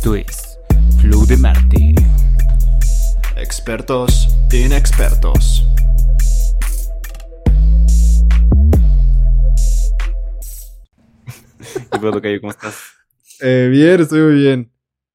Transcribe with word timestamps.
Esto 0.00 0.14
es 0.14 0.58
Flow 1.02 1.26
de 1.26 1.36
Marte. 1.36 1.94
Expertos 3.36 4.28
inexpertos. 4.50 5.62
¿Qué 11.92 11.98
pedo, 11.98 12.20
Cayo? 12.22 12.40
¿Cómo 12.40 12.50
estás? 12.50 12.76
Eh, 13.40 13.68
bien, 13.70 14.00
estoy 14.00 14.20
muy 14.22 14.34
bien. 14.40 14.72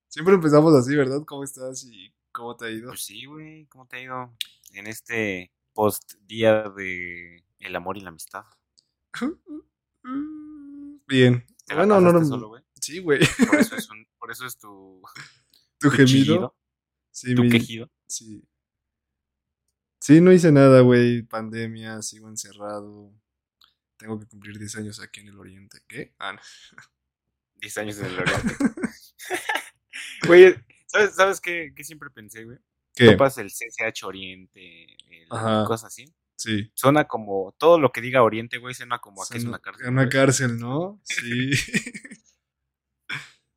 Siempre 0.08 0.36
empezamos 0.36 0.74
así, 0.76 0.96
¿verdad? 0.96 1.22
¿Cómo 1.26 1.44
estás 1.44 1.84
y 1.86 2.14
cómo 2.32 2.56
te 2.56 2.66
ha 2.66 2.70
ido? 2.70 2.90
Pues 2.90 3.04
sí, 3.04 3.26
güey. 3.26 3.66
¿Cómo 3.68 3.88
te 3.88 3.98
ha 3.98 4.02
ido 4.02 4.34
en 4.74 4.88
este 4.88 5.52
post 5.74 6.14
día 6.28 6.70
de 6.76 7.44
el 7.60 7.76
amor 7.76 7.98
y 7.98 8.02
la 8.02 8.10
amistad? 8.10 8.44
Bien. 11.08 11.44
¿Te 11.66 11.74
la 11.74 11.80
Bueno, 11.86 12.00
no, 12.02 12.12
no. 12.14 12.24
solo, 12.26 12.50
güey? 12.50 12.64
Sí, 12.80 13.00
güey. 13.00 13.20
Por 13.48 13.60
eso 13.60 13.76
es, 13.76 13.90
un- 13.90 14.06
por 14.26 14.32
eso 14.32 14.48
es 14.48 14.58
tu, 14.58 15.04
¿Tu 15.80 15.88
tu 15.88 15.92
gemido? 15.92 16.08
chillido, 16.08 16.56
Sí, 17.12 17.36
tu 17.36 17.44
mi- 17.44 17.50
quejido. 17.52 17.92
Sí. 18.08 18.44
Sí, 20.02 20.20
no 20.20 20.32
hice 20.34 20.52
nada, 20.52 20.82
güey. 20.82 21.22
Pandemia, 21.22 22.02
sigo 22.02 22.28
encerrado. 22.28 23.14
Tengo 23.98 24.20
que 24.20 24.26
cumplir 24.26 24.58
10 24.58 24.78
años 24.78 25.00
aquí 25.00 25.20
en 25.20 25.28
el 25.28 25.38
Oriente. 25.38 25.78
¿Qué? 25.88 26.16
Ah, 26.18 26.34
no. 26.34 26.40
10 27.58 27.78
años 27.78 28.00
en 28.00 28.06
el 28.08 28.20
oriente. 28.20 28.56
Güey, 30.28 30.56
¿sabes, 30.88 31.16
¿sabes 31.16 31.40
qué, 31.40 31.72
qué 31.76 31.84
siempre 31.84 32.10
pensé, 32.10 32.46
güey? 32.46 32.58
¿Qué? 32.96 33.12
Topas 33.12 33.38
el 33.38 33.52
CCH 33.52 34.04
Oriente, 34.06 34.98
el- 35.22 35.28
cosas 35.68 35.84
así. 35.86 36.12
Sí. 36.36 36.72
Suena 36.74 37.06
como, 37.08 37.54
todo 37.60 37.80
lo 37.80 37.92
que 37.92 38.02
diga 38.02 38.24
Oriente, 38.24 38.58
güey, 38.58 38.74
suena 38.74 38.98
como 38.98 39.22
a 39.22 39.28
que 39.30 39.38
es 39.38 39.46
una 39.46 39.60
cárcel. 39.60 39.88
Una 39.88 40.02
güey. 40.02 40.10
cárcel, 40.12 40.58
¿no? 40.58 41.00
Sí. 41.04 41.52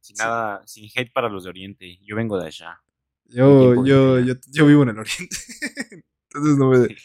Sin 0.08 0.16
nada, 0.16 0.66
sin 0.66 0.88
hate 0.94 1.12
para 1.12 1.28
los 1.28 1.44
de 1.44 1.50
Oriente. 1.50 1.98
Yo 2.02 2.16
vengo 2.16 2.38
de 2.40 2.46
allá. 2.46 2.80
Yo, 3.26 3.84
yo, 3.84 4.18
yo, 4.20 4.34
yo 4.50 4.66
vivo 4.66 4.82
en 4.84 4.88
el 4.90 4.98
Oriente. 4.98 5.36
Entonces 6.30 6.56
no 6.56 6.70
me. 6.70 6.88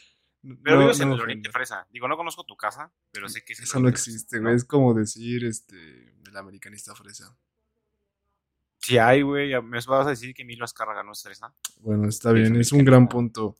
Pero 0.64 0.76
no- 0.78 0.82
vives 0.84 1.00
no 1.00 1.06
en 1.06 1.12
el 1.14 1.22
Oriente. 1.22 1.50
Fresa. 1.52 1.88
Digo, 1.92 2.08
no 2.08 2.18
conozco 2.18 2.44
tu 2.45 2.56
casa, 2.58 2.92
pero 3.12 3.30
sé 3.30 3.44
que 3.45 3.54
es 3.54 3.60
el 3.60 3.64
Eso 3.66 3.80
no 3.80 3.88
existe, 3.88 4.38
¿no? 4.38 4.44
güey. 4.44 4.56
Es 4.56 4.66
como 4.66 4.94
decir, 4.94 5.45
este, 5.45 6.16
el 6.26 6.36
americanista 6.38 6.94
fresa. 6.95 7.38
Sí 8.80 8.98
hay, 8.98 9.22
güey. 9.22 9.50
Me 9.62 9.80
vas 9.80 10.08
a 10.08 10.10
decir 10.10 10.34
que 10.34 10.42
Emilio 10.42 10.66
Azcárraga 10.66 11.02
no 11.04 11.14
es 11.14 11.23
fresa. 11.23 11.54
Bueno, 11.80 12.10
está 12.10 12.32
Sí, 12.32 12.36
bien, 12.40 12.56
es 12.56 12.67
es 12.67 12.72
un 12.73 12.84
gran 12.84 13.08
punto. 13.08 13.56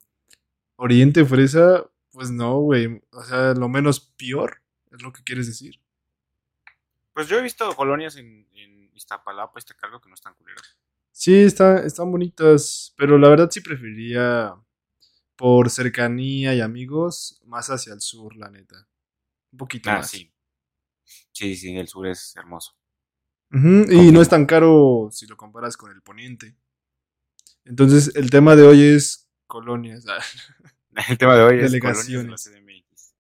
Oriente 0.76 1.24
fresa, 1.24 1.90
pues 2.12 2.32
no, 2.32 2.58
güey. 2.60 3.02
O 3.12 3.24
sea, 3.24 3.54
lo 3.54 3.70
menos 3.70 4.02
peor 4.02 4.62
es 4.92 5.02
lo 5.02 5.14
que 5.14 5.24
quieres 5.24 5.48
decir. 5.48 5.80
Pues 7.14 7.28
yo 7.30 7.38
he 7.40 7.42
visto 7.42 7.74
colonias 7.78 8.18
en, 8.18 8.46
en 8.54 8.73
Iztapalapa, 8.96 9.60
este 9.60 9.76
cargo 9.76 10.00
que 10.02 10.10
no 10.10 10.16
están 10.16 10.34
culeras. 10.36 10.78
Sí, 11.12 11.36
está, 11.44 11.84
están 11.86 12.12
bonitas, 12.12 12.94
pero 12.98 13.18
la 13.18 13.30
verdad 13.30 13.50
sí 13.52 13.62
preferiría, 13.62 14.56
por 15.36 15.70
cercanía 15.70 16.54
y 16.56 16.62
amigos, 16.62 17.42
más 17.46 17.70
hacia 17.70 17.94
el 17.94 18.02
sur, 18.02 18.36
la 18.36 18.50
neta. 18.50 18.88
Un 19.52 19.58
poquito 19.58 19.90
Ah, 19.90 19.98
más. 19.98 20.10
sí. 20.10 20.32
Sí, 21.32 21.56
sí, 21.56 21.76
el 21.78 21.88
sur 21.88 22.08
es 22.08 22.36
hermoso. 22.36 22.76
Y 23.52 24.12
no 24.12 24.22
es 24.22 24.30
tan 24.30 24.48
caro 24.48 25.10
si 25.12 25.28
lo 25.28 25.38
comparas 25.38 25.78
con 25.78 25.92
el 25.92 26.02
poniente. 26.02 26.56
Entonces, 27.66 28.16
el 28.16 28.32
tema 28.32 28.56
de 28.56 28.64
hoy 28.64 28.82
es 28.82 29.30
colonias. 29.48 30.06
El 31.10 31.18
tema 31.18 31.36
de 31.36 31.44
hoy 31.44 31.60
es 31.60 31.72
Delegaciones. 31.72 32.08
colonias 32.28 32.44
de 32.46 32.52
la 32.52 32.62
CDMX. 32.84 33.14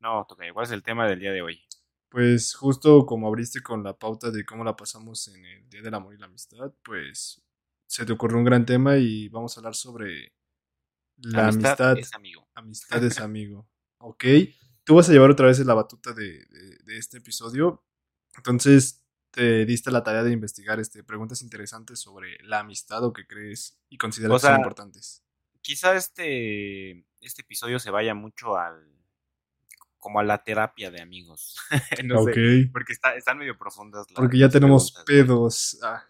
No, 0.00 0.26
toca. 0.28 0.44
¿Cuál 0.52 0.66
es 0.66 0.72
el 0.72 0.82
tema 0.82 1.06
del 1.08 1.20
día 1.20 1.30
de 1.32 1.40
hoy? 1.42 1.60
Pues 2.12 2.54
justo 2.54 3.06
como 3.06 3.26
abriste 3.26 3.62
con 3.62 3.82
la 3.82 3.98
pauta 3.98 4.30
de 4.30 4.44
cómo 4.44 4.62
la 4.64 4.76
pasamos 4.76 5.26
en 5.28 5.44
el 5.46 5.68
Día 5.70 5.80
del 5.80 5.94
Amor 5.94 6.14
y 6.14 6.18
la 6.18 6.26
Amistad, 6.26 6.70
pues 6.84 7.42
se 7.86 8.04
te 8.04 8.12
ocurrió 8.12 8.36
un 8.36 8.44
gran 8.44 8.66
tema 8.66 8.98
y 8.98 9.28
vamos 9.30 9.56
a 9.56 9.60
hablar 9.60 9.74
sobre 9.74 10.34
la 11.16 11.48
amistad. 11.48 11.96
es 11.98 12.12
amigo. 12.14 12.46
Amistad 12.54 13.02
es 13.02 13.18
amigo. 13.18 13.66
Ok. 13.98 14.24
Tú 14.84 14.96
vas 14.96 15.08
a 15.08 15.12
llevar 15.12 15.30
otra 15.30 15.46
vez 15.46 15.58
la 15.60 15.72
batuta 15.74 16.12
de, 16.12 16.44
de- 16.46 16.78
de 16.84 16.98
este 16.98 17.16
episodio. 17.18 17.82
Entonces, 18.36 19.02
te 19.30 19.64
diste 19.64 19.90
la 19.90 20.02
tarea 20.02 20.22
de 20.22 20.32
investigar 20.32 20.80
este, 20.80 21.02
preguntas 21.02 21.40
interesantes 21.40 21.98
sobre 21.98 22.36
la 22.44 22.60
amistad 22.60 23.02
o 23.04 23.12
que 23.14 23.26
crees 23.26 23.78
y 23.88 23.96
consideras 23.96 24.32
O 24.36 24.36
que 24.36 24.46
son 24.48 24.56
importantes. 24.56 25.22
Quizá 25.62 25.94
este, 25.94 27.06
este 27.20 27.40
episodio 27.42 27.78
se 27.78 27.90
vaya 27.90 28.14
mucho 28.14 28.58
al 28.58 28.84
como 30.02 30.18
a 30.18 30.24
la 30.24 30.42
terapia 30.42 30.90
de 30.90 31.00
amigos. 31.00 31.56
no 32.04 32.24
sé, 32.24 32.68
porque 32.72 32.92
está, 32.92 33.14
están 33.14 33.38
medio 33.38 33.56
profundas 33.56 34.10
las 34.10 34.16
Porque 34.16 34.36
ya 34.36 34.46
las 34.46 34.52
tenemos 34.52 34.92
pedos. 35.06 35.78
Ah, 35.82 36.04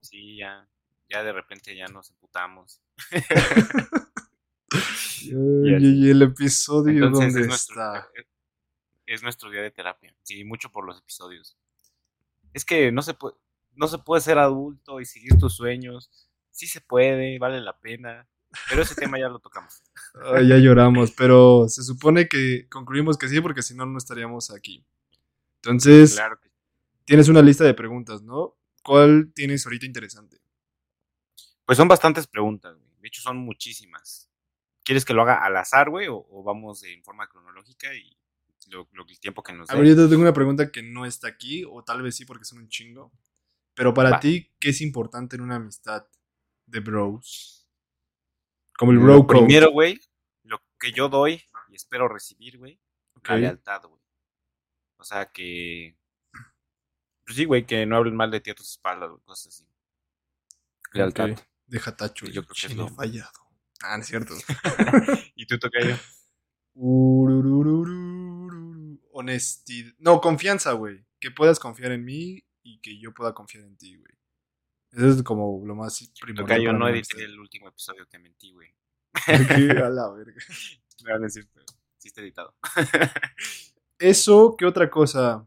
Sí, 0.00 0.38
ya, 0.38 0.68
ya 1.08 1.22
de 1.22 1.32
repente 1.32 1.76
ya 1.76 1.86
nos 1.86 2.10
emputamos. 2.10 2.82
y, 5.22 6.06
y 6.06 6.10
el 6.10 6.22
episodio, 6.22 7.06
Entonces 7.06 7.34
¿dónde 7.34 7.40
es 7.42 7.46
nuestro, 7.46 7.94
está? 7.94 8.08
es 9.06 9.22
nuestro 9.22 9.50
día 9.50 9.62
de 9.62 9.70
terapia. 9.70 10.14
Sí, 10.22 10.42
mucho 10.44 10.72
por 10.72 10.84
los 10.84 10.98
episodios. 10.98 11.56
Es 12.54 12.64
que 12.64 12.90
no 12.90 13.02
se 13.02 13.14
puede, 13.14 13.36
no 13.74 13.86
se 13.86 13.98
puede 13.98 14.20
ser 14.20 14.38
adulto 14.38 15.00
y 15.00 15.04
seguir 15.04 15.38
tus 15.38 15.54
sueños. 15.54 16.10
Sí 16.50 16.66
se 16.66 16.80
puede, 16.80 17.38
vale 17.38 17.60
la 17.60 17.78
pena. 17.78 18.28
Pero 18.68 18.82
ese 18.82 18.94
tema 18.94 19.18
ya 19.18 19.28
lo 19.28 19.38
tocamos. 19.38 19.82
Ay, 20.34 20.48
ya 20.48 20.56
lloramos, 20.58 21.12
pero 21.12 21.68
se 21.68 21.82
supone 21.82 22.28
que 22.28 22.66
concluimos 22.68 23.16
que 23.18 23.28
sí, 23.28 23.40
porque 23.40 23.62
si 23.62 23.74
no, 23.74 23.86
no 23.86 23.98
estaríamos 23.98 24.50
aquí. 24.50 24.84
Entonces, 25.56 26.16
Claro 26.16 26.38
que 26.40 26.50
tienes 27.04 27.28
una 27.28 27.42
lista 27.42 27.64
de 27.64 27.74
preguntas, 27.74 28.22
¿no? 28.22 28.56
¿Cuál 28.84 29.32
tienes 29.34 29.66
ahorita 29.66 29.86
interesante? 29.86 30.38
Pues 31.64 31.76
son 31.78 31.88
bastantes 31.88 32.26
preguntas, 32.26 32.76
güey. 32.76 32.88
De 33.00 33.08
hecho, 33.08 33.20
son 33.22 33.36
muchísimas. 33.38 34.30
¿Quieres 34.84 35.04
que 35.04 35.14
lo 35.14 35.22
haga 35.22 35.44
al 35.44 35.56
azar, 35.56 35.90
güey? 35.90 36.08
O, 36.08 36.26
o 36.30 36.42
vamos 36.42 36.82
en 36.84 37.02
forma 37.04 37.28
cronológica 37.28 37.94
y 37.94 38.16
lo, 38.68 38.88
lo- 38.92 39.06
el 39.08 39.20
tiempo 39.20 39.42
que 39.42 39.52
nos 39.52 39.70
A 39.70 39.76
ver, 39.76 39.86
yo 39.88 39.96
te 39.96 40.08
tengo 40.08 40.22
una 40.22 40.32
pregunta 40.32 40.70
que 40.70 40.82
no 40.82 41.06
está 41.06 41.28
aquí, 41.28 41.64
o 41.68 41.82
tal 41.84 42.02
vez 42.02 42.16
sí, 42.16 42.24
porque 42.24 42.44
son 42.44 42.58
un 42.60 42.68
chingo. 42.68 43.12
Pero 43.74 43.94
para 43.94 44.12
Va. 44.12 44.20
ti, 44.20 44.50
¿qué 44.60 44.70
es 44.70 44.80
importante 44.80 45.36
en 45.36 45.42
una 45.42 45.56
amistad 45.56 46.06
de 46.66 46.80
bros? 46.80 47.57
Como 48.78 48.92
el 48.92 48.98
bro 49.00 49.26
code. 49.26 49.40
Primero, 49.40 49.70
güey, 49.72 50.00
lo 50.44 50.62
que 50.78 50.92
yo 50.92 51.08
doy 51.10 51.42
y 51.68 51.74
espero 51.74 52.08
recibir, 52.08 52.56
güey, 52.58 52.80
Ok. 53.16 53.28
la 53.30 53.36
lealtad, 53.36 53.82
güey. 53.82 54.00
O 54.98 55.04
sea, 55.04 55.30
que... 55.32 55.96
Pues 57.24 57.36
sí, 57.36 57.44
güey, 57.44 57.66
que 57.66 57.84
no 57.84 57.96
hablen 57.96 58.14
mal 58.16 58.30
de 58.30 58.40
ti 58.40 58.50
a 58.50 58.54
tus 58.54 58.70
espaldas, 58.70 59.10
güey, 59.10 59.20
cosas 59.24 59.48
así. 59.54 59.66
Lealtad. 60.92 61.30
Deja 61.66 61.96
tacho. 61.96 62.26
Yo 62.26 62.42
creo 62.44 62.54
que 62.58 62.66
es 62.68 62.76
lo- 62.76 62.88
fallado. 62.88 63.30
Ah, 63.82 63.96
no 63.96 64.02
es 64.02 64.08
cierto. 64.08 64.34
¿Y 65.36 65.46
tú, 65.46 65.58
Tocayo? 65.58 65.96
Urururururu. 66.74 69.00
Honestidad. 69.12 69.92
No, 69.98 70.20
confianza, 70.20 70.72
güey. 70.72 71.04
Que 71.20 71.30
puedas 71.30 71.58
confiar 71.58 71.92
en 71.92 72.04
mí 72.04 72.44
y 72.62 72.80
que 72.80 72.98
yo 72.98 73.12
pueda 73.12 73.34
confiar 73.34 73.64
en 73.64 73.76
ti, 73.76 73.96
güey. 73.96 74.12
Eso 74.92 75.08
es 75.08 75.22
como 75.22 75.62
lo 75.66 75.74
más 75.74 76.10
primordial. 76.20 76.46
Tocayo, 76.46 76.68
para 76.68 76.78
no 76.78 76.88
edité 76.88 77.24
el 77.24 77.38
último 77.38 77.68
episodio, 77.68 78.06
te 78.06 78.18
mentí, 78.18 78.52
güey. 78.52 78.68
Ok, 79.14 79.50
a 79.82 79.88
la 79.90 80.10
verga. 80.16 80.42
No, 81.04 81.18
no 81.18 81.26
es 81.26 81.34
cierto. 81.34 81.60
Sí 81.98 82.08
está 82.08 82.20
editado. 82.20 82.54
Eso, 83.98 84.56
¿qué 84.56 84.64
otra 84.64 84.90
cosa? 84.90 85.46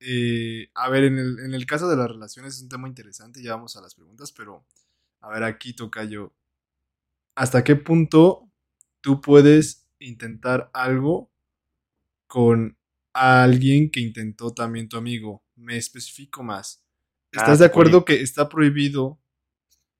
Eh, 0.00 0.70
a 0.74 0.88
ver, 0.90 1.04
en 1.04 1.18
el, 1.18 1.38
en 1.40 1.54
el 1.54 1.66
caso 1.66 1.88
de 1.88 1.96
las 1.96 2.08
relaciones 2.08 2.54
es 2.56 2.62
un 2.62 2.68
tema 2.68 2.86
interesante, 2.86 3.42
ya 3.42 3.52
vamos 3.54 3.76
a 3.76 3.80
las 3.80 3.94
preguntas, 3.94 4.30
pero 4.32 4.66
a 5.20 5.30
ver, 5.30 5.42
aquí 5.42 5.72
Tocayo. 5.72 6.32
¿Hasta 7.34 7.64
qué 7.64 7.76
punto 7.76 8.50
tú 9.00 9.20
puedes 9.20 9.86
intentar 9.98 10.70
algo 10.72 11.30
con 12.26 12.78
alguien 13.12 13.90
que 13.90 14.00
intentó 14.00 14.52
también 14.52 14.88
tu 14.88 14.96
amigo? 14.96 15.42
Me 15.54 15.76
especifico 15.76 16.42
más. 16.42 16.85
¿Estás 17.36 17.58
Ah, 17.60 17.62
de 17.62 17.66
acuerdo 17.66 18.04
que 18.04 18.20
está 18.22 18.48
prohibido 18.48 19.20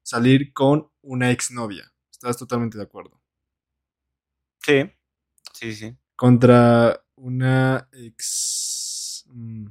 salir 0.03 0.53
con 0.53 0.89
una 1.01 1.31
exnovia? 1.31 1.93
¿Estás 2.11 2.37
totalmente 2.37 2.77
de 2.77 2.83
acuerdo? 2.83 3.21
Sí. 4.63 4.91
Sí, 5.53 5.73
sí. 5.75 5.95
contra 6.15 7.03
una 7.15 7.87
ex. 7.93 9.23
mm, 9.27 9.67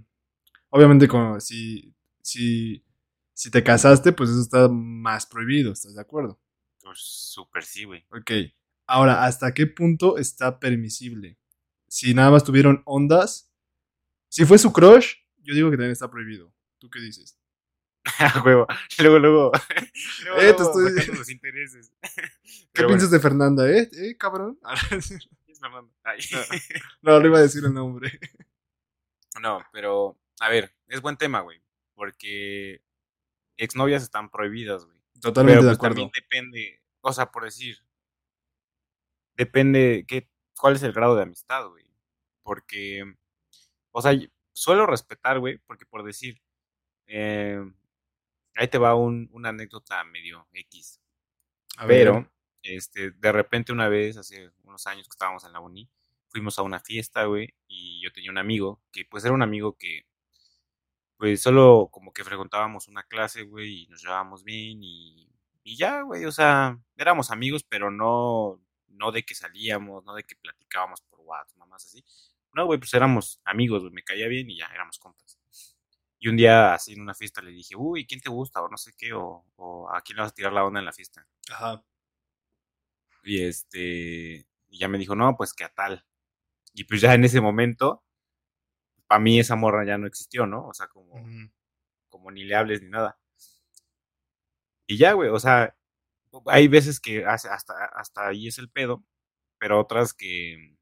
Obviamente, 0.70 1.08
como 1.08 1.40
si, 1.40 1.94
si, 2.22 2.84
si 3.32 3.50
te 3.50 3.62
casaste, 3.62 4.12
pues 4.12 4.30
eso 4.30 4.40
está 4.42 4.68
más 4.68 5.26
prohibido, 5.26 5.72
¿estás 5.72 5.94
de 5.94 6.00
acuerdo? 6.00 6.40
Pues 6.82 6.98
súper 7.00 7.64
sí, 7.64 7.84
güey. 7.84 8.04
Ok. 8.10 8.30
Ahora, 8.86 9.24
¿hasta 9.24 9.52
qué 9.54 9.66
punto 9.66 10.18
está 10.18 10.58
permisible? 10.60 11.38
Si 11.88 12.14
nada 12.14 12.30
más 12.30 12.44
tuvieron 12.44 12.82
ondas. 12.84 13.52
Si 14.28 14.44
fue 14.44 14.58
su 14.58 14.72
crush, 14.72 15.14
yo 15.38 15.54
digo 15.54 15.70
que 15.70 15.76
también 15.76 15.92
está 15.92 16.10
prohibido. 16.10 16.52
¿Tú 16.78 16.90
qué 16.90 17.00
dices? 17.00 17.38
A 18.18 18.42
huevo. 18.44 18.66
Luego, 18.98 19.18
luego. 19.18 19.52
luego, 20.24 20.40
Eh, 20.40 20.52
te 20.52 20.62
luego 20.62 20.62
estoy- 20.62 20.92
sacando 20.94 21.14
los 21.18 21.30
intereses. 21.30 21.92
¿Qué 22.72 22.84
piensas 22.84 23.10
de 23.10 23.20
Fernanda, 23.20 23.68
eh? 23.70 23.88
¿Eh, 23.92 24.16
cabrón? 24.16 24.58
es. 24.90 25.12
Ay. 26.04 26.20
no, 27.02 27.18
no 27.18 27.26
iba 27.26 27.38
a 27.38 27.42
decir 27.42 27.64
el 27.64 27.72
nombre. 27.74 28.18
No, 29.40 29.60
pero, 29.72 30.18
a 30.40 30.48
ver, 30.48 30.74
es 30.86 31.00
buen 31.00 31.16
tema, 31.16 31.40
güey. 31.40 31.60
Porque 31.94 32.82
exnovias 33.56 34.02
están 34.02 34.30
prohibidas, 34.30 34.84
güey. 34.84 34.98
Totalmente 35.20 35.60
Pero 35.60 35.70
de 35.70 35.76
pues 35.76 35.78
también 35.78 36.08
acuerdo. 36.08 36.22
depende, 36.22 36.82
o 37.00 37.12
sea, 37.12 37.32
por 37.32 37.44
decir, 37.44 37.78
depende 39.36 40.04
qué, 40.06 40.28
cuál 40.58 40.76
es 40.76 40.82
el 40.82 40.92
grado 40.92 41.16
de 41.16 41.22
amistad, 41.22 41.66
güey. 41.68 41.84
Porque, 42.42 43.14
o 43.92 44.02
sea, 44.02 44.12
suelo 44.52 44.86
respetar, 44.86 45.38
güey, 45.40 45.58
porque 45.66 45.86
por 45.86 46.04
decir, 46.04 46.40
eh, 47.06 47.60
ahí 48.56 48.68
te 48.68 48.78
va 48.78 48.94
un, 48.94 49.28
una 49.32 49.50
anécdota 49.50 50.02
medio 50.04 50.48
X. 50.52 51.00
A 51.76 51.86
ver, 51.86 52.06
Pero, 52.06 52.32
este, 52.62 53.10
de 53.12 53.32
repente 53.32 53.72
una 53.72 53.88
vez, 53.88 54.16
hace 54.16 54.50
unos 54.64 54.86
años 54.86 55.06
que 55.08 55.14
estábamos 55.14 55.44
en 55.44 55.52
la 55.52 55.60
uni, 55.60 55.88
fuimos 56.28 56.58
a 56.58 56.62
una 56.62 56.80
fiesta, 56.80 57.24
güey, 57.24 57.54
y 57.68 58.02
yo 58.02 58.12
tenía 58.12 58.30
un 58.30 58.38
amigo, 58.38 58.82
que 58.92 59.04
pues 59.04 59.24
era 59.24 59.34
un 59.34 59.42
amigo 59.42 59.76
que, 59.76 60.06
pues 61.16 61.40
solo 61.40 61.88
como 61.90 62.12
que 62.12 62.24
frecuentábamos 62.24 62.88
una 62.88 63.02
clase, 63.02 63.42
güey, 63.42 63.84
y 63.84 63.86
nos 63.88 64.02
llevábamos 64.02 64.44
bien, 64.44 64.82
y, 64.82 65.30
y 65.62 65.76
ya, 65.76 66.02
güey, 66.02 66.24
o 66.24 66.32
sea, 66.32 66.78
éramos 66.96 67.30
amigos, 67.30 67.64
pero 67.64 67.90
no, 67.90 68.60
no 68.88 69.12
de 69.12 69.24
que 69.24 69.34
salíamos, 69.34 70.04
no 70.04 70.14
de 70.14 70.24
que 70.24 70.36
platicábamos 70.36 71.00
por 71.02 71.20
WhatsApp, 71.20 71.56
mamás 71.58 71.84
así. 71.86 72.04
No, 72.52 72.66
güey, 72.66 72.78
pues 72.78 72.94
éramos 72.94 73.40
amigos, 73.44 73.82
güey, 73.82 73.92
me 73.92 74.02
caía 74.02 74.28
bien 74.28 74.50
y 74.50 74.58
ya, 74.58 74.66
éramos 74.74 74.98
compas. 74.98 75.25
Y 76.18 76.28
un 76.28 76.36
día, 76.36 76.74
así 76.74 76.94
en 76.94 77.02
una 77.02 77.14
fiesta, 77.14 77.42
le 77.42 77.50
dije, 77.50 77.76
uy, 77.76 78.06
¿quién 78.06 78.20
te 78.20 78.30
gusta? 78.30 78.62
O 78.62 78.68
no 78.68 78.76
sé 78.78 78.92
qué, 78.96 79.12
o, 79.12 79.44
o 79.56 79.90
a 79.90 80.00
quién 80.02 80.16
le 80.16 80.22
vas 80.22 80.32
a 80.32 80.34
tirar 80.34 80.52
la 80.52 80.64
onda 80.64 80.80
en 80.80 80.86
la 80.86 80.92
fiesta. 80.92 81.26
Ajá. 81.50 81.84
Y 83.24 83.42
este, 83.42 84.46
y 84.68 84.78
ya 84.78 84.88
me 84.88 84.98
dijo, 84.98 85.14
no, 85.16 85.36
pues 85.36 85.52
que 85.52 85.64
a 85.64 85.68
tal. 85.68 86.04
Y 86.74 86.84
pues 86.84 87.00
ya 87.00 87.14
en 87.14 87.24
ese 87.24 87.40
momento, 87.40 88.04
para 89.06 89.20
mí 89.20 89.38
esa 89.40 89.56
morra 89.56 89.84
ya 89.84 89.98
no 89.98 90.06
existió, 90.06 90.46
¿no? 90.46 90.66
O 90.68 90.74
sea, 90.74 90.88
como, 90.88 91.14
como 92.08 92.30
ni 92.30 92.44
le 92.44 92.56
hables 92.56 92.82
ni 92.82 92.88
nada. 92.88 93.18
Y 94.86 94.96
ya, 94.98 95.12
güey, 95.14 95.30
o 95.30 95.38
sea, 95.40 95.76
hay 96.46 96.68
veces 96.68 97.00
que 97.00 97.24
hasta, 97.24 97.54
hasta 97.54 98.28
ahí 98.28 98.48
es 98.48 98.58
el 98.58 98.70
pedo, 98.70 99.04
pero 99.58 99.80
otras 99.80 100.14
que, 100.14 100.75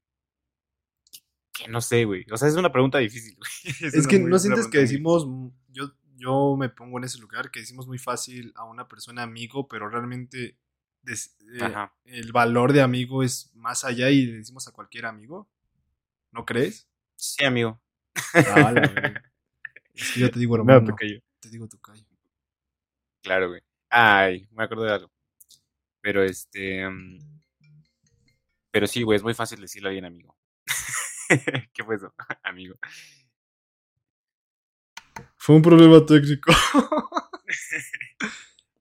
que 1.55 1.69
no 1.69 1.81
sé, 1.81 2.05
güey. 2.05 2.27
O 2.33 2.37
sea, 2.37 2.49
es 2.49 2.57
una 2.57 2.73
pregunta 2.73 2.99
difícil, 2.99 3.37
güey. 3.37 3.51
Es 3.95 4.07
que 4.07 4.19
muy- 4.19 4.31
no 4.31 4.39
sientes 4.39 4.69
que 4.69 4.79
decimos, 4.79 5.27
mm, 5.27 5.49
yo, 5.69 5.93
yo 6.17 6.57
me 6.59 6.69
pongo 6.69 6.99
en 6.99 7.05
ese 7.05 7.19
lugar, 7.19 7.51
que 7.51 7.61
decimos 7.61 7.87
muy 7.87 7.99
fácil 7.99 8.53
a 8.57 8.65
una 8.65 8.89
persona 8.89 9.23
amigo, 9.23 9.69
pero 9.69 9.89
realmente 9.89 10.59
des- 11.03 11.37
eh, 11.61 11.75
el 12.07 12.33
valor 12.33 12.73
de 12.73 12.83
amigo 12.83 13.23
es 13.23 13.51
más 13.55 13.85
allá 13.85 14.11
y 14.11 14.27
le 14.27 14.39
decimos 14.39 14.67
a 14.69 14.73
cualquier 14.73 15.07
amigo. 15.07 15.49
¿No 16.33 16.45
crees? 16.45 16.89
Sí, 17.17 17.45
amigo. 17.45 17.81
Ah, 18.35 18.73
es 19.95 20.13
que 20.13 20.21
yo 20.21 20.31
te 20.31 20.39
digo, 20.41 20.57
No, 20.57 20.63
hermano. 20.65 20.91
tocayo. 20.91 21.21
te 21.41 21.49
digo 21.51 21.69
tu 21.69 21.79
callo. 21.79 22.05
Claro, 23.23 23.49
güey. 23.49 23.63
Ay, 23.91 24.49
me 24.51 24.65
acuerdo 24.65 24.85
de 24.85 24.93
algo. 24.93 25.13
Pero 26.01 26.23
este. 26.25 26.89
mm, 26.89 27.19
Pero 28.73 28.87
sí, 28.89 29.03
güey, 29.03 29.17
es 29.17 29.23
muy 29.23 29.35
fácil 29.35 29.61
decirle 29.61 29.89
a 29.89 29.91
alguien 29.91 30.05
amigo. 30.05 30.37
¿Qué 31.73 31.85
fue 31.85 31.97
eso? 31.97 32.13
amigo. 32.43 32.77
Fue 35.37 35.57
un 35.57 35.63
problema 35.63 36.05
técnico. 36.05 36.53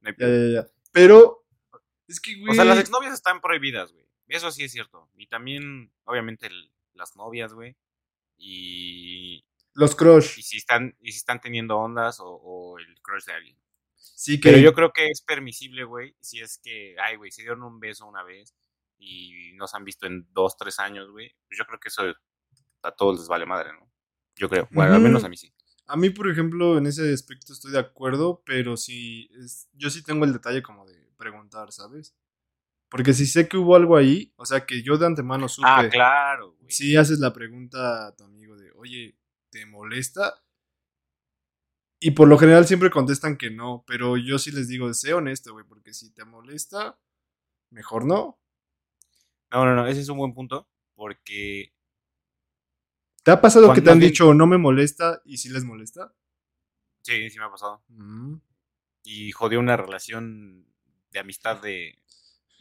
Ya, 0.02 0.14
ya, 0.28 0.48
ya. 0.62 0.68
Pero, 0.92 1.46
es 2.10 2.20
que, 2.20 2.36
güey. 2.38 2.52
O 2.52 2.54
sea, 2.54 2.66
las 2.66 2.78
exnovias 2.80 3.14
están 3.14 3.40
prohibidas, 3.40 3.94
güey. 3.94 4.06
Eso 4.28 4.52
sí 4.52 4.64
es 4.66 4.72
cierto. 4.74 5.10
Y 5.16 5.28
también, 5.28 5.94
obviamente, 6.04 6.48
el- 6.48 6.72
las 6.94 7.16
novias, 7.16 7.54
güey. 7.54 7.78
Y, 8.38 9.46
Los 9.74 9.96
crush. 9.96 10.38
y 10.40 10.44
si 10.44 10.58
están 10.58 10.98
y 11.00 11.12
si 11.14 11.20
están 11.20 11.40
teniendo 11.40 11.78
ondas 11.78 12.20
o, 12.20 12.28
o 12.28 12.80
el 12.80 13.02
crush 13.02 13.24
de 13.26 13.34
alguien. 13.34 13.58
Sí, 13.96 14.42
que. 14.42 14.50
Pero 14.50 14.62
yo 14.62 14.74
creo 14.74 14.92
que 14.92 15.08
es 15.08 15.22
permisible, 15.22 15.86
güey, 15.86 16.16
si 16.20 16.42
es 16.42 16.58
que, 16.58 16.96
ay, 17.00 17.16
güey, 17.16 17.32
se 17.32 17.44
dieron 17.44 17.64
un 17.64 17.80
beso 17.80 18.06
una 18.06 18.24
vez 18.24 18.54
y 19.00 19.54
no 19.56 19.68
se 19.68 19.78
han 19.78 19.86
visto 19.86 20.06
en 20.08 20.28
dos, 20.34 20.58
tres 20.58 20.80
años, 20.80 21.10
güey. 21.12 21.34
Pues 21.48 21.58
yo 21.58 21.66
creo 21.66 21.80
que 21.80 21.88
eso 21.88 22.04
a 22.84 22.92
todos 22.92 23.20
les 23.20 23.28
vale 23.28 23.46
madre, 23.46 23.72
¿no? 23.74 23.90
Yo 24.36 24.50
creo. 24.50 24.68
Bueno, 24.72 24.96
al 24.96 25.02
menos 25.02 25.24
a 25.24 25.30
mí 25.30 25.38
sí. 25.38 25.54
A 25.88 25.96
mí, 25.96 26.10
por 26.10 26.30
ejemplo, 26.30 26.78
en 26.78 26.88
ese 26.88 27.14
aspecto 27.14 27.54
estoy 27.54 27.72
de 27.72 27.80
acuerdo, 27.80 28.42
pero 28.46 28.78
sí, 28.78 29.30
es, 29.34 29.70
yo 29.74 29.90
sí 29.90 30.04
tengo 30.04 30.26
el 30.26 30.34
detalle 30.34 30.64
como 30.64 30.86
de 30.86 31.12
preguntar, 31.18 31.72
¿sabes? 31.72 32.16
Porque 32.90 33.14
si 33.14 33.26
sé 33.26 33.48
que 33.48 33.58
hubo 33.58 33.76
algo 33.76 33.98
ahí, 33.98 34.34
o 34.36 34.46
sea, 34.46 34.66
que 34.66 34.84
yo 34.84 34.98
de 34.98 35.08
antemano 35.08 35.50
supe, 35.50 35.68
Ah, 35.70 35.88
claro, 35.90 36.54
güey. 36.60 36.72
si 36.72 36.96
haces 36.96 37.20
la 37.20 37.34
pregunta 37.34 38.08
a 38.08 38.16
tu 38.16 38.24
amigo 38.24 38.56
de, 38.56 38.72
oye, 38.76 39.18
¿te 39.50 39.66
molesta? 39.66 40.44
Y 42.00 42.12
por 42.12 42.28
lo 42.28 42.38
general 42.38 42.66
siempre 42.66 42.90
contestan 42.90 43.38
que 43.38 43.50
no, 43.50 43.84
pero 43.88 44.18
yo 44.18 44.38
sí 44.38 44.52
les 44.52 44.68
digo, 44.68 44.94
sé 44.94 45.14
honesto, 45.14 45.54
güey, 45.54 45.66
porque 45.66 45.94
si 45.94 46.14
te 46.14 46.26
molesta, 46.26 47.00
mejor 47.72 48.06
no. 48.06 48.40
No, 49.52 49.66
no, 49.66 49.76
no, 49.76 49.88
ese 49.88 50.02
es 50.02 50.10
un 50.10 50.18
buen 50.18 50.34
punto 50.34 50.70
porque 50.96 51.73
¿Te 53.24 53.32
ha 53.32 53.40
pasado 53.42 53.74
que 53.74 53.82
te 53.82 53.90
han 53.90 53.96
alguien- 53.96 54.12
dicho 54.12 54.34
no 54.34 54.46
me 54.48 54.58
molesta 54.58 55.22
y 55.26 55.38
si 55.38 55.50
les 55.50 55.64
molesta? 55.64 56.14
sí, 57.02 57.30
sí 57.30 57.38
me 57.40 57.46
ha 57.46 57.50
pasado. 57.52 57.84
Mm. 57.90 58.36
Y 59.04 59.32
jodió 59.34 59.60
una 59.60 59.76
relación 59.76 60.66
de 61.12 61.20
amistad 61.20 61.62
de, 61.62 62.00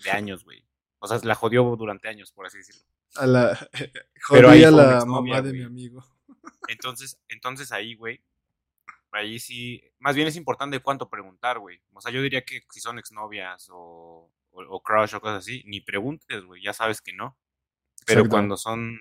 de 0.03 0.11
años, 0.11 0.45
güey. 0.45 0.65
O 0.99 1.07
sea, 1.07 1.19
la 1.23 1.37
jodió 1.37 1.77
durante 1.77 2.09
años, 2.09 2.33
por 2.33 2.47
así 2.47 2.59
decirlo. 2.59 2.83
A 3.15 3.27
la... 3.27 3.69
Pero 4.31 4.51
ahí 4.51 4.65
a 4.65 4.71
la 4.73 5.05
mamá 5.05 5.41
de 5.43 5.53
mi 5.53 5.63
amigo. 5.63 6.05
Entonces, 6.69 7.21
entonces 7.29 7.71
ahí, 7.71 7.95
güey, 7.95 8.21
ahí 9.13 9.39
sí, 9.39 9.83
más 10.01 10.17
bien 10.17 10.27
es 10.29 10.35
importante 10.37 10.81
cuánto 10.81 11.09
preguntar, 11.11 11.59
güey. 11.59 11.81
O 11.93 12.01
sea, 12.01 12.11
yo 12.11 12.23
diría 12.23 12.45
que 12.45 12.63
si 12.71 12.81
son 12.81 12.99
exnovias 12.99 13.69
o, 13.71 14.33
o, 14.51 14.63
o 14.63 14.83
crush 14.83 15.15
o 15.15 15.21
cosas 15.21 15.39
así, 15.41 15.63
ni 15.67 15.81
preguntes, 15.81 16.43
güey, 16.45 16.63
ya 16.63 16.73
sabes 16.73 17.01
que 17.01 17.13
no. 17.13 17.37
Pero 18.07 18.21
Exacto. 18.23 18.31
cuando 18.35 18.57
son, 18.57 18.99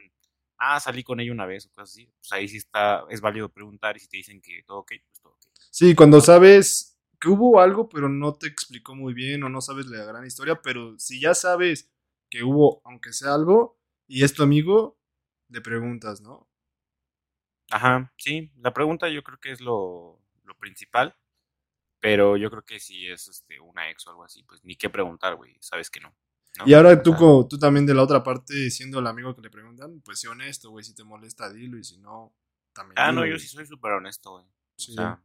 ah, 0.61 0.79
salí 0.79 1.03
con 1.03 1.19
ella 1.19 1.31
una 1.31 1.45
vez 1.47 1.65
o 1.65 1.69
cosas 1.71 1.89
así, 1.91 2.05
pues 2.19 2.31
ahí 2.33 2.47
sí 2.47 2.57
está, 2.57 3.03
es 3.09 3.21
válido 3.21 3.49
preguntar 3.49 3.97
y 3.97 3.99
si 3.99 4.07
te 4.07 4.17
dicen 4.17 4.41
que 4.41 4.63
todo 4.65 4.79
ok, 4.79 4.93
pues 5.07 5.21
todo 5.21 5.33
ok. 5.33 5.41
Sí, 5.71 5.95
cuando 5.95 6.21
sabes 6.21 6.99
que 7.19 7.29
hubo 7.29 7.59
algo, 7.61 7.89
pero 7.89 8.09
no 8.09 8.33
te 8.33 8.47
explicó 8.47 8.95
muy 8.95 9.13
bien 9.13 9.43
o 9.43 9.49
no 9.49 9.61
sabes 9.61 9.87
la 9.87 10.03
gran 10.05 10.25
historia, 10.25 10.61
pero 10.61 10.97
si 10.99 11.19
ya 11.19 11.33
sabes 11.35 11.91
que 12.29 12.43
hubo, 12.43 12.81
aunque 12.85 13.13
sea 13.13 13.33
algo, 13.35 13.79
y 14.07 14.23
es 14.23 14.33
tu 14.33 14.43
amigo, 14.43 14.97
le 15.49 15.61
preguntas, 15.61 16.21
¿no? 16.21 16.47
Ajá, 17.71 18.11
sí, 18.17 18.51
la 18.57 18.73
pregunta 18.73 19.09
yo 19.09 19.23
creo 19.23 19.39
que 19.39 19.51
es 19.51 19.61
lo, 19.61 20.19
lo 20.43 20.55
principal, 20.57 21.15
pero 21.99 22.37
yo 22.37 22.49
creo 22.51 22.63
que 22.63 22.79
si 22.79 23.07
es 23.09 23.27
este, 23.29 23.59
una 23.61 23.89
ex 23.91 24.07
o 24.07 24.11
algo 24.11 24.23
así, 24.25 24.43
pues 24.43 24.63
ni 24.65 24.75
qué 24.77 24.89
preguntar, 24.89 25.35
güey, 25.35 25.57
sabes 25.61 25.89
que 25.91 26.01
no. 26.01 26.15
¿No? 26.57 26.65
Y 26.65 26.73
ahora 26.73 27.01
tú, 27.01 27.11
sea, 27.11 27.17
co- 27.17 27.47
tú 27.47 27.57
también 27.59 27.85
de 27.85 27.93
la 27.93 28.03
otra 28.03 28.23
parte, 28.23 28.69
siendo 28.71 28.99
el 28.99 29.07
amigo 29.07 29.35
que 29.35 29.41
le 29.41 29.49
preguntan, 29.49 30.01
pues 30.01 30.19
sé 30.19 30.27
honesto, 30.27 30.69
güey, 30.71 30.83
si 30.85 30.93
te 30.95 31.03
molesta, 31.03 31.51
dilo, 31.51 31.77
y 31.77 31.83
si 31.83 31.97
no, 31.97 32.33
también 32.73 33.01
Ah, 33.01 33.11
no, 33.11 33.25
yo 33.25 33.37
sí 33.37 33.47
soy 33.47 33.65
súper 33.65 33.91
honesto, 33.93 34.31
güey. 34.31 34.45
O 34.45 34.49
Sí. 34.85 34.91
sea, 34.91 35.21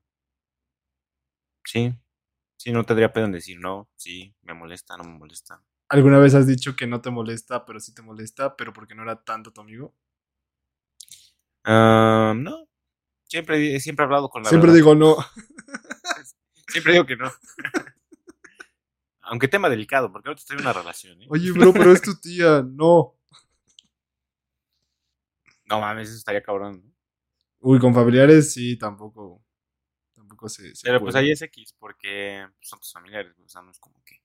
sí, 1.65 1.95
sí, 2.59 2.73
no 2.73 2.85
tendría 2.85 3.13
pedo 3.13 3.27
en 3.27 3.33
decir 3.33 3.59
no, 3.61 3.89
sí, 3.97 4.35
me 4.43 4.55
molesta, 4.55 4.97
no 4.99 5.05
me 5.05 5.19
molesta. 5.19 5.63
¿Alguna 5.89 6.19
vez 6.19 6.33
has 6.37 6.47
dicho 6.47 6.77
que 6.77 6.87
no 6.87 7.01
te 7.01 7.11
molesta, 7.11 7.65
pero 7.67 7.81
sí 7.81 7.93
te 7.93 8.01
molesta, 8.01 8.57
pero 8.57 8.73
porque 8.73 8.95
no 8.95 9.03
era 9.03 9.25
tanto 9.25 9.53
tu 9.53 9.61
amigo? 9.61 9.97
Ah, 11.65 12.33
no, 12.37 12.67
siempre, 13.25 13.81
siempre 13.81 14.05
he 14.05 14.07
hablado 14.07 14.31
con 14.31 14.45
la 14.45 14.51
Siempre 14.51 14.73
verdad. 14.73 14.73
digo 14.73 14.95
no. 14.95 15.17
Siempre 16.69 16.93
digo 16.93 17.07
que 17.07 17.17
no. 17.17 17.31
Aunque 19.27 19.49
tema 19.49 19.69
delicado, 19.69 20.13
porque 20.13 20.29
ahorita 20.29 20.41
estoy 20.41 20.57
en 20.57 20.63
una 20.63 20.73
relación, 20.73 21.21
¿eh? 21.23 21.27
Oye, 21.29 21.53
bro, 21.53 21.73
pero 21.73 21.93
es 21.93 22.01
tu 22.01 22.15
tía, 22.19 22.63
no. 22.63 23.15
No 25.65 25.81
mames, 25.81 26.09
eso 26.09 26.19
estaría 26.19 26.43
cabrón. 26.43 26.83
¿no? 26.85 26.93
Uy, 27.61 27.81
con 27.81 27.93
familiares 27.93 28.53
sí, 28.53 28.79
tampoco. 28.79 29.45
Tampoco 30.15 30.49
se. 30.49 30.75
se 30.75 30.87
Pero 30.87 31.01
pues 31.01 31.15
ahí 31.17 31.31
es 31.31 31.43
X, 31.43 31.75
porque 31.79 32.47
son 32.61 32.79
tus 32.79 32.93
familiares, 32.93 33.35
güey, 33.35 33.47
o 33.47 33.49
sea, 33.49 33.63
no 33.63 33.71
es 33.71 33.81
como 33.81 34.03
que. 34.05 34.23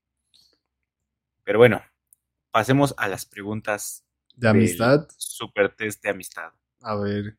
Pero 1.43 1.57
bueno, 1.57 1.81
pasemos 2.51 2.93
a 2.97 3.07
las 3.07 3.25
preguntas 3.25 4.05
¿De 4.35 4.47
amistad? 4.47 5.07
super 5.17 5.75
test 5.75 6.03
de 6.03 6.09
amistad. 6.09 6.53
A 6.81 6.95
ver. 6.95 7.37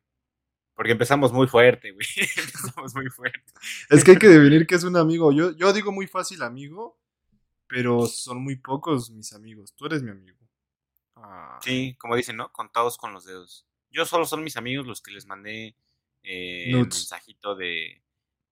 Porque 0.75 0.91
empezamos 0.91 1.31
muy 1.31 1.47
fuerte, 1.47 1.91
güey. 1.91 2.05
empezamos 2.37 2.95
muy 2.95 3.09
fuerte. 3.09 3.53
Es 3.89 4.03
que 4.03 4.11
hay 4.11 4.17
que 4.17 4.27
definir 4.27 4.67
que 4.67 4.75
es 4.75 4.83
un 4.83 4.97
amigo. 4.97 5.31
Yo, 5.31 5.51
yo 5.51 5.71
digo 5.71 5.91
muy 5.91 6.07
fácil 6.07 6.41
amigo, 6.41 6.99
pero 7.67 8.05
son 8.07 8.43
muy 8.43 8.55
pocos 8.57 9.09
mis 9.11 9.33
amigos. 9.33 9.73
Tú 9.75 9.85
eres 9.85 10.03
mi 10.03 10.11
amigo. 10.11 10.37
Ah, 11.15 11.59
Sí, 11.61 11.95
como 11.99 12.15
dicen, 12.15 12.37
¿no? 12.37 12.51
Contados 12.51 12.97
con 12.97 13.13
los 13.13 13.25
dedos. 13.25 13.65
Yo 13.89 14.05
solo 14.05 14.25
son 14.25 14.43
mis 14.43 14.57
amigos 14.57 14.87
los 14.87 15.01
que 15.01 15.11
les 15.11 15.25
mandé 15.25 15.75
eh, 16.23 16.65
el 16.65 16.71
Nudes. 16.71 16.95
mensajito 16.95 17.55
de, 17.55 18.03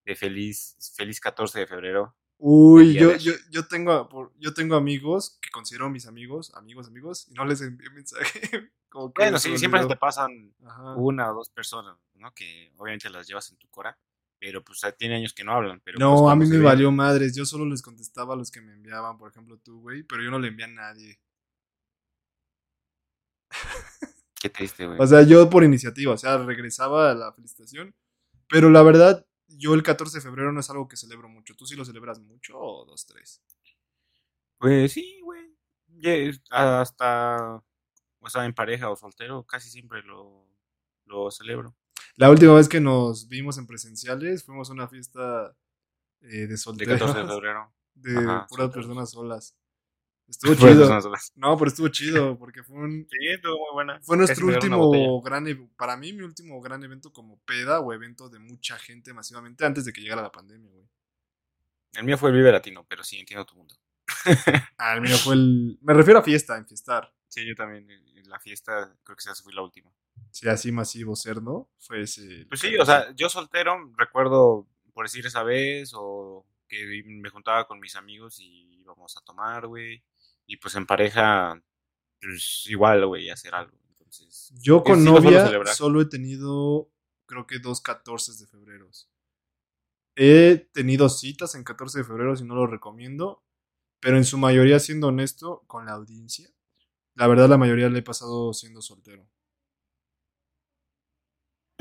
de 0.04 0.14
feliz, 0.14 0.76
feliz 0.96 1.20
14 1.20 1.60
de 1.60 1.66
febrero. 1.66 2.14
Uy, 2.38 2.94
yo, 2.94 3.14
yo, 3.16 3.32
yo, 3.50 3.66
tengo, 3.68 4.08
por- 4.08 4.32
yo 4.38 4.52
tengo 4.54 4.74
amigos 4.76 5.38
que 5.40 5.50
considero 5.50 5.88
mis 5.90 6.06
amigos, 6.06 6.52
amigos, 6.54 6.88
amigos, 6.88 7.28
y 7.28 7.34
no 7.34 7.44
les 7.44 7.60
envié 7.60 7.88
mensaje. 7.90 8.22
Como 8.88 9.12
que 9.12 9.22
Bueno, 9.22 9.38
sí, 9.38 9.56
siempre 9.58 9.84
te 9.86 9.96
pasan 9.96 10.54
Ajá. 10.66 10.96
una 10.96 11.30
o 11.30 11.34
dos 11.34 11.50
personas, 11.50 11.96
¿no? 12.14 12.32
Que 12.34 12.72
obviamente 12.76 13.08
las 13.10 13.26
llevas 13.26 13.50
en 13.50 13.56
tu 13.58 13.68
cora. 13.68 13.98
Pero 14.42 14.60
pues 14.64 14.80
tiene 14.98 15.14
años 15.14 15.32
que 15.34 15.44
no 15.44 15.52
hablan. 15.52 15.80
Pero, 15.84 16.00
no, 16.00 16.16
pues, 16.22 16.32
a 16.32 16.34
mí 16.34 16.46
me 16.46 16.56
ven- 16.56 16.64
valió 16.64 16.90
madres. 16.90 17.36
Yo 17.36 17.44
solo 17.46 17.64
les 17.64 17.80
contestaba 17.80 18.34
a 18.34 18.36
los 18.36 18.50
que 18.50 18.60
me 18.60 18.72
enviaban, 18.72 19.16
por 19.16 19.30
ejemplo 19.30 19.56
tú, 19.58 19.80
güey. 19.82 20.02
Pero 20.02 20.24
yo 20.24 20.32
no 20.32 20.40
le 20.40 20.48
envié 20.48 20.64
a 20.64 20.68
nadie. 20.68 21.20
Qué 24.40 24.50
triste, 24.50 24.84
güey. 24.84 24.98
O 25.00 25.06
sea, 25.06 25.22
yo 25.22 25.48
por 25.48 25.62
iniciativa, 25.62 26.12
o 26.14 26.18
sea, 26.18 26.38
regresaba 26.38 27.12
a 27.12 27.14
la 27.14 27.32
felicitación. 27.32 27.94
Pero 28.48 28.68
la 28.68 28.82
verdad, 28.82 29.24
yo 29.46 29.74
el 29.74 29.84
14 29.84 30.18
de 30.18 30.22
febrero 30.22 30.50
no 30.50 30.58
es 30.58 30.68
algo 30.70 30.88
que 30.88 30.96
celebro 30.96 31.28
mucho. 31.28 31.54
¿Tú 31.54 31.64
sí 31.64 31.76
lo 31.76 31.84
celebras 31.84 32.18
mucho 32.18 32.58
o 32.58 32.84
dos, 32.84 33.06
tres? 33.06 33.40
Pues 34.58 34.90
sí, 34.90 35.20
güey. 35.22 35.54
Hasta, 36.50 37.62
o 38.18 38.28
sea, 38.28 38.44
en 38.44 38.54
pareja 38.54 38.90
o 38.90 38.96
soltero, 38.96 39.44
casi 39.44 39.70
siempre 39.70 40.02
lo, 40.02 40.48
lo 41.04 41.30
celebro. 41.30 41.76
La 42.16 42.30
última 42.30 42.54
vez 42.54 42.68
que 42.68 42.80
nos 42.80 43.28
vimos 43.28 43.58
en 43.58 43.66
presenciales, 43.66 44.44
fuimos 44.44 44.68
a 44.70 44.72
una 44.72 44.88
fiesta 44.88 45.56
eh, 46.20 46.26
de 46.28 46.46
De 46.48 46.56
solteros. 46.56 46.98
14 47.00 47.20
de 47.20 47.26
febrero. 47.26 47.72
de 47.94 48.18
Ajá, 48.18 48.46
puras 48.48 48.70
personas 48.70 49.10
solas. 49.10 49.56
Estuvo 50.28 50.54
chido. 50.54 50.88
No, 51.36 51.58
pero 51.58 51.68
estuvo 51.68 51.88
chido 51.88 52.38
porque 52.38 52.62
fue 52.62 52.76
un, 52.76 53.06
Sí, 53.10 53.16
estuvo 53.28 53.58
muy 53.58 53.72
buena. 53.74 54.00
fue 54.02 54.16
nuestro 54.16 54.46
último 54.46 55.20
gran 55.20 55.44
ev- 55.46 55.68
para 55.76 55.96
mí 55.96 56.12
mi 56.12 56.22
último 56.22 56.60
gran 56.62 56.82
evento 56.84 57.12
como 57.12 57.38
peda 57.40 57.80
o 57.80 57.92
evento 57.92 58.30
de 58.30 58.38
mucha 58.38 58.78
gente 58.78 59.12
masivamente 59.12 59.64
antes 59.66 59.84
de 59.84 59.92
que 59.92 60.00
llegara 60.00 60.22
la 60.22 60.32
pandemia, 60.32 60.70
güey. 60.70 60.86
El 61.94 62.04
mío 62.04 62.16
fue 62.16 62.30
el 62.30 62.36
Vive 62.36 62.50
Latino, 62.52 62.86
pero 62.88 63.04
sí, 63.04 63.18
entiendo 63.18 63.44
tu 63.44 63.56
mundo. 63.56 63.74
Ah, 64.78 64.94
el 64.94 65.02
mío 65.02 65.16
fue 65.18 65.34
el 65.34 65.78
me 65.82 65.92
refiero 65.92 66.20
a 66.20 66.22
fiesta, 66.22 66.56
en 66.56 66.66
fiestar. 66.66 67.12
Sí, 67.28 67.46
yo 67.46 67.54
también. 67.54 67.88
En 67.90 68.28
la 68.28 68.38
fiesta, 68.40 68.96
creo 69.02 69.16
que 69.16 69.20
esa 69.20 69.34
fue 69.42 69.52
la 69.52 69.62
última. 69.62 69.90
Sí, 70.32 70.48
así 70.48 70.72
masivo 70.72 71.14
ser, 71.14 71.42
¿no? 71.42 71.68
Fue 71.78 72.00
ese. 72.00 72.46
Pues 72.48 72.60
sí, 72.60 72.74
o 72.76 72.86
sea, 72.86 73.14
yo 73.14 73.28
soltero, 73.28 73.92
recuerdo 73.98 74.66
por 74.94 75.04
decir 75.04 75.26
esa 75.26 75.42
vez, 75.42 75.92
o 75.94 76.46
que 76.66 77.02
me 77.06 77.28
juntaba 77.28 77.66
con 77.66 77.78
mis 77.78 77.96
amigos 77.96 78.40
y 78.40 78.80
íbamos 78.80 79.14
a 79.16 79.20
tomar, 79.20 79.66
güey. 79.66 80.02
Y 80.46 80.56
pues 80.56 80.74
en 80.74 80.86
pareja, 80.86 81.62
pues 82.20 82.64
igual, 82.66 83.06
güey, 83.06 83.28
hacer 83.28 83.54
algo. 83.54 83.76
Entonces, 83.90 84.52
Yo 84.58 84.82
con 84.82 85.00
sí 85.00 85.04
novia 85.04 85.66
solo 85.66 86.00
he 86.00 86.06
tenido, 86.06 86.90
creo 87.26 87.46
que 87.46 87.58
dos 87.58 87.82
14 87.82 88.32
de 88.32 88.46
febrero. 88.46 88.90
He 90.16 90.68
tenido 90.72 91.10
citas 91.10 91.54
en 91.54 91.64
14 91.64 91.98
de 91.98 92.04
febrero, 92.04 92.36
si 92.36 92.44
no 92.44 92.54
lo 92.54 92.66
recomiendo, 92.66 93.42
pero 94.00 94.16
en 94.16 94.24
su 94.24 94.38
mayoría, 94.38 94.78
siendo 94.78 95.08
honesto 95.08 95.62
con 95.66 95.86
la 95.86 95.92
audiencia, 95.92 96.48
la 97.14 97.26
verdad 97.26 97.48
la 97.48 97.58
mayoría 97.58 97.90
le 97.90 97.98
he 97.98 98.02
pasado 98.02 98.54
siendo 98.54 98.80
soltero. 98.80 99.26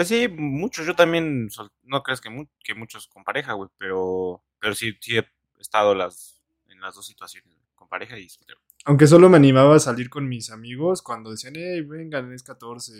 Pues 0.01 0.07
sí, 0.07 0.27
muchos, 0.27 0.87
yo 0.87 0.95
también, 0.95 1.47
no 1.83 2.01
crees 2.01 2.19
que, 2.19 2.31
mu- 2.31 2.47
que 2.63 2.73
muchos 2.73 3.05
con 3.05 3.23
pareja, 3.23 3.53
güey, 3.53 3.69
pero, 3.77 4.43
pero 4.59 4.73
sí, 4.73 4.97
sí 4.99 5.15
he 5.15 5.27
estado 5.59 5.93
las, 5.93 6.41
en 6.69 6.81
las 6.81 6.95
dos 6.95 7.05
situaciones, 7.05 7.55
con 7.75 7.87
pareja 7.87 8.17
y 8.17 8.27
soltero. 8.27 8.59
Aunque 8.85 9.05
solo 9.05 9.29
me 9.29 9.37
animaba 9.37 9.75
a 9.75 9.79
salir 9.79 10.09
con 10.09 10.27
mis 10.27 10.49
amigos 10.49 11.03
cuando 11.03 11.29
decían, 11.29 11.53
hey, 11.55 11.81
vengan, 11.81 12.33
es 12.33 12.41
14, 12.41 12.91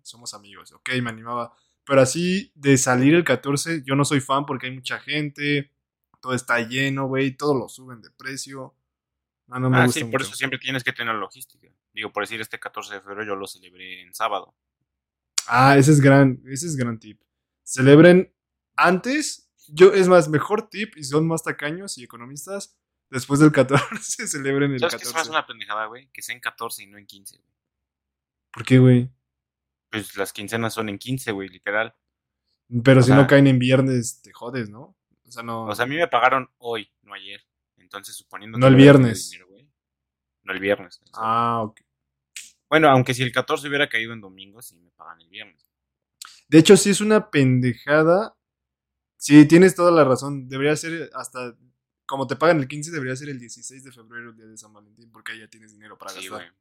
somos 0.00 0.32
amigos. 0.32 0.72
Ok, 0.72 0.88
me 1.02 1.10
animaba. 1.10 1.54
Pero 1.84 2.00
así 2.00 2.50
de 2.54 2.78
salir 2.78 3.14
el 3.14 3.24
14, 3.24 3.82
yo 3.84 3.94
no 3.94 4.06
soy 4.06 4.20
fan 4.20 4.46
porque 4.46 4.68
hay 4.68 4.72
mucha 4.72 4.98
gente, 5.00 5.70
todo 6.22 6.32
está 6.32 6.60
lleno, 6.60 7.08
güey, 7.08 7.36
todo 7.36 7.58
lo 7.58 7.68
suben 7.68 8.00
de 8.00 8.10
precio. 8.10 8.74
No, 9.48 9.60
no 9.60 9.68
me 9.68 9.80
ah, 9.80 9.84
gusta 9.84 10.00
sí, 10.00 10.04
por 10.10 10.22
eso 10.22 10.34
siempre 10.34 10.58
tienes 10.58 10.82
que 10.82 10.94
tener 10.94 11.14
logística. 11.14 11.68
Digo, 11.92 12.10
por 12.10 12.22
decir, 12.22 12.40
este 12.40 12.58
14 12.58 12.94
de 12.94 13.00
febrero 13.02 13.24
yo 13.26 13.36
lo 13.36 13.46
celebré 13.46 14.00
en 14.00 14.14
sábado. 14.14 14.54
Ah, 15.48 15.76
ese 15.78 15.92
es 15.92 16.00
gran, 16.00 16.42
ese 16.46 16.66
es 16.66 16.76
gran 16.76 16.98
tip. 16.98 17.20
Celebren 17.64 18.32
antes, 18.76 19.50
yo, 19.68 19.92
es 19.92 20.08
más, 20.08 20.28
mejor 20.28 20.68
tip, 20.68 20.96
y 20.96 21.04
son 21.04 21.26
más 21.26 21.42
tacaños 21.42 21.98
y 21.98 22.04
economistas, 22.04 22.76
después 23.10 23.40
del 23.40 23.52
14, 23.52 23.78
celebren 24.28 24.72
el 24.72 24.80
¿Sabes 24.80 24.94
qué 24.96 25.00
se 25.00 25.06
me 25.06 25.12
14. 25.14 25.20
hace 25.20 25.30
una 25.30 25.46
pendejada, 25.46 25.86
güey? 25.86 26.08
Que 26.12 26.22
sea 26.22 26.34
en 26.34 26.40
14 26.40 26.82
y 26.82 26.86
no 26.86 26.98
en 26.98 27.06
15, 27.06 27.36
güey. 27.38 27.48
¿Por 28.52 28.64
qué, 28.64 28.78
güey? 28.78 29.10
Pues 29.90 30.16
las 30.16 30.32
quincenas 30.32 30.74
son 30.74 30.88
en 30.88 30.98
15, 30.98 31.32
güey, 31.32 31.48
literal. 31.48 31.94
Pero 32.84 33.00
O 33.00 33.02
si 33.02 33.12
no 33.12 33.26
caen 33.26 33.46
en 33.46 33.58
viernes, 33.58 34.20
te 34.22 34.32
jodes, 34.32 34.68
¿no? 34.68 34.96
O 35.26 35.30
sea, 35.30 35.42
no. 35.42 35.64
O 35.64 35.74
sea, 35.74 35.84
a 35.84 35.88
mí 35.88 35.96
me 35.96 36.08
pagaron 36.08 36.50
hoy, 36.58 36.90
no 37.02 37.14
ayer. 37.14 37.40
Entonces, 37.76 38.14
suponiendo 38.14 38.58
No 38.58 38.66
que 38.66 38.70
el 38.70 38.76
viernes. 38.76 39.30
dinero. 39.30 39.48
No 40.42 40.52
el 40.54 40.60
viernes. 40.60 41.00
o 41.02 41.06
sea. 41.06 41.12
Ah, 41.14 41.62
ok. 41.62 41.80
Bueno, 42.70 42.88
aunque 42.90 43.14
si 43.14 43.22
el 43.22 43.32
14 43.32 43.68
hubiera 43.68 43.88
caído 43.88 44.12
en 44.12 44.20
domingo, 44.20 44.60
sí 44.62 44.76
me 44.76 44.90
pagan 44.90 45.20
el 45.20 45.28
viernes. 45.28 45.70
De 46.48 46.58
hecho, 46.58 46.76
sí 46.76 46.90
es 46.90 47.00
una 47.00 47.30
pendejada. 47.30 48.36
Sí, 49.16 49.46
tienes 49.46 49.74
toda 49.74 49.90
la 49.90 50.04
razón. 50.04 50.48
Debería 50.48 50.76
ser 50.76 51.10
hasta. 51.14 51.56
Como 52.06 52.26
te 52.26 52.36
pagan 52.36 52.58
el 52.60 52.68
15, 52.68 52.90
debería 52.90 53.16
ser 53.16 53.28
el 53.28 53.38
16 53.38 53.84
de 53.84 53.92
febrero, 53.92 54.30
el 54.30 54.36
día 54.36 54.46
de 54.46 54.56
San 54.56 54.72
Valentín, 54.72 55.10
porque 55.10 55.32
ahí 55.32 55.40
ya 55.40 55.48
tienes 55.48 55.72
dinero 55.72 55.98
para 55.98 56.12
Sí, 56.12 56.20
gastar. 56.28 56.48
güey. 56.48 56.58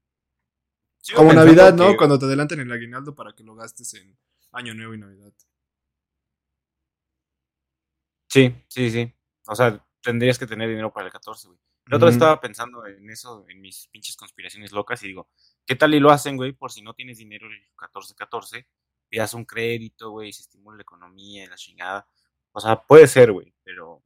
Sigo 1.01 1.17
Como 1.19 1.33
Navidad, 1.33 1.73
¿no? 1.73 1.89
que- 1.91 1.97
Cuando 1.97 2.19
te 2.19 2.25
adelantan 2.25 2.59
el 2.59 2.71
aguinaldo 2.71 3.15
para 3.15 3.33
que 3.33 3.43
lo 3.43 3.55
gastes 3.55 3.93
en 3.93 4.17
Año 4.51 4.73
Nuevo 4.73 4.93
y 4.93 4.97
Navidad. 4.97 5.31
Sí, 8.29 8.53
sí, 8.67 8.89
sí. 8.91 9.13
O 9.47 9.55
sea, 9.55 9.85
tendrías 10.01 10.37
que 10.37 10.47
tener 10.47 10.67
dinero 10.69 10.91
para 10.91 11.05
el 11.07 11.11
14, 11.13 11.47
güey. 11.47 11.59
La 11.85 11.95
otra 11.95 12.07
vez 12.07 12.15
Ujú. 12.17 12.25
estaba 12.25 12.41
pensando 12.41 12.85
en 12.85 13.09
eso, 13.09 13.45
en 13.47 13.61
mis 13.61 13.87
pinches 13.87 14.17
conspiraciones 14.17 14.73
locas, 14.73 15.01
y 15.03 15.07
digo, 15.07 15.29
¿qué 15.67 15.75
tal 15.75 15.93
y 15.93 15.99
lo 15.99 16.09
hacen, 16.09 16.37
güey? 16.37 16.53
Por 16.53 16.71
si 16.71 16.81
no 16.81 16.95
tienes 16.95 17.17
dinero 17.17 17.45
el 17.47 17.61
14-14, 17.75 18.65
pidas 19.09 19.33
un 19.33 19.45
crédito, 19.45 20.09
güey, 20.09 20.29
y 20.29 20.33
se 20.33 20.41
estimula 20.41 20.77
la 20.77 20.81
economía 20.81 21.43
y 21.43 21.47
la 21.47 21.55
chingada. 21.57 22.07
O 22.53 22.59
sea, 22.59 22.81
puede 22.81 23.05
ser, 23.07 23.31
güey, 23.31 23.53
pero, 23.63 24.01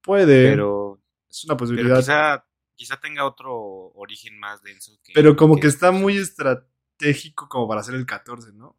Puede. 0.00 0.48
pero, 0.50 1.02
es 1.28 1.44
una 1.44 1.56
pero 1.56 1.58
posibilidad. 1.58 1.98
quizá, 1.98 2.46
quizá 2.74 2.98
tenga 2.98 3.26
otro 3.26 3.90
origen 3.94 4.38
más 4.38 4.62
denso. 4.62 4.98
Que, 5.02 5.12
Pero 5.12 5.36
como 5.36 5.56
que 5.56 5.66
está 5.66 5.90
muy 5.90 6.16
estratégico 6.16 7.48
como 7.48 7.68
para 7.68 7.80
hacer 7.80 7.96
el 7.96 8.06
14, 8.06 8.52
¿no? 8.52 8.78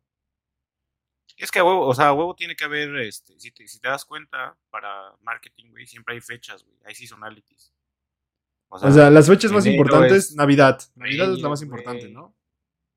Es 1.38 1.52
que 1.52 1.60
a 1.60 1.64
huevo, 1.64 1.88
o 1.88 1.94
sea, 1.94 2.08
a 2.08 2.14
huevo 2.14 2.36
tiene 2.36 2.56
que 2.56 2.66
haber, 2.66 2.98
este, 2.98 3.40
si 3.40 3.52
te, 3.52 3.68
si 3.68 3.80
te 3.80 3.88
das 3.88 4.04
cuenta, 4.04 4.58
para 4.70 5.16
marketing, 5.22 5.70
güey, 5.72 5.86
siempre 5.88 6.16
hay 6.16 6.22
fechas, 6.22 6.64
güey, 6.64 6.78
hay 6.84 6.96
seasonalities. 6.96 7.74
O 8.70 8.92
sea, 8.92 9.10
las 9.10 9.28
fechas 9.28 9.52
más 9.52 9.66
importantes, 9.66 10.30
es 10.30 10.36
Navidad. 10.36 10.80
Navidad 10.96 11.34
es 11.34 11.40
la 11.42 11.50
más 11.50 11.62
importante. 11.62 12.10
¿no? 12.10 12.36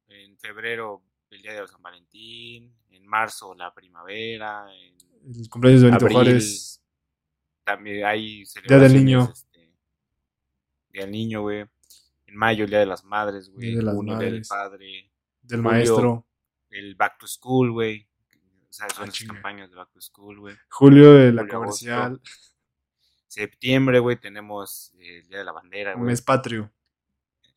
En 0.08 0.36
febrero, 0.38 1.02
el 1.30 1.42
día 1.42 1.60
de 1.60 1.66
San 1.66 1.82
Valentín. 1.82 2.74
En 2.90 3.06
marzo, 3.06 3.54
la 3.54 3.72
primavera. 3.74 4.66
En 4.74 5.34
El 5.34 5.48
cumpleaños 5.48 5.80
de 5.82 5.86
Benito 5.88 6.04
Abril, 6.04 6.16
Juárez. 6.16 6.82
también 7.64 8.04
hay 8.04 8.44
Día 8.68 8.78
del. 8.78 8.92
Niño. 8.94 9.28
Este, 9.32 9.72
día 10.90 11.02
del 11.02 11.10
niño, 11.10 11.40
güey. 11.42 11.64
En 12.26 12.36
mayo, 12.36 12.64
el 12.64 12.70
día 12.70 12.78
de 12.80 12.86
las 12.86 13.04
madres, 13.04 13.48
güey. 13.50 13.68
Día 13.68 13.76
de 13.78 13.82
las 13.82 14.00
día 14.00 14.16
del 14.18 14.42
padre. 14.48 15.10
Del 15.42 15.58
Julio. 15.60 15.70
maestro. 15.72 16.26
El 16.70 16.94
back 16.96 17.18
to 17.18 17.26
school, 17.26 17.72
güey. 17.72 18.08
O 18.68 18.72
sea, 18.72 18.88
son 18.90 19.08
Ah, 19.08 19.12
chinga. 19.12 19.34
campañas 19.34 19.70
de 19.70 19.76
back 19.76 19.90
to 19.92 20.00
school, 20.00 20.38
güey. 20.40 20.54
Julio 20.70 21.12
de 21.14 21.32
la 21.32 21.42
Julio, 21.42 21.54
comercial. 21.58 22.20
Septiembre, 23.32 23.98
güey, 23.98 24.20
tenemos 24.20 24.92
eh, 24.98 25.20
el 25.20 25.26
día 25.26 25.38
de 25.38 25.44
la 25.44 25.52
bandera, 25.52 25.94
güey. 25.94 26.04
Mes 26.04 26.20
patrio. 26.20 26.70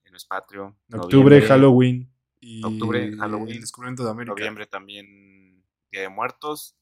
El 0.05 0.13
mes 0.13 0.23
patrio. 0.23 0.73
En 0.87 1.01
octubre, 1.01 1.41
Halloween. 1.41 2.09
Y 2.39 2.63
Octubre, 2.63 3.13
Halloween. 3.17 3.55
el 3.55 3.59
descubrimiento 3.59 4.05
de 4.05 4.09
América. 4.09 4.35
Noviembre 4.35 4.67
también 4.67 5.61
Día 5.91 5.99
de 6.03 6.07
Muertos. 6.07 6.77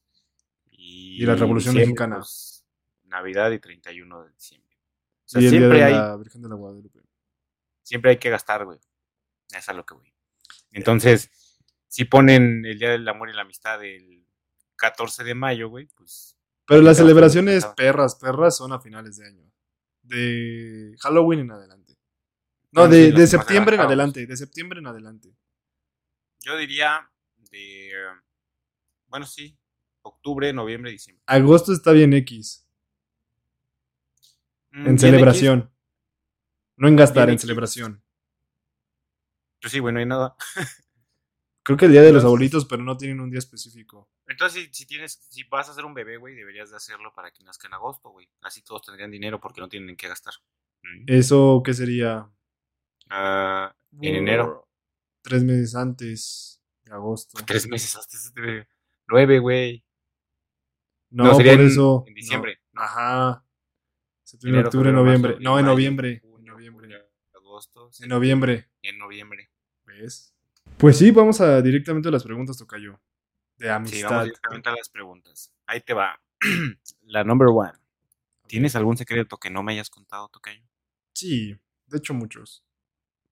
Y, 0.70 1.20
Y 1.20 1.26
la 1.26 1.34
Revolución 1.34 1.74
Mexicana. 1.74 2.18
pues, 2.18 2.64
Navidad 3.02 3.50
y 3.50 3.58
31 3.58 4.22
de 4.22 4.30
diciembre. 4.30 4.76
O 4.76 5.28
sea, 5.28 5.40
y 5.40 5.46
el 5.46 5.50
día 5.50 5.58
siempre 5.58 5.78
de 5.78 5.84
hay, 5.86 5.92
la 5.94 6.16
Virgen 6.16 6.42
de 6.42 6.48
la 6.48 6.54
Guadalupe. 6.54 7.00
siempre 7.82 8.12
hay 8.12 8.18
que 8.18 8.30
gastar, 8.30 8.64
güey. 8.64 8.78
Es 9.52 9.68
a 9.68 9.72
lo 9.72 9.84
que 9.84 9.94
voy. 9.94 10.14
Entonces, 10.70 11.32
si 11.88 12.04
ponen 12.04 12.64
el 12.64 12.78
Día 12.78 12.90
del 12.90 13.08
Amor 13.08 13.28
y 13.28 13.32
la 13.32 13.42
Amistad 13.42 13.84
el 13.84 14.24
14 14.76 15.24
de 15.24 15.34
mayo, 15.34 15.68
güey, 15.68 15.88
pues 15.96 16.36
Pero 16.66 16.80
las 16.82 16.96
celebraciones 16.96 17.66
perras, 17.76 18.14
perras 18.16 18.56
son 18.56 18.72
a 18.72 18.80
finales 18.80 19.16
de 19.18 19.26
año. 19.26 19.50
De 20.02 20.94
Halloween 21.00 21.40
en 21.40 21.50
adelante. 21.52 21.92
No, 22.72 22.82
Bueno, 22.82 22.94
sí, 22.94 23.10
de, 23.12 23.26
septiembre 23.26 23.76
en 23.76 23.82
adelante. 23.82 24.26
De 24.26 24.36
septiembre 24.36 24.78
en 24.80 24.86
adelante. 24.86 25.34
yo 26.40 26.56
diría 26.56 27.10
de. 27.50 27.90
Bueno, 29.08 29.26
sí. 29.26 29.56
Octubre, 30.02 30.52
noviembre, 30.52 30.90
diciembre. 30.90 31.22
Agosto 31.26 31.72
está 31.72 31.92
bien 31.92 32.12
X. 32.12 32.66
Mm, 34.72 34.78
En 34.78 34.84
bien 34.84 34.98
celebración. 34.98 35.70
No 36.76 36.88
en 36.88 36.96
gastar, 36.96 37.26
Bien 37.26 37.30
en 37.30 37.34
X. 37.34 37.42
celebración. 37.42 38.02
Pues 39.60 39.72
sí, 39.72 39.78
güey, 39.78 39.94
no 39.94 40.00
hay 40.00 40.06
nada. 40.06 40.36
Creo 41.62 41.78
que 41.78 41.86
el 41.86 41.92
día 41.92 42.02
de 42.02 42.12
los 42.12 42.24
abuelitos, 42.24 42.66
pero 42.66 42.82
no 42.82 42.96
tienen 42.98 43.20
un 43.20 43.30
día 43.30 43.38
específico. 43.38 44.10
Entonces, 44.26 44.64
si, 44.64 44.72
si 44.74 44.86
tienes, 44.86 45.26
si 45.30 45.42
vas 45.44 45.68
a 45.68 45.72
hacer 45.72 45.84
un 45.84 45.92
bebé, 45.94 46.16
güey, 46.16 46.34
deberías 46.34 46.70
de 46.70 46.76
hacerlo 46.76 47.12
para 47.14 47.30
que 47.30 47.42
nazca 47.44 47.66
en 47.68 47.74
agosto, 47.74 48.10
güey. 48.10 48.28
Así 48.40 48.62
todos 48.62 48.82
tendrían 48.82 49.10
dinero 49.10 49.40
porque 49.40 49.60
no 49.60 49.68
tienen 49.68 49.90
en 49.90 49.96
qué 49.96 50.08
gastar. 50.08 50.34
Mm. 50.82 51.04
¿Eso 51.08 51.62
qué 51.64 51.74
sería? 51.74 52.30
Ah, 53.10 53.74
en 54.00 54.14
enero. 54.16 54.66
Tres 55.22 55.44
meses 55.44 55.74
antes 55.74 56.62
de 56.84 56.92
agosto. 56.92 57.38
Tres 57.46 57.68
meses 57.68 57.94
hasta 57.96 58.16
este 58.16 58.68
nueve, 59.08 59.38
güey. 59.38 59.84
No, 61.10 61.24
No, 61.24 61.34
sería 61.34 61.52
por 61.52 61.60
en- 61.60 61.66
eso. 61.68 62.04
en 62.06 62.14
diciembre. 62.14 62.58
no. 62.72 62.82
Ajá. 62.82 63.46
Septiembre, 64.24 64.58
Enero, 64.60 64.68
octubre, 64.68 64.88
febrero, 64.88 65.04
noviembre. 65.04 65.30
marzo, 65.32 65.42
no, 65.44 65.58
en 65.58 65.66
noviembre. 65.66 66.10
En 66.12 66.20
junio, 66.30 66.52
noviembre. 66.54 66.86
julio, 66.86 66.98
agosto, 67.34 67.90
En 68.00 68.08
noviembre. 68.08 68.68
en 68.82 68.98
noviembre. 68.98 69.50
¿Ves? 69.84 70.34
Pues 70.78 70.96
sí, 70.98 71.10
vamos 71.10 71.40
a 71.42 71.60
directamente 71.60 72.08
a 72.08 72.10
las 72.10 72.24
preguntas, 72.24 72.56
Tocayo. 72.56 72.98
De 73.56 73.66
Sí, 73.66 73.70
amistad. 73.70 74.10
vamos 74.10 74.24
directamente 74.24 74.68
a 74.68 74.72
las 74.74 74.88
preguntas. 74.88 75.52
Ahí 75.66 75.80
te 75.80 75.94
va. 75.94 76.20
La 77.02 77.24
number 77.24 77.48
one. 77.48 77.72
¿Tienes 78.46 78.76
algún 78.76 78.96
secreto 78.96 79.38
que 79.38 79.50
no 79.50 79.62
me 79.62 79.72
hayas 79.72 79.90
contado, 79.90 80.28
Tocayo? 80.28 80.62
Sí, 81.14 81.58
de 81.86 81.98
hecho 81.98 82.14
muchos. 82.14 82.64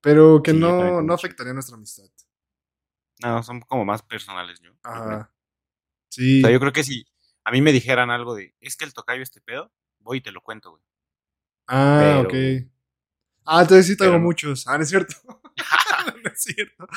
Pero 0.01 0.41
que 0.43 0.51
Sí, 0.51 0.57
no, 0.57 1.01
no 1.01 1.13
afectaría 1.13 1.53
nuestra 1.53 1.75
amistad. 1.75 2.05
No, 3.21 3.41
son 3.43 3.61
como 3.61 3.85
más 3.85 4.01
personales, 4.01 4.59
yo. 4.59 4.71
Ajá. 4.83 5.31
Sí. 6.09 6.39
O 6.39 6.41
sea, 6.47 6.51
yo 6.51 6.59
creo 6.59 6.73
que 6.73 6.83
si 6.83 7.05
a 7.43 7.51
mí 7.51 7.61
me 7.61 7.71
dijeran 7.71 8.09
algo 8.09 8.35
de, 8.35 8.55
es 8.59 8.75
que 8.75 8.85
el 8.85 8.93
tocayo 8.93 9.21
este 9.21 9.39
pedo, 9.41 9.71
voy 9.99 10.17
y 10.17 10.21
te 10.21 10.31
lo 10.31 10.41
cuento, 10.41 10.71
güey. 10.71 10.83
Ah, 11.67 11.99
pero- 12.01 12.21
ok. 12.21 12.67
Ah, 13.45 13.61
entonces 13.61 13.87
sí 13.87 13.97
tengo 13.97 14.13
pero 14.13 14.23
muchos. 14.23 14.67
Ah, 14.67 14.77
no 14.77 14.83
es 14.83 14.89
cierto. 14.89 15.13
no 16.23 16.29
es 16.31 16.41
cierto. 16.41 16.87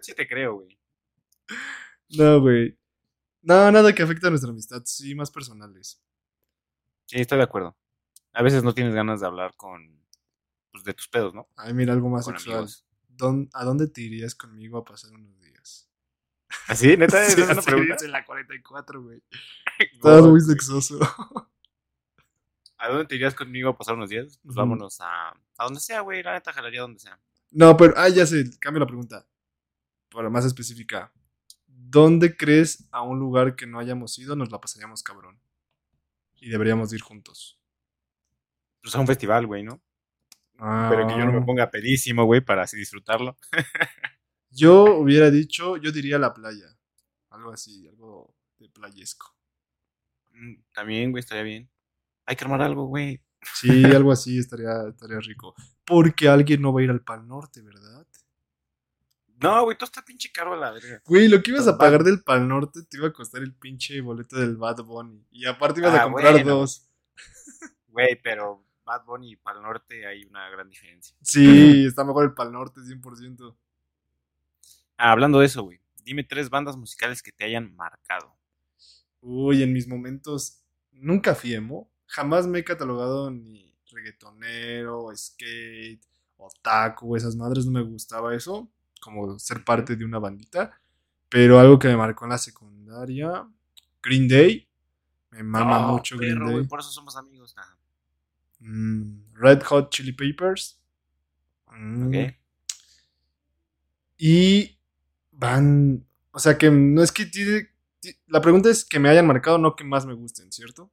Sí 0.00 0.14
te 0.14 0.26
creo, 0.26 0.54
güey. 0.54 0.78
No, 2.18 2.40
güey. 2.40 2.78
No, 3.42 3.70
nada 3.72 3.94
que 3.94 4.02
afecte 4.02 4.26
a 4.26 4.30
nuestra 4.30 4.50
amistad. 4.50 4.82
Sí, 4.84 5.14
más 5.14 5.30
personales. 5.30 6.00
Sí, 7.06 7.20
estoy 7.20 7.38
de 7.38 7.44
acuerdo. 7.44 7.76
A 8.32 8.42
veces 8.42 8.62
no 8.62 8.72
tienes 8.74 8.94
ganas 8.94 9.20
de 9.20 9.26
hablar 9.26 9.54
con, 9.56 10.00
pues, 10.70 10.84
de 10.84 10.94
tus 10.94 11.08
pedos, 11.08 11.34
¿no? 11.34 11.48
Ay, 11.56 11.74
mira, 11.74 11.92
algo 11.92 12.08
más 12.08 12.24
Con 12.24 12.34
sexual. 12.34 12.56
amigos. 12.58 12.86
¿Dón- 13.08 13.50
¿A 13.52 13.64
dónde 13.64 13.88
te 13.88 14.00
irías 14.00 14.34
conmigo 14.34 14.78
a 14.78 14.84
pasar 14.84 15.12
unos 15.12 15.38
días? 15.40 15.88
¿Así? 16.68 16.96
¿Neta? 16.96 17.22
Sí, 17.28 17.32
¿Esa 17.32 17.42
es 17.42 17.50
una 17.50 17.60
así 17.60 17.66
pregunta? 17.70 17.94
dice 17.94 18.08
la 18.08 18.24
44, 18.24 19.02
güey. 19.02 19.22
Estás 19.92 20.22
muy 20.22 20.40
sexoso. 20.40 20.98
¿A 22.78 22.88
dónde 22.88 23.06
te 23.06 23.14
irías 23.14 23.34
conmigo 23.34 23.68
a 23.70 23.76
pasar 23.76 23.94
unos 23.94 24.10
días? 24.10 24.38
Pues 24.42 24.54
vámonos 24.56 25.00
a... 25.00 25.30
A 25.30 25.64
donde 25.64 25.80
sea, 25.80 26.00
güey. 26.00 26.22
La 26.22 26.32
neta 26.32 26.52
jalaría 26.52 26.80
donde 26.80 26.98
sea. 27.00 27.18
No, 27.50 27.76
pero, 27.76 27.94
ah, 27.96 28.08
ya 28.08 28.26
sé, 28.26 28.44
cambio 28.58 28.80
la 28.80 28.86
pregunta. 28.86 29.26
Para 30.10 30.30
más 30.30 30.44
específica. 30.44 31.12
¿Dónde 31.92 32.36
crees 32.36 32.88
a 32.90 33.02
un 33.02 33.18
lugar 33.18 33.54
que 33.56 33.66
no 33.66 33.78
hayamos 33.78 34.18
ido 34.18 34.34
nos 34.36 34.50
la 34.50 34.60
pasaríamos 34.60 35.02
cabrón? 35.02 35.38
Y 36.40 36.48
deberíamos 36.50 36.92
ir 36.92 37.02
juntos. 37.02 37.58
Pues 38.82 38.94
a 38.94 39.00
un 39.00 39.06
festival, 39.06 39.46
güey, 39.46 39.62
¿no? 39.62 39.80
Pero 40.88 41.06
que 41.06 41.14
yo 41.18 41.24
no 41.26 41.32
me 41.32 41.40
Ah, 41.40 41.46
ponga 41.46 41.70
pedísimo, 41.70 42.24
güey, 42.24 42.40
para 42.40 42.62
así 42.62 42.76
disfrutarlo. 42.76 43.36
Yo 44.50 44.84
hubiera 44.98 45.30
dicho, 45.30 45.76
yo 45.78 45.90
diría 45.92 46.18
la 46.18 46.34
playa. 46.34 46.66
Algo 47.30 47.52
así, 47.52 47.88
algo 47.88 48.34
de 48.58 48.68
playesco. 48.68 49.34
Mm, 50.32 50.54
También, 50.74 51.10
güey, 51.10 51.20
estaría 51.20 51.42
bien. 51.44 51.70
Hay 52.26 52.36
que 52.36 52.44
armar 52.44 52.62
algo, 52.62 52.86
güey. 52.86 53.22
Sí, 53.54 53.84
algo 53.86 54.12
así 54.12 54.38
estaría, 54.38 54.88
estaría 54.88 55.20
rico. 55.20 55.54
Porque 55.86 56.28
alguien 56.28 56.62
no 56.62 56.72
va 56.72 56.80
a 56.80 56.84
ir 56.84 56.90
al 56.90 57.02
Pal 57.02 57.26
Norte, 57.28 57.62
¿verdad? 57.62 58.06
No, 59.42 59.64
güey, 59.64 59.76
todo 59.76 59.86
está 59.86 60.04
pinche 60.04 60.30
caro 60.32 60.54
a 60.54 60.56
la 60.56 60.70
verga. 60.70 61.02
Güey, 61.06 61.28
lo 61.28 61.42
que 61.42 61.50
ibas 61.50 61.66
a 61.68 61.76
pagar 61.78 62.02
del 62.04 62.22
Pal 62.22 62.46
Norte 62.48 62.80
te 62.88 62.96
iba 62.96 63.08
a 63.08 63.12
costar 63.12 63.42
el 63.42 63.52
pinche 63.54 64.00
boleto 64.00 64.36
del 64.38 64.56
Bad 64.56 64.82
Bunny. 64.84 65.24
Y 65.30 65.46
aparte 65.46 65.80
ibas 65.80 65.94
a 65.94 66.02
Ah, 66.02 66.04
comprar 66.04 66.32
bueno. 66.34 66.50
dos. 66.56 66.88
Güey, 67.88 68.20
pero 68.22 68.64
Bad 68.84 69.04
Bunny 69.04 69.32
y 69.32 69.36
Pal 69.36 69.60
Norte 69.62 70.06
hay 70.06 70.24
una 70.24 70.48
gran 70.50 70.68
diferencia. 70.68 71.14
Sí, 71.22 71.84
está 71.86 72.04
mejor 72.04 72.24
el 72.24 72.34
Pal 72.34 72.52
Norte, 72.52 72.80
100%. 72.80 73.56
Ah, 74.96 75.12
hablando 75.12 75.40
de 75.40 75.46
eso, 75.46 75.62
güey. 75.62 75.80
Dime 76.04 76.24
tres 76.24 76.50
bandas 76.50 76.76
musicales 76.76 77.22
que 77.22 77.32
te 77.32 77.44
hayan 77.44 77.74
marcado. 77.76 78.34
Uy, 79.20 79.62
en 79.62 79.72
mis 79.72 79.86
momentos 79.86 80.62
nunca 80.92 81.34
fui 81.34 81.54
emo. 81.54 81.88
Jamás 82.06 82.46
me 82.46 82.58
he 82.58 82.64
catalogado 82.64 83.30
ni 83.30 83.72
reggaetonero, 83.90 85.08
skate, 85.14 86.00
otaku, 86.36 87.14
esas 87.16 87.36
madres. 87.36 87.64
No 87.66 87.72
me 87.72 87.82
gustaba 87.82 88.34
eso, 88.34 88.68
como 89.02 89.38
ser 89.38 89.64
parte 89.64 89.96
de 89.96 90.04
una 90.04 90.18
bandita. 90.18 90.80
Pero 91.28 91.58
algo 91.58 91.78
que 91.78 91.88
me 91.88 91.96
marcó 91.96 92.24
en 92.24 92.30
la 92.30 92.38
secundaria, 92.38 93.46
Green 94.02 94.28
Day. 94.28 94.68
Me 95.30 95.42
mama 95.42 95.80
No, 95.80 95.88
mucho 95.94 96.16
Green 96.16 96.38
Day. 96.44 96.66
por 96.66 96.80
eso 96.80 96.90
somos 96.90 97.16
amigos. 97.16 97.54
Mm, 98.60 99.32
Red 99.34 99.62
Hot 99.64 99.90
Chili 99.90 100.12
Peppers. 100.12 100.78
Mm, 101.70 102.06
Ok. 102.08 102.34
Y 104.18 104.78
van, 105.32 106.06
o 106.30 106.38
sea 106.38 106.56
que 106.58 106.70
no 106.70 107.02
es 107.02 107.10
que 107.10 107.26
tiene, 107.26 107.68
ti- 108.00 108.14
la 108.28 108.40
pregunta 108.40 108.70
es 108.70 108.84
que 108.84 108.98
me 109.00 109.08
hayan 109.08 109.26
marcado, 109.26 109.58
no 109.58 109.74
que 109.74 109.84
más 109.84 110.06
me 110.06 110.14
gusten, 110.14 110.52
¿cierto? 110.52 110.90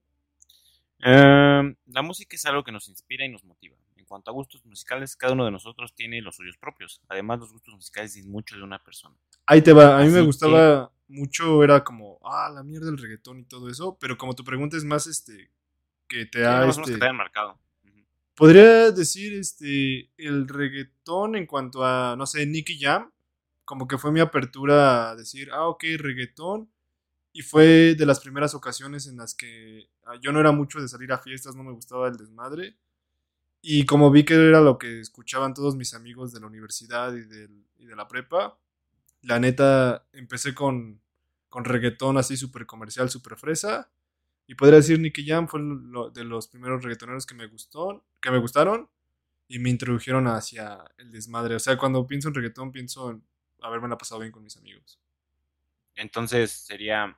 Em, 1.00 1.76
la 1.86 2.02
música 2.02 2.36
es 2.36 2.46
algo 2.46 2.64
que 2.64 2.72
nos 2.72 2.88
inspira 2.90 3.26
y 3.26 3.30
nos 3.30 3.44
motiva. 3.44 3.78
En 4.10 4.16
cuanto 4.16 4.32
a 4.32 4.34
gustos 4.34 4.66
musicales, 4.66 5.16
cada 5.16 5.34
uno 5.34 5.46
de 5.46 5.52
nosotros 5.52 5.94
tiene 5.94 6.20
los 6.20 6.36
suyos 6.36 6.58
propios. 6.58 7.00
Además, 7.10 7.42
los 7.42 7.52
gustos 7.52 7.76
musicales 7.76 8.16
dicen 8.16 8.32
mucho 8.32 8.56
de 8.56 8.64
una 8.64 8.84
persona. 8.84 9.16
Ahí 9.46 9.62
te 9.62 9.72
va, 9.72 10.00
a 10.00 10.04
mí 10.04 10.10
me 10.10 10.22
gustaba 10.22 10.92
mucho, 11.08 11.64
era 11.64 11.84
como, 11.84 12.20
ah, 12.24 12.50
la 12.52 12.64
mierda 12.64 12.88
del 12.88 12.98
reggaetón 12.98 13.40
y 13.40 13.44
todo 13.44 13.70
eso, 13.70 14.00
pero 14.02 14.18
como 14.18 14.34
tu 14.34 14.44
pregunta 14.44 14.78
es 14.78 14.84
más, 14.84 15.06
este, 15.06 15.52
que 16.08 16.26
te 16.26 16.40
Sí, 16.40 16.44
ha, 16.44 16.64
unos 16.64 16.80
este, 16.80 16.94
que 16.94 16.98
te 16.98 17.06
hayan 17.06 17.18
marcado. 17.18 17.60
Podría 18.34 18.90
decir, 18.90 19.34
este, 19.34 20.10
el 20.18 20.48
reggaetón 20.48 21.36
en 21.36 21.46
cuanto 21.46 21.86
a, 21.86 22.16
no 22.18 22.26
sé, 22.26 22.48
Nicky 22.48 22.80
Jam, 22.80 23.12
como 23.64 23.88
que 23.88 24.00
fue 24.00 24.12
mi 24.12 24.22
apertura 24.22 25.12
a 25.12 25.16
decir, 25.16 25.52
ah, 25.52 25.68
ok, 25.68 25.84
reggaetón, 26.00 26.68
y 27.32 27.44
fue 27.44 27.94
de 27.94 28.06
las 28.08 28.20
primeras 28.22 28.56
ocasiones 28.56 29.06
en 29.06 29.18
las 29.18 29.36
que 29.36 29.88
ah, 30.06 30.16
yo 30.20 30.32
no 30.32 30.40
era 30.40 30.52
mucho 30.52 30.82
de 30.82 30.88
salir 30.88 31.12
a 31.12 31.20
fiestas, 31.20 31.56
no 31.56 31.64
me 31.64 31.74
gustaba 31.74 32.08
el 32.08 32.18
desmadre, 32.18 32.76
y 33.62 33.86
como 33.86 34.12
vi 34.12 34.24
que 34.26 34.36
era 34.36 34.62
lo 34.62 34.78
que 34.78 35.00
escuchaban 35.02 35.54
todos 35.54 35.76
mis 35.76 35.94
amigos 35.94 36.32
de 36.34 36.40
la 36.40 36.48
universidad 36.48 37.14
y, 37.14 37.22
del- 37.26 37.66
y 37.78 37.86
de 37.86 37.96
la 37.96 38.08
prepa, 38.08 38.58
la 39.24 39.40
neta, 39.40 40.08
empecé 40.14 40.56
con, 40.56 41.02
con 41.50 41.66
reggaetón 41.66 42.18
así 42.18 42.38
súper 42.38 42.66
comercial, 42.66 43.10
súper 43.10 43.38
fresa. 43.38 43.92
Y 44.48 44.56
podría 44.56 44.78
decir 44.78 45.00
Nicky 45.00 45.26
Jam 45.28 45.48
fue 45.48 45.62
lo- 45.62 46.10
de 46.12 46.24
los 46.26 46.48
primeros 46.48 46.84
reggaetoneros 46.84 47.26
que 47.26 47.36
me 47.36 47.48
gustó, 47.48 48.06
que 48.22 48.32
me 48.32 48.40
gustaron 48.40 48.90
y 49.48 49.60
me 49.60 49.70
introdujeron 49.72 50.28
hacia 50.28 50.80
el 50.98 51.12
desmadre. 51.12 51.56
O 51.56 51.60
sea, 51.60 51.78
cuando 51.78 52.08
pienso 52.08 52.30
en 52.30 52.36
reggaetón, 52.36 52.72
pienso 52.72 53.12
en 53.12 53.24
haberme 53.62 53.90
la 53.90 53.98
pasado 53.98 54.22
bien 54.22 54.32
con 54.32 54.44
mis 54.44 54.58
amigos. 54.58 55.00
Entonces 55.96 56.52
sería 56.52 57.18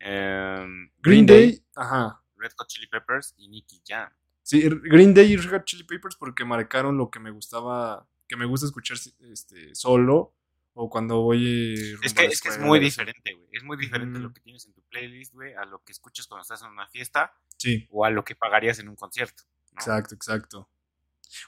em, 0.00 0.90
Green 1.00 1.26
Day, 1.26 1.62
ajá. 1.76 2.22
Red 2.36 2.52
Hot 2.58 2.68
Chili 2.68 2.86
Peppers 2.86 3.34
y 3.38 3.48
Nicky 3.48 3.82
Jam. 3.86 4.10
Sí, 4.48 4.66
Green 4.66 5.12
Day 5.12 5.30
y 5.30 5.36
Red 5.36 5.50
Hot 5.50 5.64
Chili 5.66 5.84
Peppers 5.84 6.16
porque 6.16 6.42
marcaron 6.42 6.96
lo 6.96 7.10
que 7.10 7.20
me 7.20 7.30
gustaba, 7.30 8.08
que 8.26 8.34
me 8.34 8.46
gusta 8.46 8.64
escuchar 8.64 8.96
este, 9.30 9.74
solo 9.74 10.32
o 10.72 10.88
cuando 10.88 11.20
voy 11.20 11.74
eh, 11.78 11.96
Es 12.02 12.14
que, 12.14 12.24
es 12.24 12.40
que 12.40 12.48
es 12.48 12.54
escuela, 12.54 12.66
muy 12.66 12.80
diferente, 12.80 13.34
güey. 13.34 13.46
Es 13.52 13.62
muy 13.62 13.76
diferente 13.76 14.18
Ujú. 14.18 14.28
lo 14.28 14.32
que 14.32 14.40
tienes 14.40 14.64
en 14.64 14.72
tu 14.72 14.80
playlist, 14.84 15.34
güey, 15.34 15.52
a 15.52 15.66
lo 15.66 15.84
que 15.84 15.92
escuchas 15.92 16.26
cuando 16.26 16.40
estás 16.40 16.62
en 16.62 16.68
una 16.68 16.88
fiesta 16.88 17.34
Sí, 17.58 17.86
o 17.90 18.06
a 18.06 18.10
lo 18.10 18.24
que 18.24 18.36
pagarías 18.36 18.78
en 18.78 18.88
un 18.88 18.96
concierto. 18.96 19.42
¿no? 19.72 19.80
exacto, 19.80 20.14
exacto. 20.14 20.66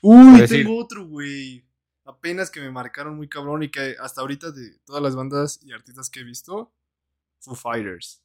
Uy, 0.03 0.47
tengo 0.47 0.79
otro, 0.79 1.07
güey. 1.07 1.65
Apenas 2.05 2.51
que 2.51 2.61
me 2.61 2.71
marcaron 2.71 3.17
muy 3.17 3.31
cabrón 3.31 3.63
y 3.63 3.71
que 3.71 3.97
hasta 3.99 4.21
ahorita 4.21 4.51
de 4.51 4.79
todas 4.85 5.03
las 5.03 5.17
bandas 5.17 5.59
y 5.63 5.73
artistas 5.73 6.11
que 6.11 6.21
he 6.21 6.25
visto, 6.25 6.71
Foo 7.39 7.55
Fighters. 7.55 8.21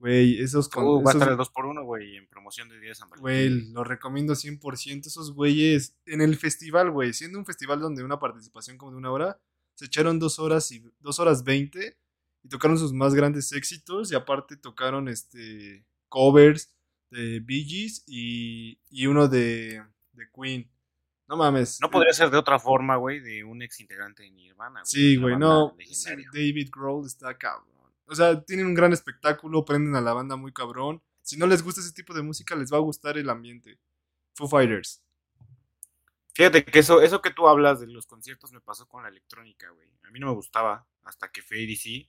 Güey, 0.00 0.40
esos 0.40 0.70
con 0.70 0.86
Uh, 0.86 1.02
va 1.02 1.10
a 1.10 1.14
estar 1.14 1.28
el 1.28 1.36
2x1, 1.36 1.84
güey, 1.84 2.16
en 2.16 2.26
promoción 2.26 2.70
de 2.70 2.80
10 2.80 2.96
San 2.96 3.10
Valentín. 3.10 3.22
Güey, 3.22 3.72
lo 3.72 3.84
recomiendo 3.84 4.34
100%. 4.34 5.06
Esos 5.06 5.34
güeyes 5.34 5.94
en 6.06 6.22
el 6.22 6.38
festival, 6.38 6.90
güey, 6.90 7.12
siendo 7.12 7.38
un 7.38 7.44
festival 7.44 7.80
donde 7.80 8.02
una 8.02 8.18
participación 8.18 8.78
como 8.78 8.92
de 8.92 8.96
una 8.96 9.10
hora, 9.12 9.38
se 9.74 9.84
echaron 9.84 10.18
dos 10.18 10.38
horas 10.38 10.72
y 10.72 10.82
dos 11.00 11.20
horas 11.20 11.44
veinte 11.44 11.98
y 12.42 12.48
tocaron 12.48 12.78
sus 12.78 12.94
más 12.94 13.14
grandes 13.14 13.52
éxitos 13.52 14.10
y 14.10 14.14
aparte 14.14 14.56
tocaron 14.56 15.06
este 15.06 15.84
covers 16.08 16.74
de 17.10 17.40
Bee 17.40 17.64
Gees 17.64 18.02
y, 18.06 18.78
y 18.88 19.06
uno 19.06 19.28
de, 19.28 19.84
de 20.12 20.30
Queen. 20.34 20.66
No 21.28 21.36
mames. 21.36 21.78
No 21.82 21.90
podría 21.90 22.14
ser 22.14 22.30
de 22.30 22.38
otra 22.38 22.58
forma, 22.58 22.96
güey, 22.96 23.20
de 23.20 23.44
un 23.44 23.60
ex 23.60 23.80
integrante 23.80 24.22
de 24.22 24.30
Nirvana. 24.30 24.80
Sí, 24.84 25.16
güey, 25.16 25.36
no. 25.36 25.74
legendaria. 25.76 26.28
David 26.32 26.70
Grohl 26.72 27.06
está 27.06 27.36
cabrón. 27.36 27.68
O 28.10 28.14
sea, 28.14 28.42
tienen 28.42 28.66
un 28.66 28.74
gran 28.74 28.92
espectáculo, 28.92 29.64
prenden 29.64 29.94
a 29.94 30.00
la 30.00 30.12
banda 30.12 30.36
muy 30.36 30.52
cabrón. 30.52 31.02
Si 31.22 31.36
no 31.36 31.46
les 31.46 31.62
gusta 31.62 31.80
ese 31.80 31.92
tipo 31.92 32.12
de 32.12 32.22
música, 32.22 32.56
les 32.56 32.72
va 32.72 32.76
a 32.78 32.80
gustar 32.80 33.16
el 33.16 33.30
ambiente. 33.30 33.78
Foo 34.34 34.48
Fighters. 34.48 35.02
Fíjate 36.34 36.64
que 36.64 36.78
eso, 36.78 37.00
eso 37.02 37.20
que 37.22 37.30
tú 37.30 37.48
hablas 37.48 37.80
de 37.80 37.86
los 37.86 38.06
conciertos 38.06 38.52
me 38.52 38.60
pasó 38.60 38.88
con 38.88 39.02
la 39.02 39.08
electrónica, 39.08 39.68
güey. 39.70 39.88
A 40.04 40.10
mí 40.10 40.18
no 40.20 40.26
me 40.28 40.34
gustaba 40.34 40.86
hasta 41.02 41.30
que 41.30 41.42
fui 41.42 41.58
a 41.58 41.62
EDC 41.62 42.08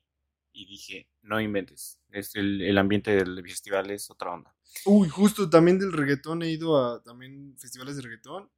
y 0.53 0.65
dije, 0.65 1.07
no 1.21 1.39
inventes. 1.39 1.99
Es 2.09 2.35
el, 2.35 2.61
el 2.61 2.77
ambiente 2.77 3.11
del 3.15 3.41
festival 3.43 3.89
es 3.91 4.09
otra 4.09 4.31
onda. 4.31 4.55
Uy, 4.85 5.09
justo 5.09 5.49
también 5.49 5.79
del 5.79 5.91
reggaetón 5.93 6.43
he 6.43 6.49
ido 6.51 6.77
a 6.77 7.03
también 7.03 7.55
festivales 7.59 7.95
de 7.95 8.03
reggaetón. 8.03 8.49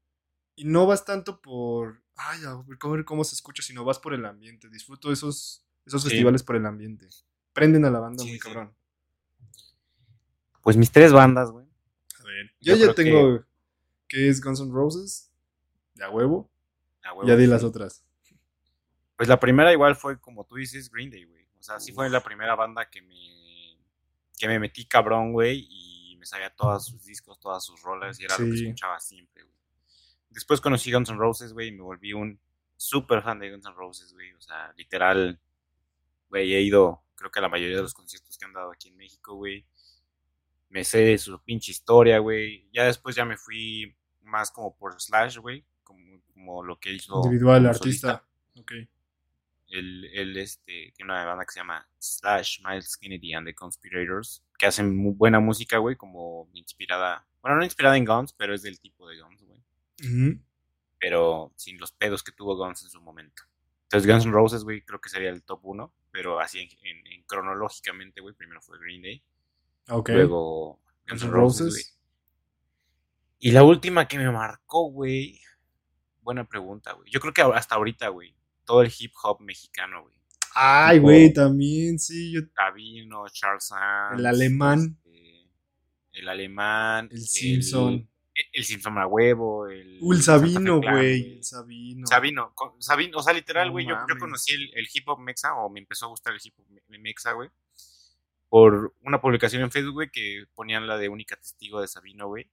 Y 0.56 0.66
no 0.66 0.86
vas 0.86 1.04
tanto 1.04 1.42
por, 1.42 2.04
ay, 2.16 2.44
a 2.46 2.56
ver 2.68 2.78
cómo, 2.78 3.04
cómo 3.06 3.24
se 3.24 3.34
escucha, 3.36 3.64
sino 3.64 3.84
vas 3.84 4.00
por 4.00 4.14
el 4.14 4.26
ambiente. 4.26 4.70
Disfruto 4.70 5.12
esos, 5.12 5.66
esos 5.86 6.04
Sí. 6.04 6.10
festivales 6.10 6.44
por 6.44 6.56
el 6.56 6.66
ambiente. 6.68 7.08
Prenden 7.54 7.86
a 7.86 7.90
la 7.92 8.00
banda 8.00 8.24
Sí, 8.24 8.30
muy 8.30 8.38
sí. 8.38 8.44
cabrón. 8.44 8.74
Pues 10.62 10.78
mis 10.78 10.92
tres 10.92 11.12
bandas, 11.12 11.52
güey. 11.52 11.66
A 12.20 12.24
ver. 12.24 12.52
Yo, 12.62 12.76
Yo 12.76 12.88
ya 12.88 12.96
que- 12.96 13.04
tengo. 13.04 13.44
¿Qué 14.08 14.30
es 14.30 14.42
Guns 14.42 14.62
N' 14.62 14.72
Roses? 14.72 15.32
De 15.96 16.04
a 16.04 16.10
huevo. 16.10 16.50
a 17.04 17.14
huevo. 17.14 17.28
Ya 17.28 17.36
di 17.36 17.48
las 17.48 17.64
otras. 17.64 18.04
Pues 19.18 19.28
la 19.28 19.40
primera 19.40 19.72
igual 19.74 19.96
fue, 19.96 20.20
como 20.20 20.46
tú 20.46 20.56
dices, 20.56 20.90
Green 20.90 21.10
Day, 21.10 21.26
güey. 21.26 21.44
O 21.60 21.64
sea, 21.64 21.80
sí 21.80 21.92
fue 21.92 22.10
la 22.10 22.24
primera 22.24 22.56
banda 22.56 22.90
que 22.90 23.02
me, 23.02 23.78
que 24.38 24.48
me 24.48 24.58
metí 24.60 24.86
cabrón, 24.86 25.32
güey, 25.34 25.68
y 25.70 26.16
me 26.18 26.26
sabía 26.26 26.50
todos 26.56 26.86
sus 26.86 27.04
discos, 27.06 27.40
todas 27.40 27.64
sus 27.64 27.82
rolas, 27.82 28.20
y 28.20 28.26
era 28.26 28.38
lo 28.38 28.46
que 28.46 28.58
Sí. 28.58 28.64
escuchaba 28.66 29.00
siempre, 29.00 29.44
güey. 29.44 29.56
Después 30.30 30.62
conocí 30.62 30.92
Guns 30.92 31.10
N' 31.10 31.18
Roses, 31.18 31.54
güey, 31.54 31.68
y 31.70 31.72
me 31.74 31.82
volví 31.84 32.14
un 32.14 32.40
súper 32.78 33.22
fan 33.22 33.40
de 33.40 33.52
Guns 33.52 33.66
N' 33.66 33.76
Roses, 33.76 34.14
güey. 34.14 34.34
O 34.34 34.42
sea, 34.42 34.74
literal, 34.78 35.40
güey, 36.30 36.54
he 36.56 36.62
ido, 36.62 37.04
creo 37.16 37.32
que 37.32 37.42
la 37.42 37.50
mayoría 37.50 37.78
de 37.78 37.84
los 37.84 37.94
conciertos 37.94 38.38
que 38.38 38.46
han 38.46 38.54
dado 38.54 38.72
aquí 38.72 38.90
en 38.90 38.98
México, 38.98 39.36
güey. 39.36 39.66
Me 40.70 40.84
sé 40.84 41.18
su 41.18 41.40
pinche 41.44 41.72
historia, 41.72 42.20
güey. 42.20 42.68
Ya 42.72 42.86
después 42.86 43.16
ya 43.16 43.26
me 43.26 43.38
fui 43.38 43.96
más 44.24 44.52
como 44.52 44.76
por 44.76 45.00
Slash, 45.00 45.38
güey, 45.38 45.64
como, 45.84 46.22
como 46.34 46.64
lo 46.64 46.80
que 46.80 46.94
hizo 46.94 47.22
Individual, 47.24 47.66
artista. 47.68 48.24
Ok. 48.56 48.72
él, 49.68 50.06
él, 50.14 50.38
este, 50.38 50.94
tiene 50.96 51.12
una 51.12 51.26
banda 51.26 51.46
que 51.46 51.52
se 51.52 51.60
llama 51.60 51.88
Slash, 52.00 52.62
Miles 52.64 52.98
Kennedy 52.98 53.34
and 53.34 53.48
the 53.48 53.56
Conspirators, 53.56 54.44
que 54.58 54.68
hacen 54.68 54.96
muy 54.96 55.14
buena 55.14 55.40
música, 55.40 55.78
güey, 55.78 55.96
como 55.96 56.50
inspirada, 56.54 57.26
bueno, 57.42 57.58
no 57.58 57.64
inspirada 57.64 57.98
en 57.98 58.06
Guns, 58.06 58.34
pero 58.34 58.54
es 58.54 58.62
del 58.62 58.80
tipo 58.80 59.08
de 59.08 59.20
Guns, 59.20 59.44
güey, 59.44 60.40
pero 61.00 61.52
sin 61.56 61.80
los 61.80 61.92
pedos 61.92 62.24
que 62.24 62.32
tuvo 62.32 62.56
Guns 62.56 62.84
en 62.84 62.90
su 62.90 63.02
momento. 63.02 63.44
Entonces 63.84 64.10
Guns 64.10 64.26
N' 64.26 64.32
Roses, 64.32 64.64
güey, 64.64 64.82
creo 64.82 65.02
que 65.02 65.10
sería 65.10 65.30
el 65.30 65.44
top 65.44 65.60
uno, 65.64 65.94
pero 66.14 66.40
así 66.40 66.60
en, 66.60 66.70
en- 66.88 67.08
en 67.08 67.24
cronológicamente, 67.24 68.22
güey, 68.22 68.34
primero 68.36 68.62
fue 68.62 68.80
Green 68.80 69.02
Day, 69.02 69.22
Ok. 69.90 70.10
luego 70.12 70.80
Guns 71.10 71.24
N' 71.24 71.32
Roses. 71.32 72.00
Y 73.40 73.52
la 73.52 73.64
última 73.64 74.08
que 74.08 74.18
me 74.18 74.32
marcó, 74.32 74.90
güey, 74.90 75.42
buena 76.22 76.46
pregunta, 76.48 76.94
güey. 76.94 77.12
Yo 77.12 77.20
creo 77.20 77.34
que 77.34 77.42
hasta 77.42 77.76
ahorita, 77.76 78.08
güey, 78.10 78.34
todo 78.64 78.82
el 78.82 78.92
hip 78.98 79.12
hop 79.24 79.42
mexicano, 79.42 80.04
güey. 80.04 80.16
Ay, 80.56 81.00
güey, 81.00 81.34
también, 81.34 81.98
sí. 82.00 82.32
Yo... 82.32 82.42
Gavino, 82.56 83.26
Charles 83.30 83.66
Sands. 83.66 84.20
El 84.20 84.26
alemán. 84.28 84.98
este, 85.04 85.50
el 86.14 86.30
alemán. 86.30 87.10
El 87.12 87.20
Simpson. 87.22 87.94
El, 87.96 88.08
el 88.52 88.64
Simpson 88.66 88.98
a 88.98 89.08
huevo. 89.08 89.68
El 89.68 90.00
el 90.02 90.22
Sabino, 90.24 90.82
güey. 90.82 91.38
El 91.38 91.44
Sabino. 91.44 92.08
Sabino, 92.08 93.18
o 93.18 93.22
sea, 93.24 93.34
literal, 93.34 93.68
No 93.68 93.72
güey, 93.74 93.86
yo, 93.86 93.96
yo 94.10 94.18
conocí 94.20 94.54
el, 94.54 94.72
el 94.74 94.88
hip 94.94 95.08
hop 95.08 95.20
mexa, 95.20 95.56
o 95.56 95.70
me 95.70 95.80
empezó 95.80 96.06
a 96.06 96.10
gustar 96.10 96.34
el 96.34 96.40
hip 96.44 96.54
hop 96.58 96.66
me- 96.88 97.00
mexa, 97.00 97.34
güey, 97.34 97.50
por 98.50 98.94
una 99.02 99.20
publicación 99.20 99.62
en 99.64 99.72
Facebook, 99.72 99.94
güey, 99.94 100.10
que 100.12 100.46
ponían 100.56 100.88
la 100.88 100.98
de 100.98 101.10
única 101.10 101.36
testigo 101.36 101.82
de 101.82 101.88
Sabino, 101.88 102.28
güey. 102.28 102.48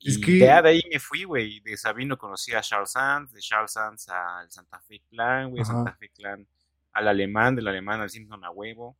Es 0.00 0.18
que- 0.18 0.38
ya 0.38 0.62
de 0.62 0.70
ahí 0.70 0.82
me 0.92 1.00
fui, 1.00 1.24
güey, 1.24 1.60
de 1.60 1.76
Sabino 1.76 2.16
conocí 2.16 2.52
a 2.54 2.60
Charles 2.60 2.92
Sands, 2.92 3.32
de 3.32 3.40
Charles 3.40 3.72
Sands 3.72 4.08
al 4.08 4.50
Santa 4.50 4.80
Fe 4.80 5.02
Clan, 5.10 5.50
güey. 5.50 5.64
Santa 5.64 5.92
Fe 5.94 6.08
Clan 6.10 6.46
al 6.92 7.08
alemán, 7.08 7.56
del 7.56 7.66
alemán 7.68 8.00
al 8.00 8.10
Simpson 8.10 8.44
a 8.44 8.50
huevo. 8.50 8.96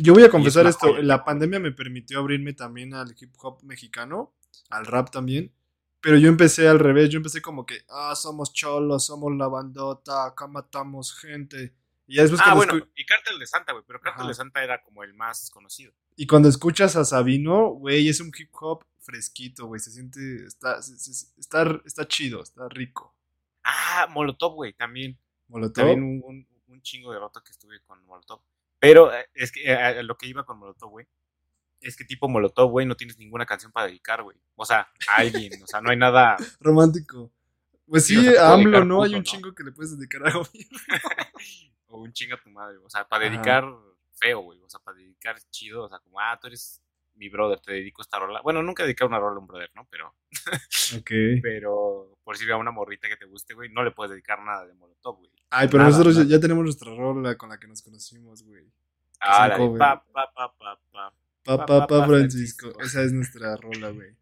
Yo 0.00 0.14
voy 0.14 0.24
a 0.24 0.30
confesar 0.30 0.66
esto, 0.66 0.88
joya, 0.88 1.02
la 1.02 1.24
pandemia 1.24 1.58
me 1.60 1.70
permitió 1.70 2.18
abrirme 2.18 2.54
también 2.54 2.94
al 2.94 3.14
hip 3.20 3.32
hop 3.38 3.62
mexicano, 3.62 4.32
al 4.70 4.86
rap 4.86 5.10
también, 5.10 5.52
pero 6.00 6.16
yo 6.18 6.28
empecé 6.28 6.68
al 6.68 6.78
revés, 6.78 7.10
yo 7.10 7.18
empecé 7.18 7.40
como 7.42 7.64
que, 7.66 7.82
ah, 7.88 8.14
somos 8.16 8.52
cholos, 8.52 9.04
somos 9.06 9.34
la 9.36 9.48
bandota, 9.48 10.26
acá 10.26 10.46
matamos 10.46 11.14
gente. 11.18 11.72
Y 12.06 12.16
ya 12.16 12.22
después 12.22 12.40
ah, 12.44 12.54
bueno, 12.54 12.74
escu- 12.74 12.88
y 12.96 13.04
Cártel 13.06 13.38
de 13.38 13.46
Santa, 13.46 13.72
güey, 13.72 13.84
pero 13.86 14.00
Cártel 14.00 14.22
Ajá. 14.22 14.28
de 14.28 14.34
Santa 14.34 14.64
era 14.64 14.82
como 14.82 15.02
el 15.04 15.14
más 15.14 15.50
conocido. 15.50 15.92
y 16.16 16.26
cuando 16.26 16.48
escuchas 16.48 16.96
a 16.96 17.04
Sabino, 17.04 17.68
güey, 17.68 18.08
es 18.08 18.20
un 18.20 18.32
hip 18.36 18.50
hop 18.60 18.84
fresquito, 18.98 19.66
güey, 19.66 19.80
se 19.80 19.90
siente, 19.92 20.44
está, 20.46 20.82
se- 20.82 20.98
se- 20.98 21.26
está, 21.40 21.80
está 21.84 22.06
chido, 22.06 22.42
está 22.42 22.68
rico. 22.68 23.14
Ah, 23.64 24.06
Molotov, 24.10 24.54
güey, 24.54 24.72
también. 24.72 25.16
Molotov. 25.48 25.74
También 25.86 26.02
un, 26.02 26.22
un- 26.24 26.48
un 26.68 26.82
chingo 26.82 27.12
de 27.12 27.18
rato 27.20 27.42
que 27.44 27.52
estuve 27.52 27.80
con 27.86 28.04
Molotov. 28.06 28.40
Pero 28.80 29.12
eh, 29.14 29.26
es 29.34 29.52
que 29.52 29.60
eh, 29.64 30.02
lo 30.02 30.16
que 30.18 30.26
iba 30.26 30.44
con 30.44 30.58
Molotov, 30.58 30.90
güey, 30.90 31.06
es 31.82 31.96
que 31.96 32.04
tipo 32.04 32.28
Molotov, 32.28 32.70
güey, 32.70 32.86
no 32.86 32.96
tienes 32.96 33.18
ninguna 33.18 33.44
canción 33.46 33.72
para 33.72 33.86
dedicar, 33.88 34.22
güey. 34.22 34.36
O 34.56 34.64
sea, 34.64 34.88
a 35.08 35.16
alguien, 35.16 35.62
o 35.62 35.66
sea, 35.66 35.80
no 35.80 35.90
hay 35.90 35.96
nada. 35.96 36.36
Romántico. 36.60 37.30
Pues 37.86 38.06
Sí, 38.06 38.14
sí, 38.14 38.20
o 38.20 38.22
sea, 38.22 38.32
te 38.32 38.38
a 38.38 38.52
AMLO, 38.52 38.62
dedicar 38.70 38.86
¿no? 38.86 39.02
Hay 39.02 39.10
un 39.10 39.16
¿no? 39.18 39.22
chingo 39.24 39.54
que 39.54 39.64
le 39.64 39.72
puedes 39.72 39.98
dedicar 39.98 40.22
a 40.24 40.30
algo 40.30 40.46
bien. 40.52 40.68
o 41.88 41.98
un 42.00 42.12
chinga 42.12 42.40
tu 42.42 42.48
madre, 42.50 42.78
o 42.78 42.88
sea, 42.88 43.06
para 43.06 43.24
Ajá. 43.26 43.32
dedicar 43.34 43.64
feo, 44.14 44.40
güey. 44.40 44.60
O 44.62 44.68
sea, 44.68 44.80
para 44.80 44.96
dedicar 44.96 45.36
chido, 45.50 45.84
o 45.84 45.88
sea, 45.88 45.98
como, 45.98 46.18
ah, 46.20 46.38
tú 46.40 46.46
eres 46.46 46.80
mi 47.14 47.28
brother, 47.28 47.60
te 47.60 47.72
dedico 47.72 48.00
esta 48.00 48.18
rola. 48.18 48.40
Bueno, 48.40 48.62
nunca 48.62 48.82
he 48.82 48.86
dedicado 48.86 49.08
una 49.08 49.18
rola 49.18 49.36
a 49.36 49.40
un 49.40 49.46
brother, 49.46 49.70
¿no? 49.74 49.86
Pero, 49.90 50.14
Ok. 50.98 51.10
pero 51.42 52.16
por 52.24 52.38
si 52.38 52.46
vea 52.46 52.56
una 52.56 52.70
morrita 52.70 53.08
que 53.08 53.16
te 53.16 53.26
guste, 53.26 53.52
güey, 53.52 53.68
no 53.70 53.82
le 53.84 53.90
puedes 53.90 54.12
dedicar 54.12 54.40
nada 54.42 54.64
de 54.64 54.72
Molotov, 54.74 55.18
güey. 55.18 55.30
Ay, 55.50 55.66
pero 55.66 55.78
Nada, 55.78 55.90
nosotros 55.90 56.14
ya- 56.14 56.22
nada. 56.22 56.30
ya 56.36 56.40
tenemos 56.40 56.64
nuestra 56.64 56.94
rola 56.94 57.36
con 57.36 57.50
la 57.50 57.58
que 57.58 57.66
nos 57.66 57.82
conocimos, 57.82 58.42
güey. 58.44 58.64
Ah, 59.20 59.48
la 59.48 59.58
de 59.58 59.68
pa, 59.78 60.02
pa, 60.12 60.32
pa, 60.32 60.54
pa, 60.56 60.80
pa. 60.90 61.14
Pa, 61.44 61.66
Pa, 61.66 61.86
pa, 61.86 62.06
Francisco. 62.06 62.70
Francisco. 62.72 62.80
Esa 62.82 63.02
es 63.02 63.12
nuestra 63.12 63.56
rola, 63.56 63.90
güey. 63.90 64.14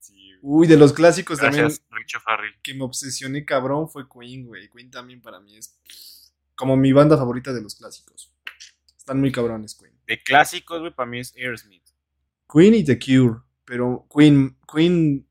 Sí. 0.00 0.32
Uy, 0.42 0.66
de 0.66 0.76
los 0.76 0.92
clásicos 0.92 1.38
también 1.38 1.64
Gracias, 1.64 1.86
Richo 1.90 2.20
Farrell. 2.20 2.54
que 2.62 2.74
me 2.74 2.84
obsesioné 2.84 3.44
cabrón 3.44 3.88
fue 3.88 4.04
Queen, 4.08 4.46
güey. 4.46 4.68
Queen 4.68 4.90
también 4.90 5.22
para 5.22 5.40
mí 5.40 5.56
es 5.56 5.78
como 6.54 6.76
mi 6.76 6.92
banda 6.92 7.16
favorita 7.16 7.52
de 7.52 7.62
los 7.62 7.74
clásicos. 7.74 8.32
Están 8.96 9.18
muy 9.20 9.32
cabrones, 9.32 9.74
Queen. 9.74 9.94
De 10.06 10.22
clásicos, 10.22 10.80
güey, 10.80 10.94
para 10.94 11.08
mí 11.08 11.18
es 11.20 11.34
Aerosmith. 11.36 11.82
Queen 12.52 12.74
y 12.74 12.84
The 12.84 12.98
Cure, 12.98 13.40
pero 13.64 14.06
Queen, 14.14 14.56
Queen 14.72 15.26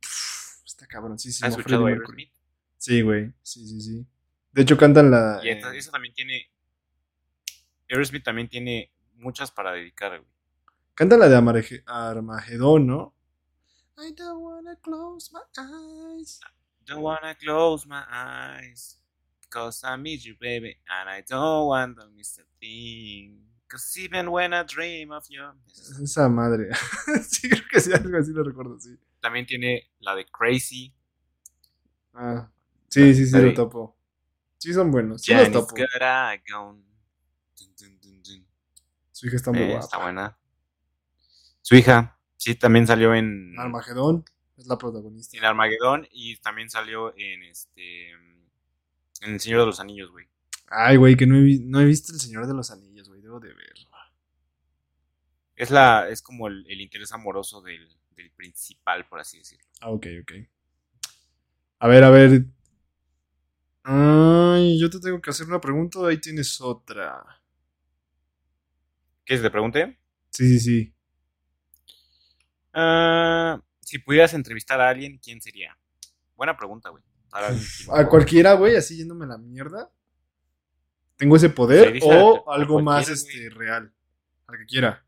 pff, 0.00 0.64
está 0.66 0.86
cabroncísimo. 0.86 1.46
¿Has 1.48 1.54
Freddie 1.54 1.60
escuchado 1.62 1.84
Mercury. 1.84 2.22
Aerosmith? 2.24 2.32
Sí, 2.76 3.00
güey. 3.00 3.32
Sí, 3.42 3.66
sí, 3.66 3.80
sí. 3.80 4.06
De 4.52 4.62
hecho 4.62 4.76
cantan 4.76 5.10
la 5.10 5.40
Y 5.42 5.48
esta- 5.48 5.74
eh, 5.74 5.78
esa 5.78 5.90
también 5.90 6.14
tiene. 6.14 6.50
Aerosmith 7.88 8.24
también 8.24 8.48
tiene 8.48 8.92
muchas 9.14 9.50
para 9.50 9.72
dedicar, 9.72 10.18
güey. 10.18 10.30
Cantan 10.96 11.20
la 11.20 11.28
de 11.28 11.36
Armagedón, 11.36 12.86
¿no? 12.86 13.14
I 13.98 14.12
don't 14.12 14.42
wanna 14.42 14.76
close 14.76 15.30
my 15.32 15.40
eyes. 15.56 16.40
Don't 16.84 17.02
wanna 17.02 17.34
close 17.36 17.86
my 17.86 18.02
eyes. 18.10 18.98
Cause 19.48 19.84
I 19.84 19.96
miss 19.96 20.24
you, 20.26 20.34
baby. 20.38 20.76
And 20.88 21.08
I 21.08 21.22
don't 21.22 21.68
want 21.68 21.96
to 21.98 22.08
miss 22.10 22.38
a 22.38 22.42
thing. 22.60 23.38
Cause 23.68 23.96
even 23.98 24.30
when 24.30 24.52
I 24.52 24.64
dream 24.64 25.12
of 25.12 25.24
you. 25.30 25.42
Esa 26.02 26.28
madre. 26.28 26.70
sí, 27.22 27.48
creo 27.48 27.62
que 27.70 27.80
sí, 27.80 27.92
algo 27.92 28.18
así 28.18 28.32
lo 28.32 28.42
recuerdo, 28.42 28.78
sí. 28.80 28.98
También 29.20 29.46
tiene 29.46 29.90
la 30.00 30.14
de 30.14 30.26
Crazy. 30.26 30.92
Ah, 32.14 32.50
sí, 32.88 33.14
sí, 33.14 33.26
sí, 33.26 33.38
lo 33.40 33.54
topo. 33.54 33.96
Sí, 34.58 34.72
son 34.72 34.90
buenos. 34.90 35.22
Sí, 35.22 35.32
los 35.34 35.50
topo. 35.50 35.74
Garagon. 35.74 36.84
Dun, 37.58 37.74
dun, 37.78 38.00
dun, 38.00 38.22
dun. 38.22 38.46
Su 39.12 39.26
hija 39.26 39.36
está 39.36 39.52
muy 39.52 39.62
Eh, 39.62 39.68
guapa. 39.70 39.84
está 39.84 39.98
buena. 39.98 40.38
Su 41.66 41.74
hija, 41.74 42.16
sí, 42.36 42.54
también 42.54 42.86
salió 42.86 43.12
en, 43.12 43.58
Armagedón 43.58 44.24
es 44.56 44.68
la 44.68 44.78
protagonista. 44.78 45.36
en 45.36 45.44
Armagedón 45.44 46.06
y 46.12 46.36
también 46.36 46.70
salió 46.70 47.12
en 47.18 47.42
este. 47.42 48.10
En 48.12 49.32
El 49.34 49.40
Señor 49.40 49.58
de 49.58 49.66
los 49.66 49.80
Anillos, 49.80 50.12
güey. 50.12 50.28
Ay, 50.68 50.94
güey, 50.96 51.16
que 51.16 51.26
no 51.26 51.34
he, 51.36 51.40
vi- 51.42 51.58
no 51.58 51.80
he 51.80 51.84
visto 51.84 52.12
El 52.12 52.20
Señor 52.20 52.46
de 52.46 52.54
los 52.54 52.70
Anillos, 52.70 53.08
güey. 53.08 53.20
Debo 53.20 53.40
de 53.40 53.48
verlo. 53.52 53.88
Es 55.56 55.72
la, 55.72 56.08
es 56.08 56.22
como 56.22 56.46
el, 56.46 56.64
el 56.68 56.80
interés 56.80 57.10
amoroso 57.12 57.60
del, 57.60 57.88
del 58.16 58.30
principal, 58.30 59.08
por 59.08 59.18
así 59.18 59.38
decirlo. 59.38 59.66
Ah, 59.80 59.90
ok, 59.90 60.06
ok. 60.22 60.32
A 61.80 61.88
ver, 61.88 62.04
a 62.04 62.10
ver. 62.10 62.44
Ay, 63.84 64.78
yo 64.78 64.90
te 64.90 65.00
tengo 65.00 65.18
que 65.22 65.30
hacer 65.30 65.46
una 65.46 65.60
pregunta. 65.62 66.06
Ahí 66.06 66.20
tienes 66.20 66.60
otra. 66.60 67.24
¿Qué 69.24 69.34
es? 69.34 69.42
¿Te 69.42 69.50
pregunté? 69.50 69.98
Sí, 70.30 70.48
sí, 70.48 70.60
sí. 70.60 70.94
Ah, 72.78 73.58
si 73.80 73.98
pudieras 73.98 74.34
entrevistar 74.34 74.78
a 74.82 74.90
alguien, 74.90 75.18
¿quién 75.18 75.40
sería? 75.40 75.76
Buena 76.36 76.56
pregunta, 76.56 76.90
güey. 76.90 77.02
A 77.90 78.06
cualquiera, 78.06 78.52
güey, 78.52 78.76
así 78.76 78.96
yéndome 78.98 79.24
a 79.24 79.28
la 79.28 79.38
mierda. 79.38 79.90
¿Tengo 81.16 81.36
ese 81.36 81.48
poder 81.48 81.96
a- 82.02 82.06
o 82.06 82.50
a 82.50 82.54
algo 82.54 82.82
más 82.82 83.08
este, 83.08 83.48
real? 83.50 83.92
Al 84.46 84.58
que 84.58 84.66
quiera. 84.66 85.04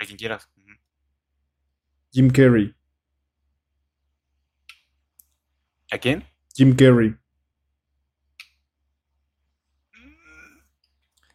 A 0.00 0.04
quien 0.04 0.18
quieras. 0.18 0.48
Jim 2.10 2.28
Carrey. 2.28 2.74
¿A 5.92 5.98
quién? 5.98 6.26
Jim 6.54 6.74
Carrey. 6.74 7.16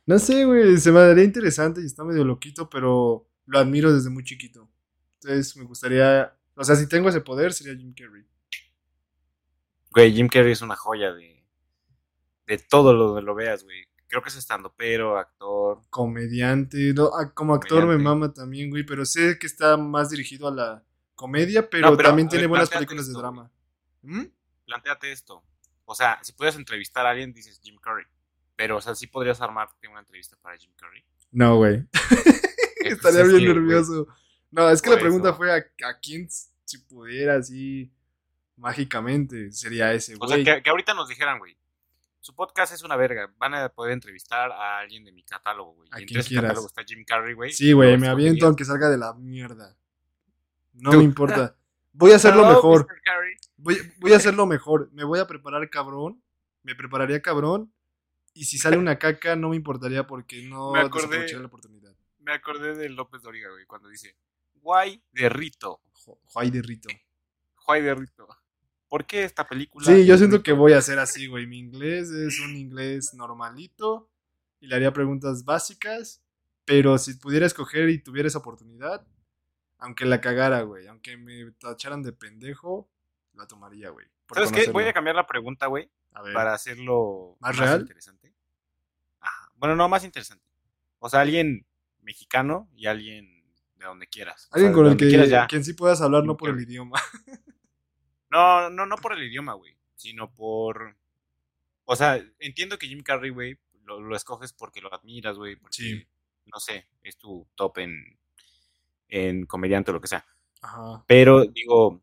No 0.05 0.19
sé, 0.19 0.45
güey, 0.45 0.77
se 0.77 0.91
me 0.91 0.99
daría 0.99 1.23
interesante 1.23 1.81
y 1.81 1.85
está 1.85 2.03
medio 2.03 2.23
loquito, 2.23 2.69
pero 2.69 3.27
lo 3.45 3.59
admiro 3.59 3.93
desde 3.93 4.09
muy 4.09 4.23
chiquito. 4.23 4.69
Entonces 5.21 5.55
me 5.57 5.63
gustaría, 5.63 6.33
o 6.55 6.63
sea, 6.63 6.75
si 6.75 6.87
tengo 6.87 7.09
ese 7.09 7.21
poder 7.21 7.53
sería 7.53 7.75
Jim 7.75 7.93
Carrey. 7.93 8.25
Güey, 9.91 10.13
Jim 10.13 10.27
Carrey 10.27 10.51
es 10.51 10.61
una 10.61 10.75
joya 10.75 11.11
de, 11.11 11.43
de 12.45 12.57
todo 12.57 12.93
lo 12.93 13.15
de 13.15 13.21
lo 13.21 13.35
veas, 13.35 13.63
güey. 13.63 13.87
Creo 14.07 14.21
que 14.21 14.29
es 14.29 14.37
estando 14.37 14.73
pero, 14.75 15.17
actor. 15.17 15.81
Comediante. 15.89 16.93
no, 16.93 17.11
como 17.33 17.53
actor 17.53 17.85
me 17.85 17.97
mama 17.97 18.31
también, 18.31 18.69
güey. 18.69 18.83
Pero 18.85 19.05
sé 19.05 19.37
que 19.37 19.47
está 19.47 19.75
más 19.75 20.09
dirigido 20.09 20.47
a 20.47 20.51
la 20.51 20.83
comedia, 21.15 21.69
pero, 21.69 21.89
No, 21.89 21.97
pero, 21.97 22.09
también 22.09 22.29
tiene 22.29 22.43
ver, 22.43 22.49
buenas 22.49 22.69
películas 22.69 23.07
de 23.07 23.13
drama. 23.13 23.51
¿Mm? 24.03 24.25
Plantéate 24.65 25.11
esto. 25.11 25.43
O 25.83 25.95
sea, 25.95 26.19
si 26.23 26.31
pudieras 26.31 26.55
entrevistar 26.55 27.05
a 27.05 27.09
alguien, 27.09 27.33
dices 27.33 27.59
Jim 27.61 27.77
Carrey. 27.81 28.05
Pero, 28.55 28.77
o 28.77 28.81
sea, 28.81 28.95
sí 28.95 29.07
podrías 29.07 29.41
armarte 29.41 29.87
una 29.87 29.99
entrevista 29.99 30.37
para 30.41 30.57
Jim 30.57 30.71
Carrey. 30.75 31.03
No, 31.31 31.57
güey. 31.57 31.85
Estaría 32.85 33.21
es 33.21 33.27
bien 33.27 33.39
que, 33.39 33.53
nervioso. 33.53 34.07
No, 34.51 34.69
es 34.69 34.81
que 34.81 34.89
la 34.89 34.97
pregunta 34.97 35.29
eso. 35.29 35.37
fue 35.37 35.51
a, 35.51 35.57
a 35.57 35.99
quién 36.01 36.27
si 36.29 36.77
pudiera 36.79 37.35
así 37.35 37.91
mágicamente 38.55 39.51
sería 39.51 39.93
ese, 39.93 40.15
O 40.19 40.27
sea, 40.27 40.37
güey. 40.37 40.43
que, 40.43 40.63
que 40.63 40.69
ahorita 40.69 40.93
nos 40.93 41.07
dijeran, 41.07 41.39
güey. 41.39 41.55
Su 42.19 42.35
podcast 42.35 42.73
es 42.73 42.83
una 42.83 42.95
verga. 42.97 43.31
Van 43.37 43.53
a 43.53 43.69
poder 43.69 43.93
entrevistar 43.93 44.51
a 44.51 44.79
alguien 44.79 45.05
de 45.05 45.11
mi 45.11 45.23
catálogo, 45.23 45.73
güey. 45.75 45.87
A 45.91 46.01
Y 46.01 46.05
quien 46.05 46.21
quieras. 46.23 46.43
catálogo 46.49 46.67
está 46.67 46.83
Jim 46.83 47.05
Carrey, 47.05 47.33
güey. 47.33 47.51
Sí, 47.53 47.71
güey, 47.71 47.97
me 47.97 48.07
aviento 48.07 48.45
aunque 48.47 48.65
salga 48.65 48.89
de 48.89 48.97
la 48.97 49.13
mierda. 49.13 49.77
No 50.73 50.91
me 50.93 51.03
importa. 51.03 51.55
Voy 51.93 52.11
a 52.11 52.17
hacerlo 52.17 52.41
Hello, 52.43 52.53
mejor. 52.53 52.87
Voy, 53.57 53.77
voy 53.99 54.13
a 54.13 54.17
hacerlo 54.17 54.45
mejor. 54.47 54.89
Me 54.93 55.03
voy 55.03 55.19
a 55.19 55.27
preparar 55.27 55.69
cabrón. 55.69 56.21
Me 56.63 56.75
prepararía 56.75 57.21
cabrón. 57.21 57.71
Y 58.33 58.45
si 58.45 58.57
sale 58.57 58.77
una 58.77 58.99
caca, 58.99 59.35
no 59.35 59.49
me 59.49 59.55
importaría 59.55 60.05
porque 60.05 60.43
no 60.43 60.73
Me 60.73 60.81
acordé. 60.81 61.31
la 61.31 61.45
oportunidad. 61.47 61.95
Me 62.19 62.33
acordé 62.33 62.75
de 62.75 62.89
López 62.89 63.21
Doriga, 63.21 63.49
güey, 63.49 63.65
cuando 63.65 63.87
dice, 63.87 64.15
guay 64.67 65.01
de 65.13 65.29
Rito. 65.29 65.81
Juay 66.25 66.51
de 66.51 66.61
Rito. 66.61 66.89
Guay 67.65 67.81
de 67.81 67.95
Rito. 67.95 68.27
¿Por 68.89 69.05
qué 69.05 69.23
esta 69.23 69.47
película? 69.47 69.85
Sí, 69.85 70.05
yo 70.05 70.17
siento 70.17 70.43
que 70.43 70.51
voy 70.51 70.73
a 70.73 70.79
hacer 70.79 70.99
así, 70.99 71.27
güey. 71.27 71.47
Mi 71.47 71.57
inglés 71.57 72.09
es 72.09 72.41
un 72.41 72.53
inglés 72.57 73.13
normalito. 73.13 74.09
Y 74.59 74.67
le 74.67 74.75
haría 74.75 74.91
preguntas 74.91 75.45
básicas. 75.45 76.21
Pero 76.65 76.97
si 76.97 77.13
pudiera 77.13 77.45
escoger 77.45 77.87
y 77.87 78.03
tuviera 78.03 78.27
esa 78.27 78.39
oportunidad, 78.39 79.07
aunque 79.77 80.03
la 80.03 80.19
cagara, 80.19 80.63
güey. 80.63 80.87
Aunque 80.87 81.15
me 81.15 81.49
tacharan 81.51 82.03
de 82.03 82.11
pendejo, 82.11 82.89
la 83.35 83.47
tomaría, 83.47 83.89
güey. 83.89 84.07
¿Sabes 84.33 84.51
qué? 84.51 84.57
Voy 84.57 84.65
conocerlo. 84.65 84.89
a 84.89 84.93
cambiar 84.93 85.15
la 85.15 85.27
pregunta, 85.27 85.67
güey, 85.67 85.89
para 86.11 86.53
hacerlo 86.53 87.37
¿Más 87.39 87.55
real? 87.55 87.81
interesante. 87.81 88.33
Ajá. 89.21 89.49
Bueno, 89.55 89.77
no, 89.77 89.87
más 89.87 90.03
interesante. 90.03 90.43
O 90.99 91.09
sea, 91.09 91.21
alguien 91.21 91.65
mexicano 92.01 92.69
y 92.75 92.87
alguien 92.87 93.36
donde 93.89 94.07
quieras. 94.07 94.47
O 94.51 94.55
Alguien 94.55 94.71
sea, 94.71 94.75
con 94.75 94.87
el 94.91 94.97
que 94.97 95.07
quieras 95.07 95.29
ya. 95.29 95.47
quien 95.47 95.63
sí 95.63 95.73
puedas 95.73 96.01
hablar, 96.01 96.23
no 96.23 96.37
por 96.37 96.49
el 96.49 96.59
idioma. 96.61 96.99
No, 98.29 98.69
no, 98.69 98.85
no 98.85 98.97
por 98.97 99.13
el 99.13 99.23
idioma, 99.23 99.53
güey, 99.53 99.77
sino 99.95 100.29
por... 100.33 100.97
O 101.85 101.95
sea, 101.95 102.21
entiendo 102.39 102.77
que 102.77 102.87
Jim 102.87 103.01
Carrey, 103.01 103.29
güey, 103.29 103.57
lo, 103.85 104.01
lo 104.01 104.15
escoges 104.17 104.51
porque 104.51 104.81
lo 104.81 104.93
admiras, 104.93 105.37
güey, 105.37 105.55
porque, 105.55 105.75
Sí. 105.77 106.07
no 106.45 106.59
sé, 106.59 106.87
es 107.03 107.17
tu 107.17 107.47
top 107.55 107.77
en, 107.77 108.19
en 109.07 109.45
comediante 109.45 109.91
o 109.91 109.93
lo 109.93 110.01
que 110.01 110.09
sea. 110.09 110.25
Ajá. 110.61 111.05
Pero, 111.07 111.45
digo, 111.45 112.01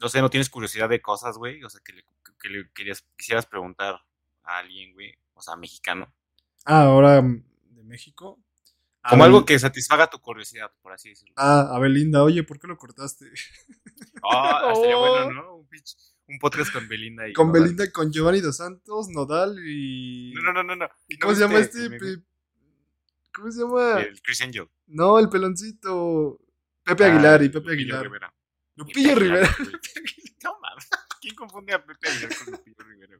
no 0.00 0.08
sé, 0.08 0.20
no 0.20 0.30
tienes 0.30 0.48
curiosidad 0.48 0.88
de 0.88 1.02
cosas, 1.02 1.36
güey, 1.36 1.62
o 1.64 1.68
sea, 1.68 1.80
que 1.84 1.92
le, 1.92 2.04
que 2.40 2.48
le 2.48 2.70
querías, 2.72 3.04
quisieras 3.16 3.46
preguntar 3.46 4.00
a 4.44 4.58
alguien, 4.58 4.92
güey, 4.94 5.12
o 5.34 5.42
sea, 5.42 5.56
mexicano. 5.56 6.12
Ah, 6.64 6.82
ahora 6.84 7.20
mm, 7.20 7.42
de 7.74 7.82
México. 7.82 8.38
Como 9.08 9.24
Abel- 9.24 9.34
algo 9.34 9.44
que 9.46 9.58
satisfaga 9.58 10.08
tu 10.10 10.20
curiosidad, 10.20 10.70
por 10.82 10.92
así 10.92 11.10
decirlo. 11.10 11.34
Ah, 11.36 11.68
Abelinda, 11.72 12.22
oye, 12.22 12.42
¿por 12.42 12.58
qué 12.58 12.66
lo 12.66 12.76
cortaste? 12.76 13.26
Ah, 14.22 14.70
estaría 14.74 14.96
Oh. 14.96 15.00
bueno, 15.24 15.32
¿no? 15.42 15.54
Un, 15.56 15.68
pinche- 15.68 15.96
un 16.26 16.38
podcast 16.40 16.72
con 16.72 16.88
Belinda 16.88 17.28
y 17.28 17.32
con 17.32 17.48
Nodal. 17.48 17.62
Belinda, 17.62 17.90
con 17.92 18.12
Giovanni 18.12 18.40
Dos 18.40 18.56
Santos, 18.56 19.08
Nodal 19.10 19.56
y. 19.64 20.32
No, 20.34 20.52
no, 20.52 20.62
no, 20.64 20.74
no. 20.76 20.88
¿Y 21.08 21.14
¿No 21.14 21.20
¿Cómo 21.20 21.34
se 21.34 21.40
llama 21.42 21.58
este? 21.60 21.88
¿Cómo 23.32 23.50
se 23.52 23.60
llama? 23.60 24.00
El 24.00 24.20
Chris 24.20 24.40
Angel. 24.42 24.68
No, 24.88 25.18
el 25.18 25.28
peloncito. 25.28 26.40
Pepe 26.84 27.04
Ah, 27.04 27.06
Aguilar 27.12 27.42
y 27.42 27.48
Pepe 27.48 27.58
Lupillo 27.58 27.72
Aguilar. 27.74 28.02
Rivera. 28.02 28.34
Lupillo 28.76 29.14
Rivera. 29.14 29.48
No 30.44 30.58
mames. 30.60 30.88
¿Quién 31.20 31.34
confunde 31.34 31.72
a 31.74 31.84
Pepe 31.84 32.08
Aguilar 32.08 32.30
con 32.44 32.52
Lupillo 32.54 32.84
Rivera? 32.84 33.18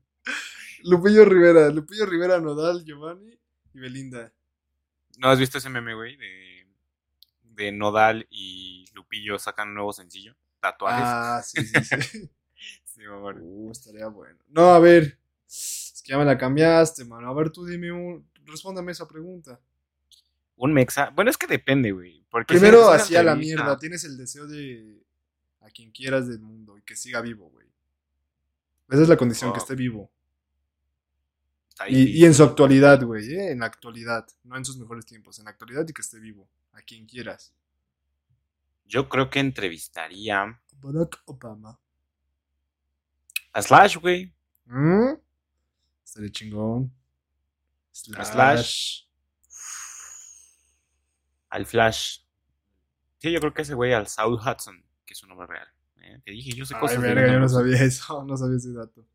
Lupillo 0.85 1.25
Rivera. 1.25 1.69
Lupillo 1.71 2.07
Rivera, 2.07 2.41
Nodal, 2.41 2.85
Giovanni 2.85 3.39
y 3.75 3.79
Belinda. 3.81 4.33
¿No 5.19 5.29
has 5.29 5.39
visto 5.39 5.59
ese 5.59 5.69
meme, 5.69 5.95
güey? 5.95 6.17
De, 6.17 6.67
de 7.43 7.73
Nodal 7.73 8.27
y 8.31 8.87
Lupillo 8.95 9.39
sacan 9.39 9.69
un 9.69 9.75
nuevo 9.75 9.93
sencillo. 9.93 10.35
Tatuajes. 10.61 11.05
Ah, 11.05 11.43
sí, 11.45 11.65
sí, 11.65 11.85
sí. 11.85 12.31
Sí, 12.85 13.05
mamá. 13.07 13.33
Uh, 13.41 13.71
estaría 13.71 14.09
bueno. 14.09 14.37
No, 14.49 14.71
a 14.71 14.81
ver. 14.81 15.17
Es 15.47 16.03
que 16.05 16.11
ya 16.11 16.19
me 16.19 16.25
la 16.25 16.37
cambiaste, 16.37 17.05
mano. 17.05 17.29
A 17.29 17.35
ver, 17.35 17.51
tú 17.51 17.65
dime 17.65 17.93
un. 17.93 18.29
Respóndame 18.45 18.91
esa 18.91 19.07
pregunta. 19.07 19.61
Un 20.57 20.73
mexa. 20.73 21.11
Bueno, 21.11 21.31
es 21.31 21.39
que 21.39 21.47
depende, 21.47 21.93
güey. 21.93 22.25
Porque 22.29 22.55
si 22.55 22.59
Primero, 22.59 22.81
es 22.81 22.87
una 22.89 22.97
así 22.97 23.15
a 23.15 23.23
la 23.23 23.37
mierda. 23.37 23.79
Tienes 23.79 24.03
el 24.03 24.17
deseo 24.17 24.49
de. 24.49 25.01
A 25.61 25.71
quien 25.71 25.93
quieras 25.93 26.27
del 26.27 26.41
mundo 26.41 26.77
y 26.77 26.83
que 26.83 26.97
siga 26.97 27.21
vivo, 27.21 27.49
güey. 27.51 27.69
Esa 28.89 29.03
es 29.03 29.09
la 29.09 29.17
condición, 29.17 29.53
que 29.53 29.59
Oh, 29.61 29.63
esté 29.63 29.77
vivo. 29.77 30.11
Está 31.79 31.89
Y, 31.89 32.19
y 32.19 32.25
en 32.25 32.35
su 32.35 32.43
actualidad, 32.43 33.03
güey, 33.05 33.33
¿eh? 33.33 33.53
En 33.53 33.61
la 33.61 33.67
actualidad. 33.67 34.27
No 34.43 34.57
en 34.57 34.65
sus 34.65 34.79
mejores 34.79 35.07
tiempos. 35.07 35.39
En 35.39 35.45
la 35.45 35.53
actualidad 35.53 35.87
y 35.89 35.93
que 35.93 36.03
esté 36.03 36.19
vivo. 36.19 36.49
A 36.73 36.83
quien 36.83 37.07
quieras. 37.07 37.55
Yo 38.85 39.09
creo 39.09 39.31
que 39.31 39.39
entrevistaría 39.39 40.61
Barack 40.81 41.23
Obama. 41.27 41.79
a 43.53 43.63
Slash, 43.63 43.97
güey. 43.99 44.35
¿Mm? 44.67 45.15
Estaría 46.05 46.31
chingón. 46.31 46.93
A 48.17 48.25
Slash. 48.25 49.03
Al 51.51 51.67
Flash. 51.67 52.21
Sí, 53.19 53.33
yo 53.33 53.41
creo 53.41 53.55
que 53.55 53.63
ese 53.63 53.75
güey, 53.75 53.93
al 53.93 54.07
Saul 54.07 54.39
Hudson, 54.39 54.85
que 55.05 55.15
es 55.15 55.19
su 55.19 55.27
nombre 55.27 55.47
real. 55.47 55.69
¿eh? 55.97 56.21
Te 56.25 56.33
dije, 56.33 56.53
yo 56.53 56.65
sé 56.65 56.75
Ay, 56.75 56.81
cosas 56.81 57.01
de 57.01 57.15
verga, 57.15 57.33
yo 57.33 57.41
no 57.41 57.49
sabía 57.49 57.83
eso. 57.83 58.23
No 58.27 58.37
sabía 58.37 58.57
ese 58.57 58.73
dato. 58.73 59.07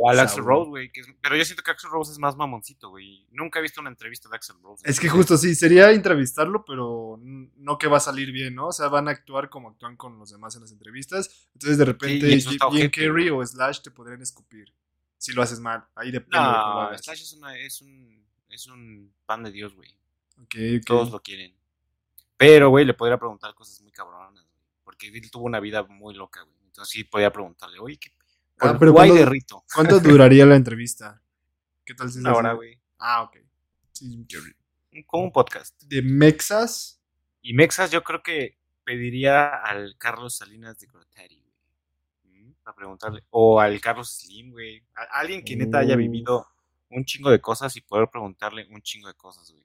O 0.00 0.08
al 0.08 0.20
Axel. 0.20 0.44
Rose, 0.44 0.68
güey. 0.68 0.92
Pero 1.20 1.36
yo 1.36 1.44
siento 1.44 1.64
que 1.64 1.72
Axel 1.72 1.90
Rose 1.90 2.12
es 2.12 2.18
más 2.20 2.36
mamoncito, 2.36 2.90
güey. 2.90 3.26
Nunca 3.32 3.58
he 3.58 3.62
visto 3.62 3.80
una 3.80 3.90
entrevista 3.90 4.28
de 4.28 4.36
Axel 4.36 4.54
Rose. 4.62 4.88
Es 4.88 5.00
que 5.00 5.08
justo 5.08 5.36
sí, 5.36 5.56
sería 5.56 5.90
entrevistarlo, 5.90 6.64
pero 6.64 7.18
no 7.20 7.78
que 7.78 7.88
va 7.88 7.96
a 7.96 8.00
salir 8.00 8.30
bien, 8.30 8.54
¿no? 8.54 8.68
O 8.68 8.72
sea, 8.72 8.86
van 8.88 9.08
a 9.08 9.10
actuar 9.10 9.48
como 9.48 9.70
actúan 9.70 9.96
con 9.96 10.16
los 10.16 10.30
demás 10.30 10.54
en 10.54 10.62
las 10.62 10.70
entrevistas. 10.70 11.48
Entonces, 11.52 11.78
de 11.78 11.84
repente, 11.84 12.40
Jim 12.40 12.90
Carrey 12.90 13.30
o 13.30 13.44
Slash 13.44 13.80
te 13.80 13.90
podrían 13.90 14.22
escupir. 14.22 14.72
Si 15.16 15.32
lo 15.32 15.42
haces 15.42 15.58
mal. 15.58 15.84
Ahí 15.96 16.12
depende 16.12 16.38
de 16.38 16.44
No, 16.44 16.80
hagas. 16.80 17.02
Slash 17.02 17.22
es, 17.22 17.32
una, 17.32 17.58
es, 17.58 17.82
un, 17.82 18.24
es 18.50 18.68
un 18.68 19.12
pan 19.26 19.42
de 19.42 19.50
Dios, 19.50 19.74
güey. 19.74 19.92
Todos 20.86 21.10
lo 21.10 21.20
quieren. 21.20 21.52
Pero, 22.36 22.70
güey, 22.70 22.84
le 22.84 22.94
podría 22.94 23.18
preguntar 23.18 23.52
cosas 23.54 23.80
muy 23.82 23.90
cabronas, 23.90 24.44
güey. 24.44 24.62
Porque 24.84 25.08
él 25.08 25.28
tuvo 25.28 25.44
una 25.46 25.58
vida 25.58 25.82
muy 25.82 26.14
loca, 26.14 26.42
güey. 26.42 26.56
Entonces 26.66 26.92
sí 26.92 27.02
podía 27.02 27.32
preguntarle, 27.32 27.80
oye, 27.80 27.98
¿qué? 27.98 28.12
Ah, 28.60 28.76
pero 28.78 28.92
guay 28.92 29.08
¿cuándo- 29.10 29.24
de 29.24 29.30
Rito. 29.30 29.64
¿Cuánto 29.74 30.00
duraría 30.00 30.46
la 30.46 30.56
entrevista? 30.56 31.22
¿Qué 31.84 31.94
tal 31.94 32.10
si 32.10 32.18
Una 32.18 32.34
hora, 32.34 32.52
güey. 32.54 32.78
Ah, 32.98 33.22
ok. 33.22 33.36
Sí. 33.92 34.26
Como 35.06 35.24
un 35.24 35.32
podcast. 35.32 35.80
De 35.84 36.02
Mexas. 36.02 37.00
Y 37.40 37.54
Mexas 37.54 37.90
yo 37.90 38.02
creo 38.02 38.22
que 38.22 38.58
pediría 38.84 39.48
al 39.48 39.96
Carlos 39.98 40.36
Salinas 40.36 40.78
de 40.78 40.86
Gortari, 40.88 41.40
güey. 41.40 42.42
¿Mm? 42.42 42.52
Para 42.62 42.74
preguntarle. 42.74 43.24
O 43.30 43.60
al 43.60 43.80
Carlos 43.80 44.10
Slim, 44.18 44.50
güey. 44.50 44.82
Alguien 45.12 45.44
que 45.44 45.56
neta 45.56 45.78
haya 45.78 45.94
Uf. 45.94 45.98
vivido 45.98 46.46
un 46.90 47.04
chingo 47.04 47.30
de 47.30 47.40
cosas 47.40 47.76
y 47.76 47.80
poder 47.80 48.08
preguntarle 48.10 48.66
un 48.70 48.82
chingo 48.82 49.08
de 49.08 49.14
cosas, 49.14 49.50
güey. 49.52 49.64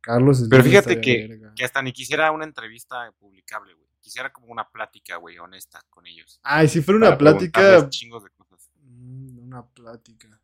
Carlos 0.00 0.38
Slim 0.38 0.50
Pero 0.50 0.64
fíjate 0.64 1.00
que 1.00 1.64
hasta 1.64 1.80
ni 1.82 1.92
quisiera 1.92 2.30
una 2.32 2.44
entrevista 2.44 3.12
publicable, 3.18 3.74
güey. 3.74 3.88
Quisiera 4.02 4.30
como 4.32 4.48
una 4.48 4.68
plática, 4.68 5.16
güey, 5.16 5.38
honesta 5.38 5.80
con 5.88 6.06
ellos. 6.06 6.38
Ay, 6.42 6.68
si 6.68 6.82
fuera 6.82 6.98
una 6.98 7.06
Para 7.06 7.18
plática. 7.18 7.60
preguntarles 7.60 7.90
chingos 7.90 8.24
de 8.24 8.30
cosas. 8.30 8.70
Mm, 8.82 9.38
Una 9.46 9.64
plática. 9.66 10.38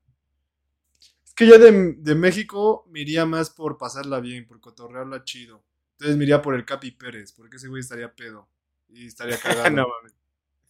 Es 1.26 1.34
que 1.34 1.46
yo 1.46 1.58
de, 1.58 1.94
de 1.98 2.14
México 2.14 2.86
me 2.88 3.00
iría 3.00 3.26
más 3.26 3.50
por 3.50 3.76
pasarla 3.76 4.20
bien, 4.20 4.46
por 4.46 4.60
cotorrearla 4.60 5.24
chido. 5.24 5.62
Entonces 5.92 6.16
me 6.16 6.22
iría 6.24 6.40
por 6.40 6.54
el 6.54 6.64
Capi 6.64 6.92
Pérez, 6.92 7.32
porque 7.32 7.56
ese 7.56 7.68
güey 7.68 7.80
estaría 7.80 8.14
pedo. 8.14 8.48
Y 8.88 9.06
estaría 9.06 9.36
cagado. 9.42 9.70
no. 9.70 9.86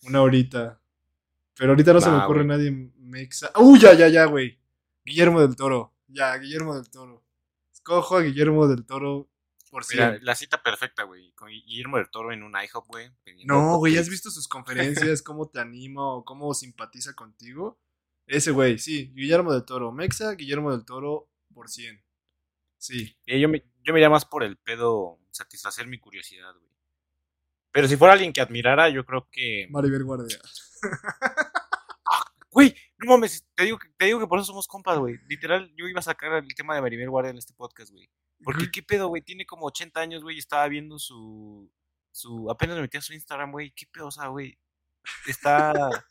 Una 0.04 0.22
horita. 0.22 0.80
Pero 1.56 1.72
ahorita 1.72 1.92
no 1.92 2.00
se 2.00 2.10
me 2.10 2.16
ocurre 2.18 2.44
güey. 2.44 2.48
nadie 2.48 2.90
mexa. 2.96 3.50
¡Uy, 3.56 3.78
ya, 3.80 3.92
ya, 3.92 4.08
ya, 4.08 4.24
güey! 4.24 4.58
Guillermo 5.04 5.40
del 5.40 5.56
Toro. 5.56 5.92
Ya, 6.06 6.34
Guillermo 6.38 6.74
del 6.74 6.88
Toro. 6.88 7.22
Escojo 7.72 8.16
a 8.16 8.22
Guillermo 8.22 8.66
del 8.68 8.84
Toro 8.86 9.28
por 9.68 9.84
Mira, 9.90 10.06
siempre. 10.08 10.24
la 10.24 10.34
cita 10.34 10.62
perfecta, 10.62 11.04
güey. 11.04 11.32
Con 11.32 11.48
Guillermo 11.48 11.96
del 11.98 12.10
Toro 12.10 12.32
en 12.32 12.42
un 12.42 12.52
IHOP, 12.52 12.86
güey. 12.86 13.10
No, 13.44 13.78
güey, 13.78 13.96
¿has 13.98 14.08
visto 14.08 14.30
sus 14.30 14.48
conferencias? 14.48 15.22
¿Cómo 15.22 15.48
te 15.48 15.60
anima 15.60 16.14
o 16.14 16.24
cómo 16.24 16.52
simpatiza 16.54 17.14
contigo? 17.14 17.78
Ese 18.26 18.50
güey, 18.50 18.78
sí. 18.78 19.10
Guillermo 19.14 19.52
del 19.52 19.64
Toro. 19.64 19.92
Mexa, 19.92 20.32
Guillermo 20.32 20.70
del 20.72 20.84
Toro 20.84 21.28
por 21.54 21.68
100. 21.68 22.02
Sí. 22.78 23.16
Eh, 23.26 23.40
yo, 23.40 23.48
me, 23.48 23.64
yo 23.82 23.92
me 23.92 23.98
iría 24.00 24.10
más 24.10 24.24
por 24.24 24.44
el 24.44 24.56
pedo 24.56 25.18
satisfacer 25.30 25.86
mi 25.86 25.98
curiosidad, 25.98 26.52
güey. 26.54 26.68
Pero 27.70 27.88
si 27.88 27.96
fuera 27.96 28.14
alguien 28.14 28.32
que 28.32 28.40
admirara, 28.40 28.88
yo 28.88 29.04
creo 29.04 29.28
que. 29.30 29.66
Maribel 29.70 30.04
Guardia. 30.04 30.38
Güey, 32.50 32.74
No 32.98 33.10
mames, 33.12 33.46
te 33.54 33.64
digo, 33.64 33.78
que, 33.78 33.88
te 33.96 34.06
digo 34.06 34.18
que 34.18 34.26
por 34.26 34.38
eso 34.38 34.46
somos 34.46 34.66
compas, 34.66 34.98
güey. 34.98 35.18
Literal, 35.28 35.70
yo 35.76 35.86
iba 35.86 36.00
a 36.00 36.02
sacar 36.02 36.32
el 36.32 36.54
tema 36.54 36.74
de 36.74 36.80
Maribel 36.80 37.10
Guardia 37.10 37.30
en 37.30 37.38
este 37.38 37.54
podcast, 37.54 37.92
güey. 37.92 38.08
Porque 38.44 38.70
qué 38.70 38.82
pedo, 38.82 39.08
güey. 39.08 39.22
Tiene 39.22 39.44
como 39.46 39.66
80 39.66 40.00
años, 40.00 40.22
güey. 40.22 40.36
y 40.36 40.38
Estaba 40.38 40.68
viendo 40.68 40.98
su. 40.98 41.70
su 42.12 42.50
apenas 42.50 42.76
me 42.76 42.82
metí 42.82 42.96
a 42.96 43.02
su 43.02 43.12
Instagram, 43.12 43.50
güey. 43.52 43.70
Qué 43.72 43.86
pedo, 43.86 44.06
o 44.08 44.10
sea, 44.10 44.28
güey. 44.28 44.58
Está. 45.26 45.72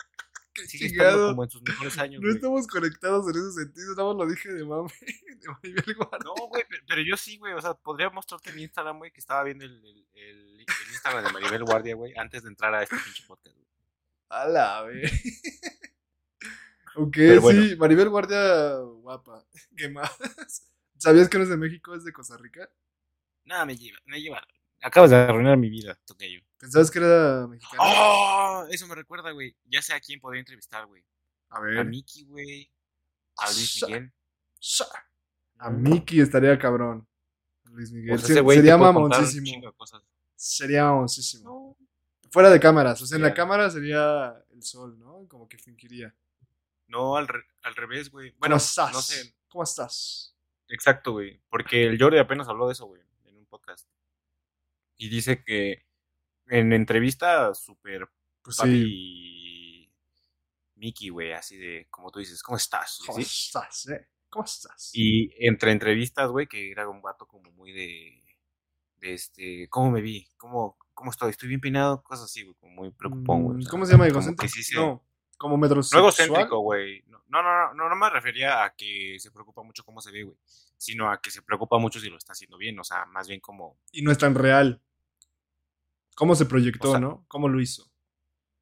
Qué 0.54 0.66
sigue 0.66 0.88
estando 0.88 1.28
como 1.30 1.44
en 1.44 1.50
sus 1.52 1.62
mejores 1.62 1.98
años, 2.00 2.20
No 2.20 2.26
güey. 2.28 2.36
estamos 2.36 2.66
conectados 2.66 3.28
en 3.28 3.40
ese 3.40 3.52
sentido, 3.64 3.94
nada 3.96 4.08
más 4.12 4.18
lo 4.18 4.26
dije 4.34 4.50
de 4.52 4.66
mame, 4.66 4.90
de 5.40 5.50
Maribel 5.50 5.96
Guardia. 5.96 6.20
No, 6.26 6.34
güey, 6.48 6.64
pero, 6.68 6.84
pero 6.88 7.02
yo 7.04 7.16
sí, 7.16 7.38
güey. 7.38 7.54
O 7.54 7.62
sea, 7.62 7.76
podría 7.76 8.10
mostrarte 8.10 8.52
mi 8.54 8.64
Instagram, 8.64 8.98
güey, 8.98 9.12
que 9.12 9.20
estaba 9.20 9.44
viendo 9.44 9.66
el, 9.66 9.74
el, 9.86 10.08
el- 10.16 10.60
el 10.62 10.88
Instagram 10.90 11.26
de 11.26 11.32
Maribel 11.32 11.64
Guardia, 11.64 11.94
güey, 11.96 12.14
antes 12.18 12.42
de 12.42 12.50
entrar 12.50 12.74
a 12.74 12.82
este 12.82 12.96
pinche 12.98 13.24
podcast, 13.28 13.56
güey. 13.56 13.68
A 14.30 14.48
la 14.48 14.82
vez. 14.82 15.12
ok, 16.96 17.18
bueno. 17.40 17.62
sí, 17.64 17.76
Maribel 17.76 18.10
Guardia, 18.10 18.78
guapa. 18.80 19.46
¿Qué 19.76 19.90
más? 19.90 20.12
¿Sabías 20.98 21.30
que 21.30 21.38
no 21.38 21.44
es 21.44 21.50
de 21.50 21.58
México, 21.58 21.96
es 21.96 22.04
de 22.04 22.12
Costa 22.14 22.38
Rica? 22.38 22.70
Nada, 23.46 23.66
me 23.66 23.76
lleva, 23.78 23.98
me 24.06 24.22
lleva. 24.22 24.46
Acabas 24.82 25.10
de 25.10 25.16
arruinar 25.18 25.58
mi 25.58 25.70
vida, 25.70 26.00
tocayo. 26.06 26.40
¿Pensabas 26.58 26.92
que 26.92 27.00
era 27.00 27.48
mexicana? 27.48 27.82
¡Oh! 27.84 28.66
Eso 28.70 28.88
me 28.88 28.96
recuerda, 28.96 29.32
güey. 29.32 29.56
Ya 29.66 29.82
sé 29.82 29.94
a 29.94 30.00
quién 30.00 30.20
podría 30.20 30.40
entrevistar, 30.42 30.86
güey. 30.86 31.04
A 31.50 31.58
A 31.58 31.62
ver. 31.62 31.86
Mickey, 31.86 32.26
güey. 32.26 32.70
A 33.38 33.46
Luis 33.52 33.82
Miguel. 33.84 34.12
sa- 34.60 34.88
A 35.60 35.70
Mickey 35.70 36.20
estaría 36.20 36.58
cabrón. 36.60 37.08
Luis 37.66 37.92
Miguel. 37.92 38.10
Pues 38.20 38.30
ese 38.30 38.42
güey 38.42 38.58
sería 38.58 38.78
mamoncísimo. 38.78 39.74
Sería 40.36 40.84
mamoncísimo. 40.86 41.76
No. 41.82 42.30
Fuera 42.32 42.50
de 42.50 42.60
cámaras. 42.60 43.02
O 43.02 43.06
sea, 43.06 43.16
en 43.16 43.24
la 43.24 43.34
cámara 43.34 43.70
sería 43.70 44.44
el 44.52 44.62
sol, 44.64 44.98
¿no? 45.00 45.28
Como 45.28 45.48
que 45.48 45.58
fingiría. 45.58 46.14
No, 46.88 47.16
al, 47.18 47.28
re- 47.28 47.46
al 47.64 47.76
revés, 47.76 48.10
güey. 48.12 48.32
¿Cómo 48.32 48.40
Bueno, 48.40 48.56
estás? 48.58 48.92
no 48.94 49.02
sé. 49.02 49.34
¿Cómo 49.48 49.64
estás? 49.64 50.36
Exacto, 50.70 51.14
güey. 51.14 51.42
Porque 51.50 51.86
el 51.86 52.00
Jordi 52.00 52.18
apenas 52.20 52.48
habló 52.48 52.68
de 52.68 52.74
eso, 52.74 52.86
güey, 52.88 53.02
en 53.26 53.38
un 53.38 53.46
podcast. 53.46 53.88
Y 54.98 55.10
dice 55.10 55.44
que 55.44 55.86
en 56.48 56.74
entrevista 56.74 57.54
súper 57.54 58.10
Pues 58.42 58.58
papi 58.58 58.72
sí. 58.72 59.94
Mickey, 60.76 61.10
güey, 61.10 61.34
así 61.34 61.58
de, 61.58 61.88
como 61.90 62.12
tú 62.12 62.20
dices, 62.20 62.42
¿cómo 62.44 62.58
estás? 62.58 63.00
¿Cómo 63.06 63.18
¿Sí? 63.18 63.24
estás, 63.24 63.88
eh? 63.90 64.08
¿Cómo 64.30 64.46
estás? 64.46 64.92
Y 64.94 65.32
entre 65.46 65.72
entrevistas, 65.72 66.30
güey, 66.30 66.48
que 66.48 66.72
era 66.72 66.88
un 66.88 67.02
vato 67.02 67.26
como 67.28 67.52
muy 67.52 67.72
de, 67.72 68.24
de 68.98 69.14
este, 69.14 69.68
¿cómo 69.70 69.90
me 69.92 70.02
vi? 70.02 70.28
¿Cómo, 70.38 70.78
cómo 70.94 71.12
estoy? 71.12 71.32
¿Estoy 71.32 71.48
bien 71.50 71.62
peinado? 71.62 72.04
Cosas 72.04 72.26
así, 72.26 72.44
güey, 72.44 72.56
como 72.56 72.74
muy 72.74 72.92
preocupón, 72.92 73.44
güey. 73.44 73.56
o 73.56 73.58
Mm, 73.60 73.62
sea, 73.64 73.72
¿Cómo 73.72 73.86
se 73.86 73.92
llama? 73.94 74.08
¿Egocéntrico? 74.08 74.54
sí 74.54 74.64
se- 74.64 74.76
No, 74.76 75.07
como 75.38 75.56
No 75.56 75.62
metrosexual. 75.62 76.02
egocéntrico, 76.04 76.60
güey. 76.60 77.04
No, 77.08 77.20
no, 77.28 77.44
no, 77.44 77.74
no, 77.74 77.90
no 77.90 77.96
me 77.96 78.10
refería 78.10 78.64
a 78.64 78.74
que 78.76 79.18
se 79.20 79.32
preocupa 79.32 79.64
mucho 79.64 79.84
cómo 79.84 80.02
se 80.02 80.12
ve, 80.12 80.24
güey. 80.24 80.38
Sino 80.78 81.12
a 81.12 81.20
que 81.22 81.32
se 81.32 81.42
preocupa 81.42 81.78
mucho 81.78 82.00
si 82.00 82.10
lo 82.10 82.18
está 82.18 82.34
haciendo 82.34 82.58
bien. 82.58 82.78
O 82.80 82.84
sea, 82.84 83.06
más 83.08 83.28
bien 83.28 83.40
como, 83.40 83.78
Y 83.92 84.02
no 84.02 84.12
es 84.12 84.18
tan 84.18 84.36
real. 84.36 84.82
¿Cómo 86.16 86.36
se 86.36 86.46
proyectó, 86.46 86.90
O 86.90 86.92
sea- 86.92 87.00
no? 87.00 87.26
¿Cómo 87.28 87.48
lo 87.50 87.60
hizo? 87.62 87.90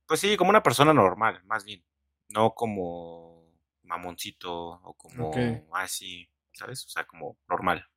pues 0.08 0.20
sí, 0.20 0.38
como 0.38 0.52
una 0.52 0.62
persona 0.62 0.94
normal, 0.94 1.42
más 1.46 1.64
bien. 1.64 1.84
No 2.30 2.54
como 2.54 3.44
mamoncito 3.84 4.54
o 4.84 4.94
como 4.94 5.32
así, 5.74 6.30
¿sabes? 6.54 6.86
O 6.86 6.90
sea, 6.90 7.06
como 7.06 7.38
normal. 7.50 7.88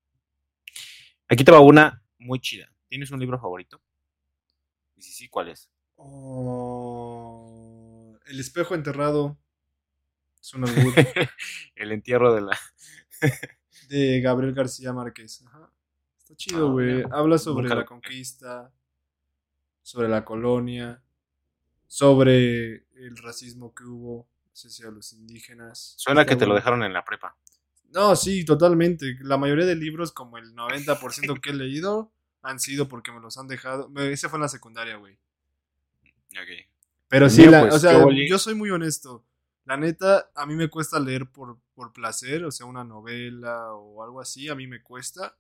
Aquí 1.29 1.45
te 1.45 1.53
va 1.53 1.61
una 1.61 2.03
muy 2.19 2.41
chida. 2.41 2.71
¿Tienes 2.89 3.11
un 3.11 3.21
libro 3.21 3.39
favorito? 3.39 3.81
Y 4.97 5.03
si 5.03 5.13
sí, 5.13 5.29
¿cuál 5.29 5.49
es? 5.49 5.71
Oh, 5.97 7.45
el 8.29 8.41
espejo 8.41 8.75
enterrado. 8.75 9.39
Es 10.41 10.55
un 10.55 10.69
albur 10.69 10.95
El 11.77 11.93
entierro 11.93 12.33
de 12.35 12.41
la... 12.43 12.59
de 13.89 14.21
Gabriel 14.21 14.55
García 14.55 14.93
Márquez. 14.93 15.43
Ajá. 15.47 15.71
Está 16.19 16.37
chido, 16.37 16.69
Ah, 16.69 16.73
güey. 16.73 17.05
Habla 17.11 17.39
sobre 17.39 17.65
Nunca 17.65 17.75
la 17.75 17.87
conquista, 17.87 18.73
sobre 19.83 20.09
la 20.09 20.25
colonia, 20.25 21.03
sobre 21.87 22.87
el 22.97 23.17
racismo 23.17 23.75
que 23.75 23.85
hubo, 23.85 24.29
no 24.45 24.51
sé 24.57 24.71
si 24.71 24.85
a 24.85 24.91
los 24.91 25.13
indígenas. 25.15 25.95
Suena 25.97 26.27
que 26.27 26.37
te 26.37 26.47
lo 26.47 26.55
dejaron 26.55 26.83
en 26.83 26.93
la 26.93 27.05
prepa. 27.05 27.37
No, 27.91 28.15
sí, 28.15 28.45
totalmente. 28.45 29.17
La 29.23 29.39
mayoría 29.39 29.65
de 29.65 29.75
libros, 29.75 30.13
como 30.13 30.37
el 30.37 30.53
90% 30.55 31.41
que 31.41 31.51
he 31.51 31.55
leído, 31.55 32.13
han 32.43 32.61
sido 32.61 32.89
porque 32.89 33.11
me 33.11 33.21
los 33.21 33.39
han 33.39 33.49
dejado. 33.49 33.91
Ese 33.97 34.29
fue 34.29 34.37
en 34.37 34.43
la 34.43 34.49
secundaria, 34.49 34.97
güey. 34.97 35.19
Ok. 36.33 36.68
Pero 37.09 37.29
sí, 37.31 37.47
la- 37.47 37.63
pues, 37.63 37.75
o 37.75 37.79
sea, 37.79 38.05
yo 38.29 38.39
soy 38.39 38.55
muy 38.55 38.71
honesto. 38.71 39.25
La 39.65 39.77
neta, 39.77 40.31
a 40.35 40.47
mí 40.47 40.55
me 40.55 40.69
cuesta 40.69 40.99
leer 40.99 41.31
por, 41.31 41.59
por 41.75 41.93
placer, 41.93 42.45
o 42.45 42.51
sea, 42.51 42.67
una 42.67 42.85
novela 42.85 43.73
o 43.75 44.03
algo 44.03 44.21
así, 44.21 44.49
a 44.49 44.55
mí 44.55 44.67
me 44.67 44.83
cuesta. 44.83 45.37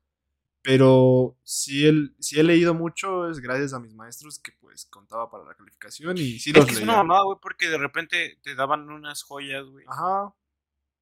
Pero 0.60 1.36
si, 1.44 1.86
el, 1.86 2.14
si 2.18 2.38
he 2.38 2.42
leído 2.42 2.74
mucho 2.74 3.30
es 3.30 3.38
gracias 3.40 3.72
a 3.72 3.78
mis 3.80 3.94
maestros 3.94 4.38
que 4.38 4.52
pues 4.52 4.84
contaba 4.86 5.30
para 5.30 5.44
la 5.44 5.54
calificación 5.54 6.18
y 6.18 6.38
sí 6.40 6.50
Es 6.50 6.56
los 6.56 6.66
que 6.66 6.72
es 6.72 6.78
leía. 6.80 6.92
una 6.92 7.02
mamada, 7.02 7.22
güey, 7.24 7.38
porque 7.40 7.68
de 7.70 7.78
repente 7.78 8.38
te 8.42 8.54
daban 8.54 8.90
unas 8.90 9.22
joyas, 9.22 9.64
güey. 9.66 9.84
Ajá. 9.88 10.34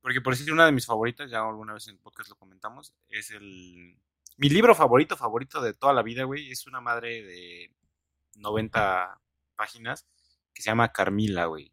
Porque 0.02 0.20
por 0.20 0.34
decir 0.36 0.52
una 0.52 0.66
de 0.66 0.72
mis 0.72 0.86
favoritas, 0.86 1.28
ya 1.30 1.40
alguna 1.44 1.72
vez 1.72 1.88
en 1.88 1.94
el 1.94 2.00
podcast 2.00 2.28
lo 2.30 2.36
comentamos, 2.36 2.94
es 3.08 3.30
el... 3.32 3.98
Mi 4.36 4.50
libro 4.50 4.74
favorito, 4.74 5.16
favorito 5.16 5.60
de 5.60 5.72
toda 5.74 5.94
la 5.94 6.02
vida, 6.02 6.24
güey, 6.24 6.50
es 6.52 6.66
una 6.68 6.80
madre 6.80 7.22
de 7.24 7.72
90 8.36 9.20
páginas 9.56 10.06
que 10.56 10.62
se 10.62 10.70
llama 10.70 10.90
Carmila, 10.90 11.44
güey. 11.44 11.70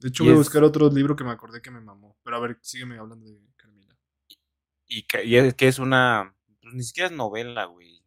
De 0.00 0.08
hecho, 0.08 0.24
Y 0.24 0.26
voy 0.26 0.34
a 0.34 0.38
buscar 0.38 0.64
otro 0.64 0.90
libro 0.90 1.14
que 1.14 1.22
me 1.22 1.30
acordé 1.30 1.62
que 1.62 1.70
me 1.70 1.80
mamó. 1.80 2.18
Pero 2.24 2.36
a 2.36 2.40
ver, 2.40 2.58
sígueme 2.62 2.98
hablando 2.98 3.26
de 3.26 3.38
Carmila. 3.54 3.96
Y 4.88 5.06
que, 5.06 5.24
y 5.24 5.36
es, 5.36 5.54
que 5.54 5.68
es 5.68 5.78
una... 5.78 6.34
Pues 6.60 6.74
ni 6.74 6.82
siquiera 6.82 7.06
es 7.06 7.12
novela, 7.14 7.66
güey. 7.66 8.02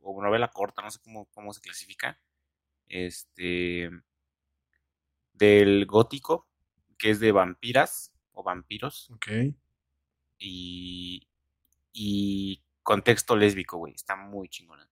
O 0.00 0.22
novela 0.22 0.48
corta, 0.48 0.82
no 0.82 0.90
sé 0.90 0.98
cómo, 1.02 1.30
cómo 1.30 1.54
se 1.54 1.62
clasifica. 1.62 2.20
Este... 2.88 3.88
Del 5.32 5.86
gótico, 5.86 6.46
que 6.98 7.08
es 7.08 7.18
de 7.18 7.32
vampiras 7.32 8.12
o 8.32 8.42
vampiros. 8.42 9.10
Ok. 9.12 9.28
Y... 10.36 11.26
Y 11.94 12.62
contexto 12.82 13.34
lésbico, 13.34 13.78
güey. 13.78 13.94
Está 13.94 14.14
muy 14.14 14.50
chingona. 14.50 14.90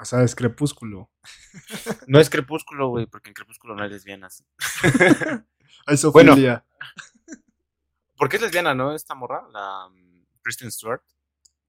O 0.00 0.04
sea, 0.04 0.22
es 0.22 0.34
Crepúsculo. 0.34 1.10
No 2.06 2.18
es 2.20 2.30
Crepúsculo, 2.30 2.88
güey, 2.88 3.06
porque 3.06 3.28
en 3.30 3.34
Crepúsculo 3.34 3.74
no 3.74 3.82
hay 3.82 3.90
lesbianas. 3.90 4.44
Hay 5.86 5.96
Bueno. 6.12 6.32
Sofía. 6.32 6.64
¿Por 8.16 8.28
qué 8.28 8.36
es 8.36 8.42
lesbiana, 8.42 8.74
no? 8.74 8.94
Esta 8.94 9.14
morra, 9.14 9.46
la 9.50 9.88
mm, 9.88 10.24
Kristen 10.42 10.70
Stewart. 10.70 11.02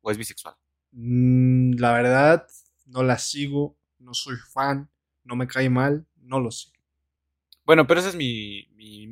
¿O 0.02 0.12
es 0.12 0.18
bisexual? 0.18 0.56
Mm, 0.92 1.74
la 1.78 1.94
verdad, 1.94 2.48
no 2.86 3.04
la 3.04 3.18
sigo, 3.20 3.78
no 4.00 4.14
soy 4.14 4.36
fan, 4.38 4.90
no 5.24 5.36
me 5.36 5.48
cae 5.48 5.70
mal, 5.70 6.06
no 6.18 6.40
lo 6.40 6.52
sé. 6.52 6.72
Bueno, 7.64 7.86
pero 7.88 8.00
ese 8.00 8.10
es 8.10 8.16
mi- 8.16 8.68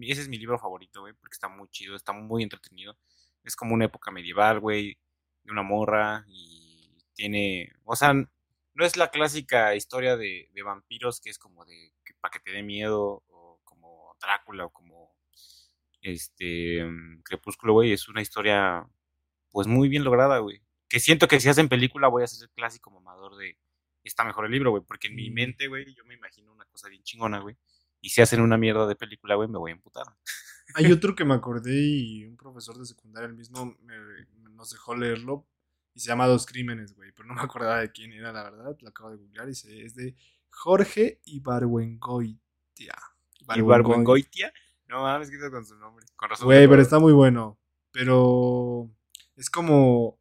ese 0.09 0.21
es 0.21 0.27
mi 0.29 0.37
libro 0.37 0.57
favorito, 0.57 1.01
güey, 1.01 1.13
porque 1.13 1.35
está 1.35 1.47
muy 1.47 1.67
chido, 1.69 1.95
está 1.95 2.11
muy 2.13 2.41
entretenido. 2.43 2.97
Es 3.43 3.55
como 3.55 3.73
una 3.75 3.85
época 3.85 4.11
medieval, 4.11 4.59
güey, 4.59 4.97
de 5.43 5.51
una 5.51 5.61
morra 5.61 6.25
y 6.27 6.97
tiene, 7.13 7.71
o 7.85 7.95
sea, 7.95 8.13
no 8.79 8.85
es 8.85 8.95
la 8.97 9.11
clásica 9.11 9.75
historia 9.75 10.15
de, 10.17 10.49
de 10.53 10.63
vampiros 10.63 11.19
que 11.21 11.29
es 11.29 11.37
como 11.37 11.65
de 11.65 11.93
para 12.21 12.31
que 12.31 12.39
te 12.39 12.51
dé 12.51 12.63
miedo 12.63 13.23
o 13.27 13.59
como 13.63 14.15
Drácula 14.21 14.65
o 14.65 14.69
como 14.71 15.13
este 16.01 16.83
mm, 16.85 17.21
Crepúsculo, 17.23 17.73
güey, 17.73 17.91
es 17.91 18.07
una 18.07 18.21
historia 18.21 18.87
pues 19.51 19.67
muy 19.67 19.89
bien 19.89 20.03
lograda, 20.03 20.39
güey. 20.39 20.61
Que 20.87 20.99
siento 20.99 21.27
que 21.27 21.39
si 21.39 21.49
hacen 21.49 21.69
película 21.69 22.07
voy 22.07 22.23
a 22.23 22.27
ser 22.27 22.43
el 22.47 22.53
clásico 22.55 22.89
mamador 22.91 23.35
de 23.35 23.57
está 24.03 24.23
mejor 24.23 24.45
el 24.45 24.51
libro, 24.51 24.71
güey, 24.71 24.81
porque 24.83 25.07
en 25.07 25.15
mi 25.15 25.29
mente, 25.29 25.67
güey, 25.67 25.93
yo 25.93 26.03
me 26.05 26.15
imagino 26.15 26.51
una 26.53 26.65
cosa 26.65 26.87
bien 26.87 27.03
chingona, 27.03 27.39
güey. 27.39 27.57
Y 28.01 28.09
si 28.09 28.21
hacen 28.21 28.41
una 28.41 28.57
mierda 28.57 28.87
de 28.87 28.95
película, 28.95 29.35
güey, 29.35 29.49
me 29.49 29.59
voy 29.59 29.71
a 29.71 29.75
emputar. 29.75 30.05
Hay 30.73 30.91
otro 30.91 31.13
que 31.15 31.25
me 31.25 31.33
acordé 31.33 31.75
y 31.79 32.25
un 32.25 32.37
profesor 32.37 32.77
de 32.77 32.85
secundaria, 32.85 33.27
el 33.27 33.35
mismo, 33.35 33.75
me- 33.81 34.25
nos 34.51 34.71
dejó 34.71 34.95
leerlo 34.95 35.45
y 35.99 36.01
se 36.01 36.07
llama 36.07 36.27
Dos 36.27 36.45
Crímenes, 36.45 36.95
güey, 36.95 37.11
pero 37.11 37.27
no 37.27 37.33
me 37.33 37.41
acordaba 37.41 37.81
de 37.81 37.91
quién 37.91 38.13
era, 38.13 38.31
la 38.31 38.43
verdad, 38.43 38.77
lo 38.79 38.87
acabo 38.87 39.11
de 39.11 39.17
googlear 39.17 39.49
y 39.49 39.53
se, 39.53 39.83
es 39.83 39.95
de 39.95 40.15
Jorge 40.49 41.19
Ibargüengoitia. 41.25 42.39
Y 43.53 43.61
Barbengoitia, 43.61 44.53
no 44.87 45.01
mames, 45.01 45.29
qué 45.29 45.37
con 45.51 45.65
su 45.65 45.75
nombre. 45.75 46.05
Con 46.15 46.29
razón. 46.29 46.45
Güey, 46.45 46.69
pero 46.69 46.81
está 46.81 46.99
muy 46.99 47.11
bueno. 47.11 47.59
Pero 47.91 48.89
es 49.35 49.49
como, 49.49 50.17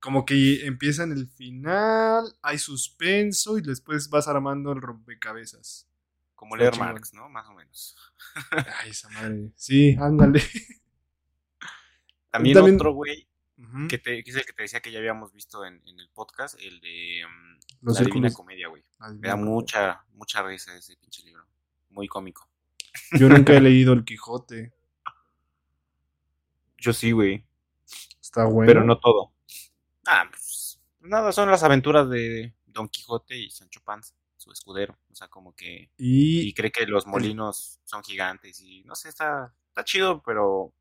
como 0.00 0.24
que 0.26 0.66
empieza 0.66 1.04
en 1.04 1.12
el 1.12 1.28
final, 1.28 2.24
hay 2.42 2.58
suspenso 2.58 3.56
y 3.56 3.60
después 3.62 4.10
vas 4.10 4.26
armando 4.26 4.72
el 4.72 4.82
rompecabezas. 4.82 5.88
Como 6.34 6.56
leer. 6.56 6.76
Marx, 6.76 7.14
¿no? 7.14 7.28
Más 7.28 7.46
o 7.48 7.54
menos. 7.54 7.94
Ay, 8.82 8.90
esa 8.90 9.08
madre. 9.10 9.52
Sí, 9.54 9.96
ándale. 10.00 10.42
También, 12.32 12.54
También- 12.56 12.74
otro, 12.74 12.92
güey, 12.94 13.28
Que, 13.88 13.98
te, 13.98 14.22
que 14.22 14.30
es 14.30 14.36
el 14.36 14.46
que 14.46 14.52
te 14.52 14.62
decía 14.62 14.80
que 14.80 14.92
ya 14.92 15.00
habíamos 15.00 15.32
visto 15.32 15.64
en, 15.64 15.82
en 15.86 15.98
el 15.98 16.08
podcast, 16.10 16.54
el 16.60 16.80
de 16.80 17.22
Los 17.80 17.98
La 17.98 18.06
Divina. 18.06 18.32
Comedia, 18.32 18.68
güey. 18.68 18.84
Me 19.18 19.28
da 19.28 19.36
mucha, 19.36 20.04
mucha 20.12 20.42
risa 20.42 20.76
ese 20.76 20.96
pinche 20.96 21.24
libro. 21.24 21.44
Muy 21.90 22.06
cómico. 22.06 22.48
Yo 23.18 23.28
nunca 23.28 23.52
he 23.52 23.60
leído 23.60 23.92
El 23.92 24.04
Quijote. 24.04 24.72
Yo 26.78 26.92
sí, 26.92 27.10
güey. 27.12 27.44
Está 28.20 28.44
bueno. 28.44 28.66
Pero 28.68 28.84
no 28.84 28.98
todo. 28.98 29.32
Ah, 30.06 30.26
pues 30.30 30.80
nada, 31.00 31.32
son 31.32 31.50
las 31.50 31.62
aventuras 31.62 32.08
de 32.08 32.54
Don 32.66 32.88
Quijote 32.88 33.36
y 33.36 33.50
Sancho 33.50 33.80
Panza, 33.82 34.14
su 34.36 34.52
escudero. 34.52 34.96
O 35.10 35.14
sea, 35.14 35.28
como 35.28 35.54
que. 35.54 35.90
Y, 35.96 36.48
Y 36.48 36.54
cree 36.54 36.70
que 36.70 36.86
los 36.86 37.06
molinos 37.06 37.80
son 37.84 38.02
gigantes 38.02 38.60
y 38.60 38.84
no 38.84 38.94
sé, 38.94 39.08
está, 39.08 39.54
está 39.68 39.84
chido, 39.84 40.22
pero 40.22 40.72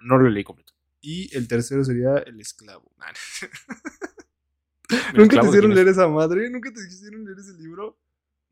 no 0.00 0.18
lo 0.18 0.28
leí 0.28 0.44
completo. 0.44 0.72
Y 1.02 1.36
el 1.36 1.46
tercero 1.48 1.84
sería 1.84 2.16
el 2.18 2.40
esclavo. 2.40 2.90
¿El 4.88 4.98
¿Nunca 4.98 5.14
te 5.14 5.22
esclavo 5.22 5.48
hicieron 5.48 5.74
leer 5.74 5.88
es? 5.88 5.96
esa 5.98 6.08
madre? 6.08 6.48
¿Nunca 6.50 6.72
te 6.72 6.80
hicieron 6.80 7.24
leer 7.24 7.38
ese 7.38 7.54
libro? 7.54 7.98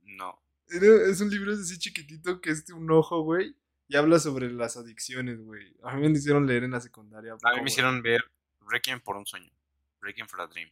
No. 0.03 0.38
Era- 0.68 1.07
es 1.11 1.20
un 1.20 1.30
libro 1.30 1.53
así 1.53 1.78
chiquitito 1.78 2.40
que 2.40 2.51
es 2.51 2.66
de 2.66 2.72
un 2.74 2.90
ojo, 2.90 3.22
güey. 3.22 3.57
Y 3.88 3.96
habla 3.96 4.18
sobre 4.20 4.51
las 4.53 4.76
adicciones, 4.76 5.40
güey. 5.42 5.74
A 5.82 5.96
mí 5.96 6.09
me 6.09 6.16
hicieron 6.18 6.46
leer 6.46 6.64
en 6.64 6.70
la 6.72 6.80
secundaria. 6.80 7.32
A 7.42 7.55
mí 7.57 7.61
me 7.62 7.68
hicieron 7.70 8.03
ver 8.03 8.22
Requiem 8.68 9.01
por 9.01 9.16
un 9.16 9.26
sueño. 9.26 9.51
Requiem 10.01 10.28
for 10.28 10.40
a 10.42 10.46
Dream. 10.46 10.70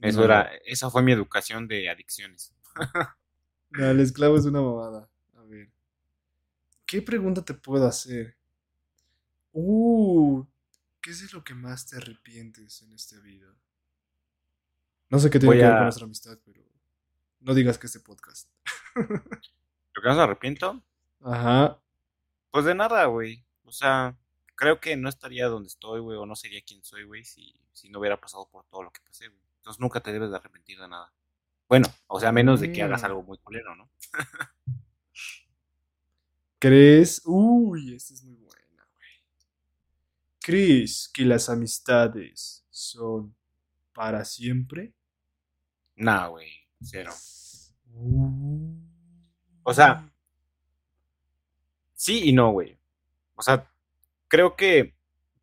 Eso 0.00 0.18
No. 0.20 0.24
era, 0.26 0.42
esa 0.64 0.88
fue 0.90 1.02
mi 1.02 1.12
educación 1.12 1.66
de 1.68 1.88
adicciones. 1.90 2.52
No, 3.70 3.84
el 3.90 4.00
esclavo 4.00 4.38
es 4.38 4.46
una 4.46 4.62
mamada. 4.62 5.10
A 5.36 5.42
ver. 5.42 5.68
¿Qué 6.86 7.02
pregunta 7.02 7.44
te 7.44 7.52
puedo 7.52 7.86
hacer? 7.86 8.34
Uh, 9.52 10.42
¿qué 11.08 11.12
es 11.12 11.22
de 11.22 11.28
lo 11.38 11.42
que 11.42 11.54
más 11.54 11.86
te 11.86 11.96
arrepientes 11.96 12.82
en 12.82 12.92
esta 12.92 13.18
vida? 13.20 13.46
No 15.08 15.18
sé 15.18 15.30
qué 15.30 15.38
tiene 15.38 15.54
Voy 15.54 15.56
que 15.56 15.62
ver 15.62 15.72
a- 15.72 15.76
con 15.76 15.82
nuestra 15.84 16.04
amistad, 16.04 16.38
pero 16.44 16.62
no 17.40 17.54
digas 17.54 17.78
que 17.78 17.86
este 17.86 18.00
podcast. 18.00 18.46
Lo 19.94 20.02
que 20.02 20.06
más 20.06 20.18
me 20.18 20.22
arrepiento, 20.22 20.82
Ajá. 21.22 21.78
pues 22.50 22.66
de 22.66 22.74
nada, 22.74 23.06
güey. 23.06 23.42
O 23.64 23.72
sea, 23.72 24.18
creo 24.54 24.80
que 24.80 24.98
no 24.98 25.08
estaría 25.08 25.46
donde 25.48 25.68
estoy, 25.68 26.00
güey, 26.00 26.18
o 26.18 26.26
no 26.26 26.36
sería 26.36 26.60
quien 26.60 26.84
soy, 26.84 27.04
güey, 27.04 27.24
si, 27.24 27.58
si 27.72 27.88
no 27.88 28.00
hubiera 28.00 28.20
pasado 28.20 28.46
por 28.50 28.66
todo 28.66 28.82
lo 28.82 28.90
que 28.92 29.00
pasé, 29.00 29.28
güey. 29.28 29.40
Entonces 29.56 29.80
nunca 29.80 30.00
te 30.02 30.12
debes 30.12 30.28
de 30.28 30.36
arrepentir 30.36 30.78
de 30.78 30.88
nada. 30.88 31.10
Bueno, 31.70 31.88
o 32.08 32.20
sea, 32.20 32.32
menos 32.32 32.60
de 32.60 32.70
que 32.70 32.82
hagas 32.82 33.00
Mm. 33.00 33.06
algo 33.06 33.22
muy 33.22 33.38
culero, 33.38 33.74
¿no? 33.76 33.88
¿Crees? 36.58 37.22
Uy, 37.24 37.94
esta 37.94 38.12
es 38.12 38.22
muy. 38.24 38.37
¿Crees 40.48 41.10
que 41.12 41.26
las 41.26 41.50
amistades 41.50 42.64
son 42.70 43.36
para 43.92 44.24
siempre? 44.24 44.94
Nah, 45.94 46.28
güey, 46.28 46.50
cero. 46.80 47.12
Uh. 47.92 48.74
O 49.62 49.74
sea, 49.74 50.10
Sí 51.98 52.28
y 52.28 52.32
no, 52.32 52.52
güey. 52.52 52.78
O 53.34 53.42
sea, 53.42 53.70
creo 54.28 54.54
que, 54.54 54.94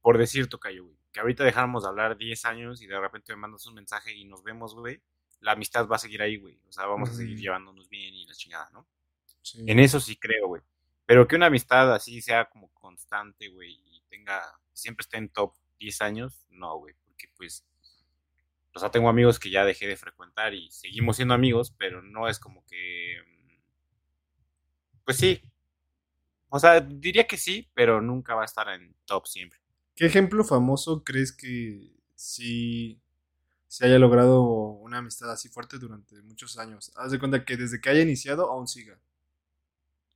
por 0.02 0.18
decir, 0.18 0.48
Tocayo, 0.48 0.86
güey, 0.86 0.98
que 1.12 1.20
ahorita 1.20 1.44
dejáramos 1.44 1.84
de 1.84 1.90
hablar 1.90 2.18
10 2.18 2.46
años 2.46 2.82
y 2.82 2.88
de 2.88 2.98
repente 3.00 3.34
me 3.34 3.42
mandas 3.42 3.68
un 3.68 3.76
mensaje 3.76 4.16
y 4.16 4.24
nos 4.24 4.42
vemos, 4.42 4.74
güey, 4.74 5.02
la 5.42 5.52
amistad 5.52 5.86
va 5.88 5.98
a 5.98 6.00
seguir 6.00 6.22
ahí, 6.22 6.38
güey. 6.38 6.58
O 6.68 6.72
sea, 6.72 6.86
vamos 6.86 7.10
a 7.10 7.14
seguir 7.14 7.38
llevándonos 7.38 7.90
bien 7.90 8.14
y 8.16 8.26
la 8.26 8.34
chingada, 8.34 8.70
¿no? 8.72 8.88
Sí. 9.42 9.66
En 9.68 9.80
eso 9.80 10.00
sí 10.00 10.16
creo, 10.16 10.48
güey. 10.48 10.62
Pero 11.06 11.28
que 11.28 11.36
una 11.36 11.48
amistad 11.48 11.94
así 11.94 12.22
sea 12.22 12.46
como 12.46 12.70
constante, 12.70 13.50
güey, 13.50 13.74
y 13.86 14.02
tenga, 14.10 14.42
siempre 14.76 15.04
esté 15.04 15.18
en 15.18 15.30
top 15.30 15.56
10 15.80 16.02
años, 16.02 16.46
no, 16.50 16.78
güey, 16.78 16.96
porque 17.06 17.28
pues, 17.36 17.66
o 18.74 18.80
sea, 18.80 18.92
tengo 18.92 19.10
amigos 19.10 19.40
que 19.40 19.50
ya 19.50 19.66
dejé 19.66 19.88
de 19.88 19.98
frecuentar 19.98 20.54
y 20.54 20.70
seguimos 20.72 21.16
siendo 21.16 21.34
amigos, 21.34 21.74
pero 21.78 22.02
no 22.02 22.28
es 22.28 22.40
como 22.40 22.66
que, 22.66 23.18
mm, 23.26 23.58
pues 25.06 25.18
sí. 25.18 25.42
O 26.50 26.60
sea, 26.60 26.80
diría 26.82 27.28
que 27.28 27.38
sí, 27.38 27.70
pero 27.74 28.02
nunca 28.02 28.36
va 28.36 28.44
a 28.44 28.46
estar 28.46 28.70
en 28.70 28.96
top 29.06 29.28
siempre. 29.28 29.60
¿Qué 29.96 30.06
ejemplo 30.06 30.44
famoso 30.44 31.04
crees 31.04 31.32
que 31.32 31.96
sí 32.16 33.02
se 33.68 33.86
haya 33.86 34.00
logrado 34.00 34.42
una 34.42 35.00
amistad 35.00 35.32
así 35.32 35.50
fuerte 35.50 35.78
durante 35.78 36.22
muchos 36.22 36.58
años? 36.58 36.92
Haz 36.96 37.12
de 37.12 37.20
cuenta 37.20 37.46
que 37.46 37.58
desde 37.58 37.80
que 37.82 37.90
haya 37.90 38.02
iniciado 38.02 38.50
aún 38.52 38.68
siga. 38.68 39.00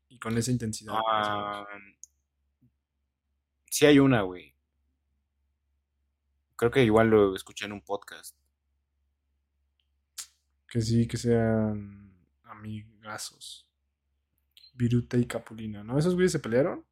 Y 0.09 0.19
con 0.19 0.37
esa 0.37 0.51
intensidad. 0.51 0.95
Sí 3.69 3.85
hay 3.85 3.99
una, 3.99 4.21
güey. 4.21 4.53
Creo 6.55 6.71
que 6.71 6.83
igual 6.83 7.09
lo 7.09 7.35
escuché 7.35 7.65
en 7.65 7.71
un 7.71 7.81
podcast. 7.81 8.35
Que 10.67 10.81
sí, 10.81 11.07
que 11.07 11.17
sean 11.17 12.13
amigazos. 12.43 13.65
Viruta 14.73 15.17
y 15.17 15.25
Capulina, 15.25 15.83
¿no? 15.83 15.97
¿Esos 15.97 16.13
güeyes 16.15 16.31
se 16.31 16.39
pelearon? 16.39 16.85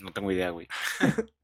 No 0.00 0.12
tengo 0.12 0.30
idea, 0.30 0.50
güey. 0.50 0.68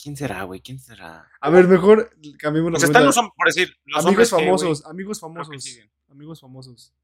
¿Quién 0.00 0.16
será, 0.16 0.44
güey? 0.44 0.60
¿Quién 0.60 0.78
será? 0.78 1.28
A 1.40 1.50
ver, 1.50 1.66
mejor 1.66 2.10
cambiemos 2.38 2.72
la 2.72 2.78
Pues 2.78 2.84
están 2.84 3.04
los, 3.04 3.16
por 3.16 3.46
decir, 3.46 3.76
los 3.84 4.06
amigos 4.06 4.30
que, 4.30 4.36
famosos, 4.36 4.86
amigos 4.86 5.20
famosos. 5.20 5.80
Amigos 6.08 6.40
famosos. 6.40 6.94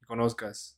Que 0.00 0.06
conozcas. 0.06 0.77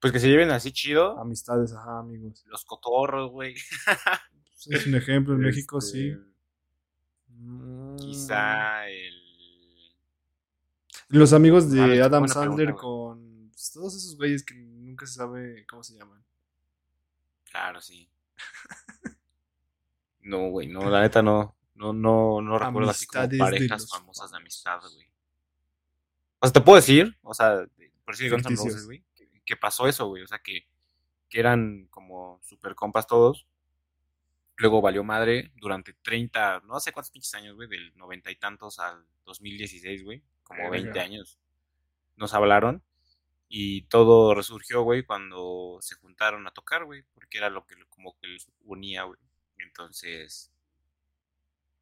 Pues 0.00 0.12
que 0.12 0.20
se 0.20 0.28
lleven 0.28 0.50
así 0.50 0.72
chido. 0.72 1.18
Amistades, 1.18 1.72
ajá, 1.72 1.98
amigos. 2.00 2.44
Los 2.46 2.64
cotorros, 2.64 3.30
güey. 3.30 3.54
Pues 4.64 4.80
es 4.80 4.86
un 4.86 4.94
ejemplo, 4.96 5.34
en 5.34 5.40
México 5.40 5.78
Este, 5.78 5.90
sí. 5.92 6.16
Quizá 7.96 8.88
el. 8.88 9.14
Los 11.08 11.32
amigos 11.32 11.64
Ah, 11.64 11.74
de 11.74 11.98
es 11.98 12.02
Adam 12.04 12.28
Sandler 12.28 12.74
pregunta, 12.74 12.80
con 12.82 13.48
pues, 13.50 13.70
todos 13.72 13.94
esos 13.96 14.16
güeyes 14.16 14.44
que 14.44 14.54
nunca 14.54 15.06
se 15.06 15.14
sabe 15.14 15.64
cómo 15.66 15.82
se 15.82 15.96
llaman. 15.96 16.22
Claro, 17.50 17.80
sí. 17.80 18.08
No, 20.20 20.50
güey, 20.50 20.66
no, 20.66 20.90
la 20.90 21.00
neta 21.00 21.22
no. 21.22 21.56
No, 21.74 21.94
no, 21.94 22.42
no 22.42 22.58
recuerdo 22.58 22.90
así 22.90 23.06
como 23.06 23.26
parejas 23.38 23.82
los 23.82 23.90
famosas 23.90 24.30
de 24.30 24.36
amistad, 24.36 24.78
güey. 24.80 25.06
O 26.40 26.46
sea, 26.46 26.52
te 26.52 26.60
puedo 26.60 26.76
decir, 26.76 27.16
o 27.22 27.32
sea, 27.32 27.66
por 28.04 28.14
Ficticios. 28.14 28.58
Roses, 28.66 28.84
güey, 28.84 29.02
que, 29.48 29.56
pasó 29.56 29.88
eso, 29.88 30.06
güey. 30.08 30.22
O 30.22 30.26
sea, 30.26 30.38
que, 30.38 30.66
que 31.28 31.40
eran 31.40 31.86
como 31.90 32.40
super 32.42 32.74
compas 32.74 33.06
todos. 33.06 33.46
Luego 34.56 34.80
valió 34.80 35.04
madre 35.04 35.52
durante 35.56 35.92
30, 35.92 36.62
no 36.66 36.80
sé 36.80 36.92
cuántos 36.92 37.12
pinches 37.12 37.34
años, 37.34 37.54
güey, 37.54 37.68
del 37.68 37.96
noventa 37.96 38.30
y 38.30 38.36
tantos 38.36 38.78
al 38.80 39.06
2016, 39.24 40.04
güey, 40.04 40.22
como 40.42 40.70
Verga. 40.70 40.84
20 40.84 41.00
años. 41.00 41.38
Nos 42.16 42.34
hablaron 42.34 42.82
y 43.48 43.82
todo 43.82 44.34
resurgió, 44.34 44.82
güey, 44.82 45.04
cuando 45.04 45.78
se 45.80 45.94
juntaron 45.94 46.46
a 46.46 46.50
tocar, 46.50 46.84
güey, 46.84 47.04
porque 47.14 47.38
era 47.38 47.50
lo 47.50 47.66
que 47.66 47.76
como 47.88 48.16
que 48.18 48.26
los 48.26 48.48
unía, 48.64 49.04
güey. 49.04 49.20
Entonces, 49.58 50.52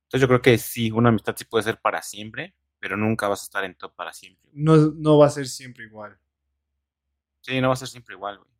entonces 0.04 0.20
yo 0.20 0.28
creo 0.28 0.42
que 0.42 0.58
sí, 0.58 0.90
una 0.92 1.08
amistad 1.08 1.34
sí 1.36 1.44
puede 1.44 1.64
ser 1.64 1.80
para 1.80 2.02
siempre, 2.02 2.54
pero 2.78 2.96
nunca 2.96 3.26
vas 3.26 3.42
a 3.42 3.44
estar 3.44 3.64
en 3.64 3.74
top 3.74 3.94
para 3.96 4.12
siempre. 4.12 4.48
No, 4.52 4.76
no 4.76 5.18
va 5.18 5.26
a 5.26 5.30
ser 5.30 5.48
siempre 5.48 5.84
igual. 5.84 6.18
Sí, 7.46 7.60
no 7.60 7.68
va 7.68 7.74
a 7.74 7.76
ser 7.76 7.86
siempre 7.86 8.16
igual, 8.16 8.38
güey. 8.38 8.50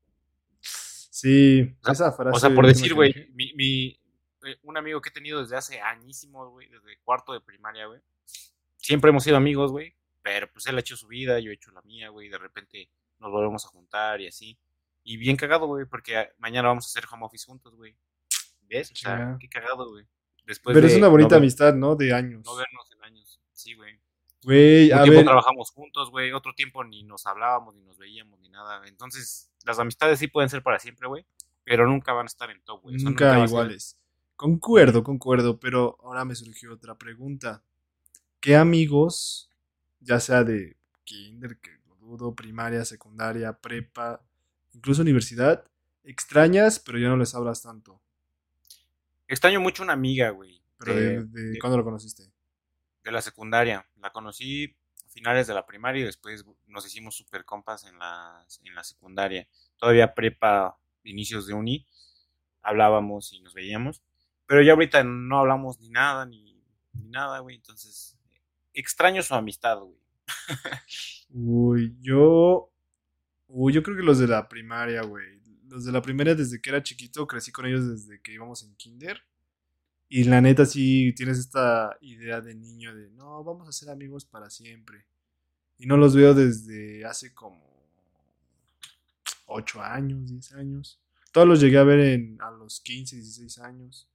Sí, 0.61 1.77
O 1.81 1.85
sea, 1.85 1.93
esa 1.93 2.13
frase. 2.13 2.37
O 2.37 2.39
sea, 2.39 2.55
por 2.55 2.69
decir, 2.69 2.95
güey, 2.95 3.31
mi, 3.35 3.53
mi, 3.55 4.01
eh, 4.45 4.59
un 4.63 4.77
amigo 4.77 5.01
que 5.01 5.09
he 5.09 5.13
tenido 5.13 5.41
desde 5.41 5.57
hace 5.57 5.81
añísimos, 5.81 6.49
güey, 6.51 6.69
desde 6.69 6.97
cuarto 7.03 7.33
de 7.33 7.41
primaria, 7.41 7.87
güey. 7.87 8.01
Siempre 8.77 9.11
hemos 9.11 9.25
sido 9.25 9.39
amigos, 9.39 9.73
güey, 9.73 9.97
pero 10.23 10.49
pues 10.53 10.67
él 10.67 10.77
ha 10.77 10.81
hecho 10.81 10.97
su 10.97 11.09
vida, 11.09 11.41
yo 11.41 11.51
he 11.51 11.55
hecho 11.55 11.73
la 11.73 11.83
mía, 11.83 12.11
güey, 12.11 12.29
de 12.29 12.39
repente 12.39 12.89
nos 13.19 13.33
volvemos 13.33 13.65
a 13.65 13.69
juntar 13.69 14.21
y 14.21 14.29
así. 14.29 14.57
Y 15.03 15.17
bien 15.17 15.37
cagado, 15.37 15.67
güey, 15.67 15.85
porque 15.87 16.31
mañana 16.39 16.69
vamos 16.69 16.85
a 16.85 16.89
hacer 16.91 17.11
home 17.11 17.27
office 17.27 17.47
juntos, 17.47 17.75
güey. 17.75 17.97
¿Ves? 18.69 18.93
O 18.93 18.95
sea, 18.95 19.37
qué 19.41 19.49
cagado, 19.49 19.91
güey. 19.91 20.07
Después 20.45 20.75
Pero 20.75 20.87
es 20.87 20.95
una 20.95 21.09
bonita 21.09 21.31
no 21.31 21.37
amistad, 21.39 21.75
¿no? 21.75 21.97
De 21.97 22.13
años. 22.15 22.45
No 22.45 22.55
vernos 22.55 22.89
en 22.93 23.03
años. 23.03 23.41
Sí, 23.53 23.75
güey. 23.75 23.99
Güey, 24.47 24.93
Un 24.93 24.99
a 24.99 25.03
tiempo 25.03 25.17
ver. 25.19 25.25
trabajamos 25.27 25.71
juntos, 25.73 26.11
güey. 26.13 26.31
Otro 26.33 26.55
tiempo 26.55 26.85
ni 26.85 27.03
nos 27.03 27.27
hablábamos, 27.27 27.75
ni 27.75 27.83
nos 27.83 27.99
veíamos, 27.99 28.39
ni 28.39 28.49
nada. 28.49 28.81
Entonces, 28.87 29.51
las 29.65 29.81
amistades 29.81 30.21
sí 30.21 30.29
pueden 30.29 30.49
ser 30.49 30.63
para 30.63 30.79
siempre, 30.79 31.09
güey. 31.09 31.27
Pero 31.65 31.89
nunca 31.89 32.13
van 32.13 32.27
a 32.27 32.29
estar 32.29 32.49
en 32.51 32.61
top, 32.63 32.83
güey. 32.83 32.97
Nunca 32.99 33.27
va 33.27 33.33
a 33.33 33.39
ser- 33.41 33.49
iguales. 33.49 33.99
Concuerdo, 34.37 35.03
concuerdo, 35.03 35.59
pero 35.59 35.99
ahora 36.01 36.25
me 36.25 36.37
surgió 36.37 36.73
otra 36.75 36.95
pregunta. 36.95 37.65
¿Qué 38.39 38.55
amigos, 38.55 39.51
ya 39.99 40.21
sea 40.21 40.45
de 40.45 40.77
kinder, 41.03 41.59
que 41.59 41.71
lo 41.89 41.97
dudo, 41.97 42.35
primaria, 42.37 42.85
secundaria, 42.85 43.53
prepa, 43.55 44.23
incluso 44.75 45.03
universidad, 45.03 45.65
extrañas, 46.05 46.79
pero 46.79 46.99
ya 47.01 47.09
no 47.09 47.17
les 47.17 47.35
hablas 47.35 47.63
tanto? 47.63 48.01
Extraño 49.27 49.61
mucho 49.61 49.83
una 49.83 49.95
amiga, 49.95 50.31
güey. 50.31 50.63
Pero 50.79 50.95
de, 50.95 51.01
de, 51.01 51.25
de- 51.25 51.43
de- 51.53 51.59
¿Cuándo 51.59 51.79
lo 51.79 51.83
conociste? 51.85 52.31
De 53.07 53.13
la 53.13 53.23
secundaria. 53.23 53.87
La 54.01 54.11
conocí 54.11 54.77
a 55.05 55.09
finales 55.09 55.47
de 55.47 55.55
la 55.55 55.65
primaria 55.65 56.03
y 56.03 56.07
después 56.07 56.45
nos 56.67 56.85
hicimos 56.87 57.17
super 57.17 57.45
compas 57.45 57.85
en 57.85 57.99
la, 57.99 58.45
en 58.65 58.75
la 58.75 58.83
secundaria. 58.83 59.49
Todavía 59.79 60.13
prepa, 60.13 60.77
inicios 61.05 61.47
de 61.47 61.55
uni, 61.55 61.87
hablábamos 62.63 63.33
y 63.33 63.41
nos 63.41 63.55
veíamos. 63.55 64.03
Pero 64.47 64.63
ya 64.63 64.73
ahorita 64.73 65.05
no 65.05 65.39
hablamos 65.39 65.79
ni 65.81 65.89
nada, 65.89 66.27
ni, 66.27 66.61
ni 66.95 67.09
nada, 67.09 67.39
güey. 67.39 67.57
Entonces, 67.57 68.19
extraño 68.75 69.23
su 69.23 69.35
amistad, 69.35 69.79
güey. 69.79 69.99
Uy, 71.31 71.97
yo. 72.01 72.71
Uy, 73.49 73.73
yo 73.73 73.83
creo 73.83 73.97
que 73.97 74.03
los 74.03 74.19
de 74.19 74.27
la 74.27 74.49
primaria, 74.49 75.03
güey. 75.03 75.41
los 75.69 75.85
de 75.85 75.93
la 75.93 76.03
primaria 76.03 76.35
desde 76.35 76.61
que 76.61 76.71
era 76.71 76.83
chiquito, 76.83 77.27
crecí 77.29 77.53
con 77.53 77.67
ellos 77.67 77.89
desde 77.89 78.21
que 78.21 78.33
íbamos 78.33 78.65
en 78.65 78.75
kinder. 78.75 79.23
Y 80.09 80.25
la 80.25 80.41
neta 80.41 80.67
sí 80.67 81.13
tienes 81.17 81.39
esta 81.39 81.97
idea 82.01 82.41
de 82.41 82.55
niño 82.55 82.95
de, 82.95 83.11
no, 83.11 83.43
vamos 83.45 83.69
a 83.69 83.73
ser 83.73 83.91
amigos 83.91 84.25
para 84.25 84.51
siempre. 84.51 85.07
Y 85.79 85.87
no 85.87 85.97
los 85.99 86.17
veo 86.17 86.35
desde 86.35 87.05
hace 87.07 87.35
como 87.35 87.65
8 89.47 89.81
años, 89.83 90.27
10 90.27 90.53
años. 90.53 91.01
Todos 91.33 91.47
los 91.47 91.61
llegué 91.61 91.79
a 91.79 91.85
ver 91.85 92.01
en, 92.01 92.39
a 92.41 92.51
los 92.51 92.81
15, 92.81 93.17
16 93.17 93.59
años. 93.59 94.09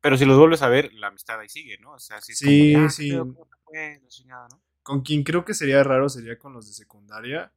Pero 0.00 0.16
si 0.16 0.24
los 0.26 0.38
vuelves 0.38 0.62
a 0.62 0.68
ver, 0.68 0.92
la 0.94 1.08
amistad 1.08 1.40
ahí 1.40 1.48
sigue, 1.48 1.78
¿no? 1.78 1.92
O 1.94 1.98
sea, 1.98 2.20
si 2.20 2.32
es 2.32 2.38
Sí, 2.38 2.46
como, 2.74 2.78
"Ah, 2.78 2.88
sí. 2.90 3.08
pero 3.10 3.28
¿cómo 3.28 3.46
te 3.46 3.56
fue?", 3.64 4.02
chingada, 4.08 4.48
¿no? 4.50 4.62
Con 4.82 5.02
quien 5.02 5.24
creo 5.24 5.44
que 5.44 5.54
sería 5.54 5.82
raro 5.84 6.08
sería 6.08 6.38
con 6.38 6.52
los 6.52 6.66
de 6.68 6.72
secundaria. 6.74 7.52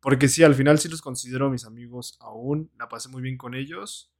Porque 0.00 0.28
sí, 0.28 0.44
al 0.44 0.54
final 0.56 0.78
sí 0.80 0.88
los 0.90 1.02
considero 1.02 1.50
mis 1.50 1.66
amigos 1.66 2.16
aún. 2.20 2.70
La 2.78 2.88
pasé 2.88 3.10
muy 3.10 3.22
bien 3.22 3.38
con 3.38 3.54
ellos. 3.56 4.12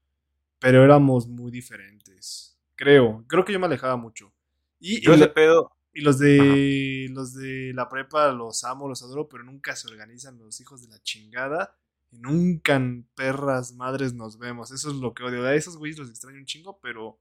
Pero 0.60 0.84
éramos 0.84 1.28
muy 1.28 1.52
diferentes. 1.52 2.57
Creo. 2.78 3.24
Creo 3.26 3.44
que 3.44 3.52
yo 3.52 3.58
me 3.58 3.66
alejaba 3.66 3.96
mucho. 3.96 4.32
Y, 4.78 5.00
Yo 5.00 5.12
y 5.16 5.28
pedo, 5.30 5.72
y 5.92 6.00
los 6.00 6.20
de 6.20 7.08
los 7.10 7.34
de 7.34 7.72
la 7.74 7.88
prepa 7.88 8.30
los 8.30 8.62
amo, 8.62 8.88
los 8.88 9.02
adoro, 9.02 9.28
pero 9.28 9.42
nunca 9.42 9.74
se 9.74 9.88
organizan 9.88 10.38
los 10.38 10.60
hijos 10.60 10.80
de 10.82 10.88
la 10.88 11.02
chingada. 11.02 11.76
Y 12.12 12.18
nunca 12.20 12.76
en 12.76 13.02
perras 13.16 13.72
madres 13.72 14.14
nos 14.14 14.38
vemos. 14.38 14.70
Eso 14.70 14.90
es 14.90 14.94
lo 14.96 15.12
que 15.12 15.24
odio. 15.24 15.44
A 15.44 15.54
esos 15.56 15.76
güeyes 15.76 15.98
los 15.98 16.08
extraño 16.08 16.38
un 16.38 16.46
chingo, 16.46 16.78
pero 16.80 17.18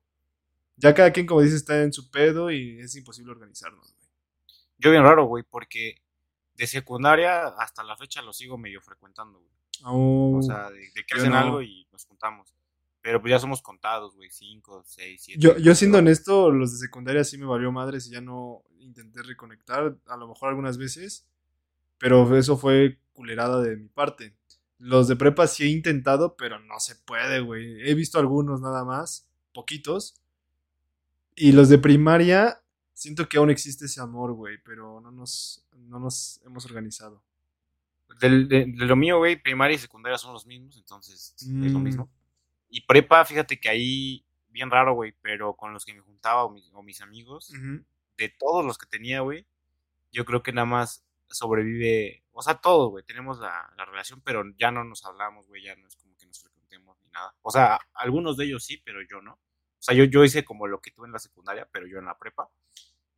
ya 0.75 0.93
cada 0.93 1.11
quien, 1.11 1.25
como 1.25 1.41
dice, 1.41 1.55
está 1.55 1.81
en 1.81 1.91
su 1.91 2.11
pedo 2.11 2.51
y 2.51 2.79
es 2.79 2.95
imposible 2.95 3.31
organizarnos, 3.31 3.93
güey. 3.95 4.07
yo 4.77 4.91
bien 4.91 5.03
raro, 5.03 5.25
güey, 5.25 5.43
porque 5.43 6.03
de 6.53 6.67
secundaria 6.67 7.47
hasta 7.47 7.83
la 7.83 7.97
fecha 7.97 8.21
lo 8.21 8.31
sigo 8.31 8.59
medio 8.59 8.79
frecuentando, 8.81 9.39
güey. 9.39 9.51
Oh, 9.85 10.37
O 10.37 10.41
sea, 10.43 10.69
de, 10.69 10.91
de 10.93 11.03
que 11.05 11.15
hacen 11.17 11.31
no. 11.31 11.37
algo 11.37 11.61
y 11.63 11.87
nos 11.91 12.05
juntamos. 12.05 12.53
Pero 13.07 13.21
pues 13.21 13.31
ya 13.31 13.39
somos 13.39 13.61
contados, 13.61 14.15
güey, 14.17 14.29
cinco, 14.29 14.83
seis, 14.85 15.21
siete. 15.23 15.39
yo, 15.39 15.57
yo 15.57 15.73
siendo 15.75 15.99
honesto, 15.99 16.51
los 16.51 16.73
de 16.73 16.77
secundaria 16.77 17.23
sí 17.23 17.37
me 17.37 17.45
valió 17.45 17.71
madres 17.71 18.05
y 18.07 18.09
ya 18.11 18.19
no 18.19 18.63
intenté 18.79 19.23
reconectar, 19.23 19.95
a 20.07 20.17
lo 20.17 20.27
mejor 20.27 20.49
algunas 20.49 20.77
veces, 20.77 21.25
pero 21.99 22.35
eso 22.35 22.57
fue 22.57 22.99
culerada 23.13 23.61
de 23.61 23.77
mi 23.77 23.87
parte. 23.87 24.35
Los 24.77 25.07
de 25.07 25.15
prepa 25.15 25.47
sí 25.47 25.63
he 25.63 25.67
intentado, 25.67 26.35
pero 26.35 26.59
no 26.59 26.81
se 26.81 26.97
puede, 26.97 27.39
güey. 27.39 27.89
He 27.89 27.93
visto 27.95 28.19
algunos 28.19 28.59
nada 28.59 28.83
más, 28.83 29.25
poquitos. 29.53 30.19
Y 31.33 31.53
los 31.53 31.69
de 31.69 31.77
primaria, 31.77 32.61
siento 32.93 33.29
que 33.29 33.37
aún 33.37 33.49
existe 33.51 33.85
ese 33.85 34.01
amor, 34.01 34.33
güey, 34.33 34.57
pero 34.65 34.99
no 34.99 35.11
nos, 35.11 35.65
no 35.77 35.97
nos 36.01 36.41
hemos 36.45 36.65
organizado. 36.65 37.23
Del- 38.19 38.49
de, 38.49 38.65
de 38.65 38.85
lo 38.85 38.97
mío, 38.97 39.17
güey, 39.19 39.41
primaria 39.41 39.75
y 39.75 39.79
secundaria 39.79 40.17
son 40.17 40.33
los 40.33 40.45
mismos, 40.45 40.75
entonces 40.75 41.33
es 41.37 41.47
lo 41.47 41.79
Mm. 41.79 41.83
mismo. 41.83 42.09
Y 42.69 42.81
prepa, 42.81 43.23
fíjate 43.25 43.59
que 43.59 43.69
ahí, 43.69 44.25
bien 44.49 44.69
raro, 44.69 44.93
güey, 44.93 45.13
pero 45.21 45.55
con 45.55 45.73
los 45.73 45.85
que 45.85 45.93
me 45.93 46.01
juntaba 46.01 46.45
o 46.45 46.49
mis, 46.49 46.69
o 46.73 46.83
mis 46.83 47.01
amigos, 47.01 47.51
de 48.17 48.29
todos 48.29 48.65
los 48.65 48.77
que 48.77 48.87
tenía, 48.87 49.21
güey, 49.21 49.45
yo 50.11 50.25
creo 50.25 50.43
que 50.43 50.51
nada 50.51 50.65
más 50.65 51.05
sobrevive, 51.29 52.23
o 52.31 52.41
sea, 52.41 52.55
todos, 52.55 52.89
güey, 52.89 53.03
tenemos 53.03 53.39
la, 53.39 53.71
la 53.77 53.85
relación, 53.85 54.21
pero 54.21 54.43
ya 54.57 54.71
no 54.71 54.83
nos 54.83 55.05
hablamos, 55.05 55.47
güey, 55.47 55.63
ya 55.63 55.75
no 55.75 55.87
es 55.87 55.95
como 55.95 56.15
que 56.17 56.25
nos 56.25 56.41
frecuentemos 56.41 56.97
ni 57.01 57.09
nada. 57.09 57.33
O 57.41 57.51
sea, 57.51 57.79
algunos 57.93 58.37
de 58.37 58.45
ellos 58.45 58.63
sí, 58.63 58.81
pero 58.83 59.01
yo 59.01 59.21
no. 59.21 59.33
O 59.33 59.39
sea, 59.79 59.95
yo, 59.95 60.05
yo 60.05 60.23
hice 60.23 60.43
como 60.43 60.67
lo 60.67 60.81
que 60.81 60.91
tuve 60.91 61.07
en 61.07 61.13
la 61.13 61.19
secundaria, 61.19 61.67
pero 61.71 61.87
yo 61.87 61.99
en 61.99 62.05
la 62.05 62.17
prepa. 62.17 62.49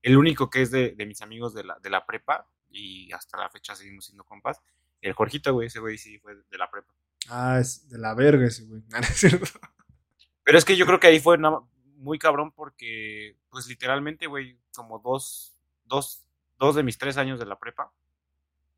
El 0.01 0.17
único 0.17 0.49
que 0.49 0.61
es 0.61 0.71
de, 0.71 0.91
de 0.91 1.05
mis 1.05 1.21
amigos 1.21 1.53
de 1.53 1.63
la, 1.63 1.79
de 1.79 1.89
la 1.89 2.05
prepa, 2.05 2.47
y 2.71 3.11
hasta 3.11 3.37
la 3.37 3.49
fecha 3.49 3.75
seguimos 3.75 4.05
siendo 4.05 4.23
compas, 4.23 4.61
el 5.01 5.13
Jorgito, 5.13 5.53
güey, 5.53 5.67
ese 5.67 5.79
güey 5.79 5.97
sí 5.97 6.19
fue 6.19 6.35
de 6.35 6.57
la 6.57 6.69
prepa. 6.69 6.93
Ah, 7.27 7.59
es 7.59 7.89
de 7.89 7.97
la 7.97 8.13
verga 8.13 8.47
ese, 8.47 8.65
güey. 8.65 8.81
No, 8.89 8.99
no 8.99 9.03
es 9.07 9.17
cierto. 9.17 9.59
Pero 10.43 10.57
es 10.57 10.65
que 10.65 10.75
yo 10.77 10.85
creo 10.85 10.99
que 10.99 11.07
ahí 11.07 11.19
fue 11.19 11.37
muy 11.97 12.17
cabrón 12.17 12.51
porque, 12.51 13.35
pues 13.49 13.67
literalmente, 13.67 14.25
güey, 14.27 14.57
como 14.73 14.99
dos, 14.99 15.55
dos, 15.85 16.23
dos 16.57 16.75
de 16.75 16.83
mis 16.83 16.97
tres 16.97 17.17
años 17.17 17.39
de 17.39 17.45
la 17.45 17.59
prepa, 17.59 17.91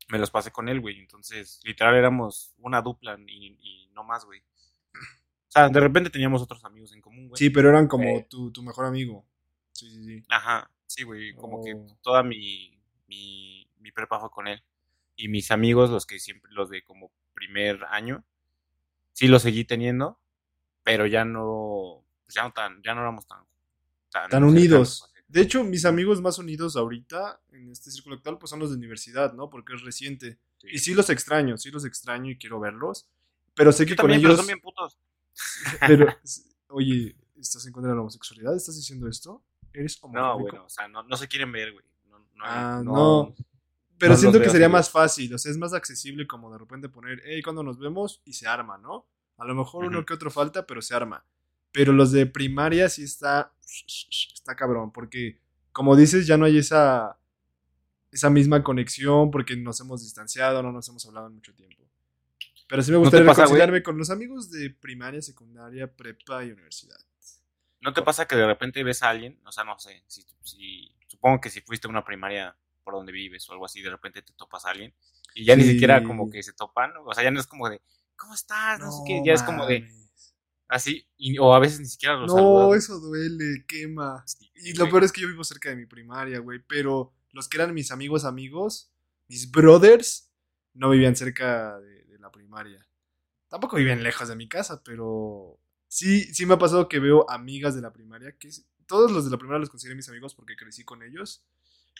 me 0.08 0.18
los 0.18 0.30
pasé 0.30 0.50
con 0.50 0.68
él, 0.68 0.80
güey. 0.80 0.98
Entonces, 0.98 1.60
literal 1.64 1.94
éramos 1.94 2.52
una 2.58 2.82
dupla 2.82 3.16
y, 3.26 3.56
y 3.60 3.88
no 3.94 4.04
más, 4.04 4.24
güey. 4.24 4.40
O 4.40 5.52
sea, 5.52 5.68
de 5.68 5.80
repente 5.80 6.10
teníamos 6.10 6.42
otros 6.42 6.64
amigos 6.64 6.92
en 6.94 7.00
común, 7.00 7.28
güey. 7.28 7.38
Sí, 7.38 7.50
pero 7.50 7.68
eran 7.70 7.86
como 7.86 8.04
Eh. 8.04 8.26
tu, 8.28 8.50
tu 8.50 8.62
mejor 8.62 8.86
amigo. 8.86 9.24
Sí, 9.72 9.90
sí, 9.90 10.04
sí. 10.04 10.24
Ajá, 10.28 10.70
sí, 10.86 11.04
güey. 11.04 11.34
Como 11.34 11.62
que 11.62 11.74
Oh. 11.74 11.98
toda 12.02 12.22
mi, 12.22 12.78
mi, 13.06 13.66
mi 13.78 13.92
prepa 13.92 14.18
fue 14.20 14.30
con 14.30 14.48
él. 14.48 14.62
Y 15.16 15.28
mis 15.28 15.50
amigos, 15.50 15.90
los 15.90 16.04
que 16.06 16.18
siempre, 16.18 16.50
los 16.52 16.68
de 16.70 16.82
como 16.82 17.12
primer 17.34 17.84
año, 17.90 18.24
sí 19.12 19.28
los 19.28 19.42
seguí 19.42 19.64
teniendo, 19.64 20.18
pero 20.82 21.06
ya 21.06 21.24
no, 21.24 22.04
pues 22.24 22.34
ya 22.34 22.42
no 22.44 22.52
tan, 22.52 22.82
ya 22.82 22.94
no 22.94 23.02
éramos 23.02 23.26
tan, 23.26 23.44
tan, 24.10 24.30
Tan 24.30 24.44
unidos. 24.44 25.08
pues, 25.12 25.24
De 25.28 25.40
hecho, 25.40 25.64
mis 25.64 25.84
amigos 25.84 26.20
más 26.20 26.38
unidos 26.38 26.76
ahorita 26.76 27.40
en 27.52 27.70
este 27.70 27.90
círculo 27.90 28.16
actual 28.16 28.38
pues 28.38 28.50
son 28.50 28.60
los 28.60 28.70
de 28.70 28.76
universidad, 28.76 29.32
¿no? 29.34 29.48
Porque 29.50 29.74
es 29.74 29.82
reciente. 29.82 30.38
sí. 30.58 30.68
Y 30.72 30.78
sí 30.78 30.94
los 30.94 31.08
extraño, 31.10 31.56
sí 31.56 31.70
los 31.70 31.84
extraño 31.84 32.30
y 32.30 32.38
quiero 32.38 32.60
verlos. 32.60 33.06
Pero 33.54 33.72
sé 33.72 33.84
que 33.86 33.90
Yo 33.92 33.96
con 33.96 34.10
también, 34.10 34.22
pero 34.22 34.32
ellos... 34.32 34.40
son 34.40 34.46
bien 34.46 34.60
putos. 34.60 34.98
Pero, 35.86 36.06
oye, 36.68 37.16
¿estás 37.38 37.64
en 37.66 37.72
contra 37.72 37.90
de 37.90 37.96
la 37.96 38.02
homosexualidad? 38.02 38.54
¿Estás 38.54 38.76
diciendo 38.76 39.08
esto? 39.08 39.42
¿Eres 39.72 39.98
No, 40.02 40.08
homofóbico? 40.08 40.50
bueno, 40.50 40.64
o 40.66 40.68
sea, 40.68 40.88
no, 40.88 41.02
no 41.02 41.16
se 41.16 41.26
quieren 41.28 41.50
ver, 41.52 41.72
güey. 41.72 41.84
No, 42.10 42.18
no, 42.18 42.26
Ah, 42.44 42.82
no, 42.84 42.92
no. 42.92 43.34
Pero 44.02 44.14
no 44.14 44.18
siento 44.18 44.40
que 44.40 44.50
sería 44.50 44.68
más 44.68 44.90
fácil, 44.90 45.32
o 45.32 45.38
sea, 45.38 45.52
es 45.52 45.58
más 45.58 45.72
accesible 45.74 46.26
como 46.26 46.50
de 46.50 46.58
repente 46.58 46.88
poner, 46.88 47.22
hey, 47.24 47.40
cuando 47.40 47.62
nos 47.62 47.78
vemos 47.78 48.20
y 48.24 48.32
se 48.32 48.48
arma, 48.48 48.76
¿no? 48.76 49.06
A 49.38 49.44
lo 49.44 49.54
mejor 49.54 49.84
uno 49.84 50.04
que 50.04 50.12
otro 50.12 50.28
falta, 50.28 50.66
pero 50.66 50.82
se 50.82 50.92
arma. 50.92 51.24
Pero 51.70 51.92
los 51.92 52.10
de 52.10 52.26
primaria 52.26 52.88
sí 52.88 53.04
está, 53.04 53.52
está 54.34 54.56
cabrón, 54.56 54.90
porque 54.90 55.38
como 55.70 55.94
dices, 55.94 56.26
ya 56.26 56.36
no 56.36 56.46
hay 56.46 56.58
esa, 56.58 57.16
esa 58.10 58.28
misma 58.28 58.64
conexión 58.64 59.30
porque 59.30 59.56
nos 59.56 59.78
hemos 59.78 60.02
distanciado, 60.02 60.64
no 60.64 60.72
nos 60.72 60.88
hemos 60.88 61.06
hablado 61.06 61.28
en 61.28 61.34
mucho 61.34 61.54
tiempo. 61.54 61.84
Pero 62.66 62.82
sí 62.82 62.90
me 62.90 62.96
¿No 62.96 63.02
gustaría 63.02 63.24
güey? 63.24 63.36
reconciliarme 63.36 63.84
con 63.84 63.98
los 63.98 64.10
amigos 64.10 64.50
de 64.50 64.70
primaria, 64.70 65.22
secundaria, 65.22 65.86
prepa 65.86 66.44
y 66.44 66.50
universidad. 66.50 66.98
¿No 67.80 67.92
te 67.92 68.02
pasa 68.02 68.26
que 68.26 68.34
de 68.34 68.46
repente 68.48 68.82
ves 68.82 69.04
a 69.04 69.10
alguien? 69.10 69.40
O 69.44 69.52
sea, 69.52 69.62
no 69.62 69.78
sé, 69.78 70.02
si, 70.08 70.26
si 70.42 70.92
supongo 71.06 71.40
que 71.40 71.50
si 71.50 71.60
fuiste 71.60 71.86
a 71.86 71.90
una 71.90 72.04
primaria 72.04 72.56
por 72.82 72.94
donde 72.94 73.12
vives 73.12 73.48
o 73.48 73.52
algo 73.52 73.66
así, 73.66 73.82
de 73.82 73.90
repente 73.90 74.22
te 74.22 74.32
topas 74.34 74.64
a 74.66 74.70
alguien 74.70 74.94
y 75.34 75.44
ya 75.44 75.56
ni 75.56 75.64
siquiera 75.64 76.02
como 76.04 76.28
que 76.30 76.42
se 76.42 76.52
topan, 76.52 76.92
o 77.04 77.12
sea, 77.14 77.24
ya 77.24 77.30
no 77.30 77.40
es 77.40 77.46
como 77.46 77.68
de, 77.68 77.80
¿cómo 78.16 78.34
estás? 78.34 78.80
No, 78.80 78.90
sé 78.92 79.02
qué, 79.04 79.22
ya 79.24 79.32
es 79.34 79.42
como 79.42 79.66
de, 79.66 79.84
así, 80.68 81.06
y- 81.16 81.38
o 81.38 81.54
a 81.54 81.58
veces 81.60 81.80
ni 81.80 81.86
siquiera 81.86 82.16
los 82.16 82.34
No, 82.34 82.74
eso 82.74 82.98
duele, 83.00 83.64
quema. 83.66 84.26
Sí, 84.26 84.50
Y 84.54 84.74
lo 84.74 84.84
güey. 84.84 84.90
peor 84.90 85.04
es 85.04 85.12
que 85.12 85.20
yo 85.22 85.28
vivo 85.28 85.44
cerca 85.44 85.70
de 85.70 85.76
mi 85.76 85.86
primaria, 85.86 86.38
güey. 86.38 86.60
Pero 86.68 87.12
los 87.32 87.48
que 87.48 87.56
eran 87.58 87.74
mis 87.74 87.90
amigos, 87.90 88.24
amigos, 88.24 88.90
mis 89.28 89.50
brothers, 89.50 90.30
no 90.74 90.90
vivían 90.90 91.16
cerca 91.16 91.78
de, 91.80 92.04
de 92.04 92.18
la 92.18 92.30
primaria. 92.30 92.86
Tampoco 93.48 93.76
vivían 93.76 94.02
lejos 94.02 94.28
de 94.28 94.36
mi 94.36 94.48
casa, 94.48 94.82
pero 94.84 95.58
sí, 95.88 96.22
sí 96.34 96.46
me 96.46 96.54
ha 96.54 96.58
pasado 96.58 96.88
que 96.88 97.00
veo 97.00 97.30
amigas 97.30 97.74
de 97.74 97.82
la 97.82 97.92
primaria, 97.92 98.32
que 98.38 98.50
todos 98.86 99.12
los 99.12 99.24
de 99.24 99.30
la 99.32 99.38
primaria 99.38 99.60
los 99.60 99.70
considero 99.70 99.96
mis 99.96 100.08
amigos 100.08 100.34
porque 100.34 100.56
crecí 100.56 100.84
con 100.84 101.02
ellos. 101.02 101.44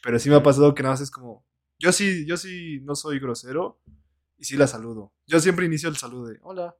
Pero 0.02 0.18
sí 0.18 0.28
me 0.30 0.36
ha 0.36 0.42
pasado 0.42 0.74
que 0.74 0.82
nada 0.82 0.94
más 0.94 1.00
es 1.00 1.10
como, 1.10 1.44
yo 1.78 1.92
sí, 1.92 2.24
yo 2.26 2.36
sí 2.36 2.80
no 2.82 2.94
soy 2.94 3.18
grosero 3.18 3.80
y 4.38 4.44
sí 4.44 4.56
la 4.56 4.66
saludo. 4.66 5.12
Yo 5.26 5.40
siempre 5.40 5.66
inicio 5.66 5.88
el 5.88 5.96
saludo 5.96 6.26
de 6.26 6.38
hola. 6.42 6.76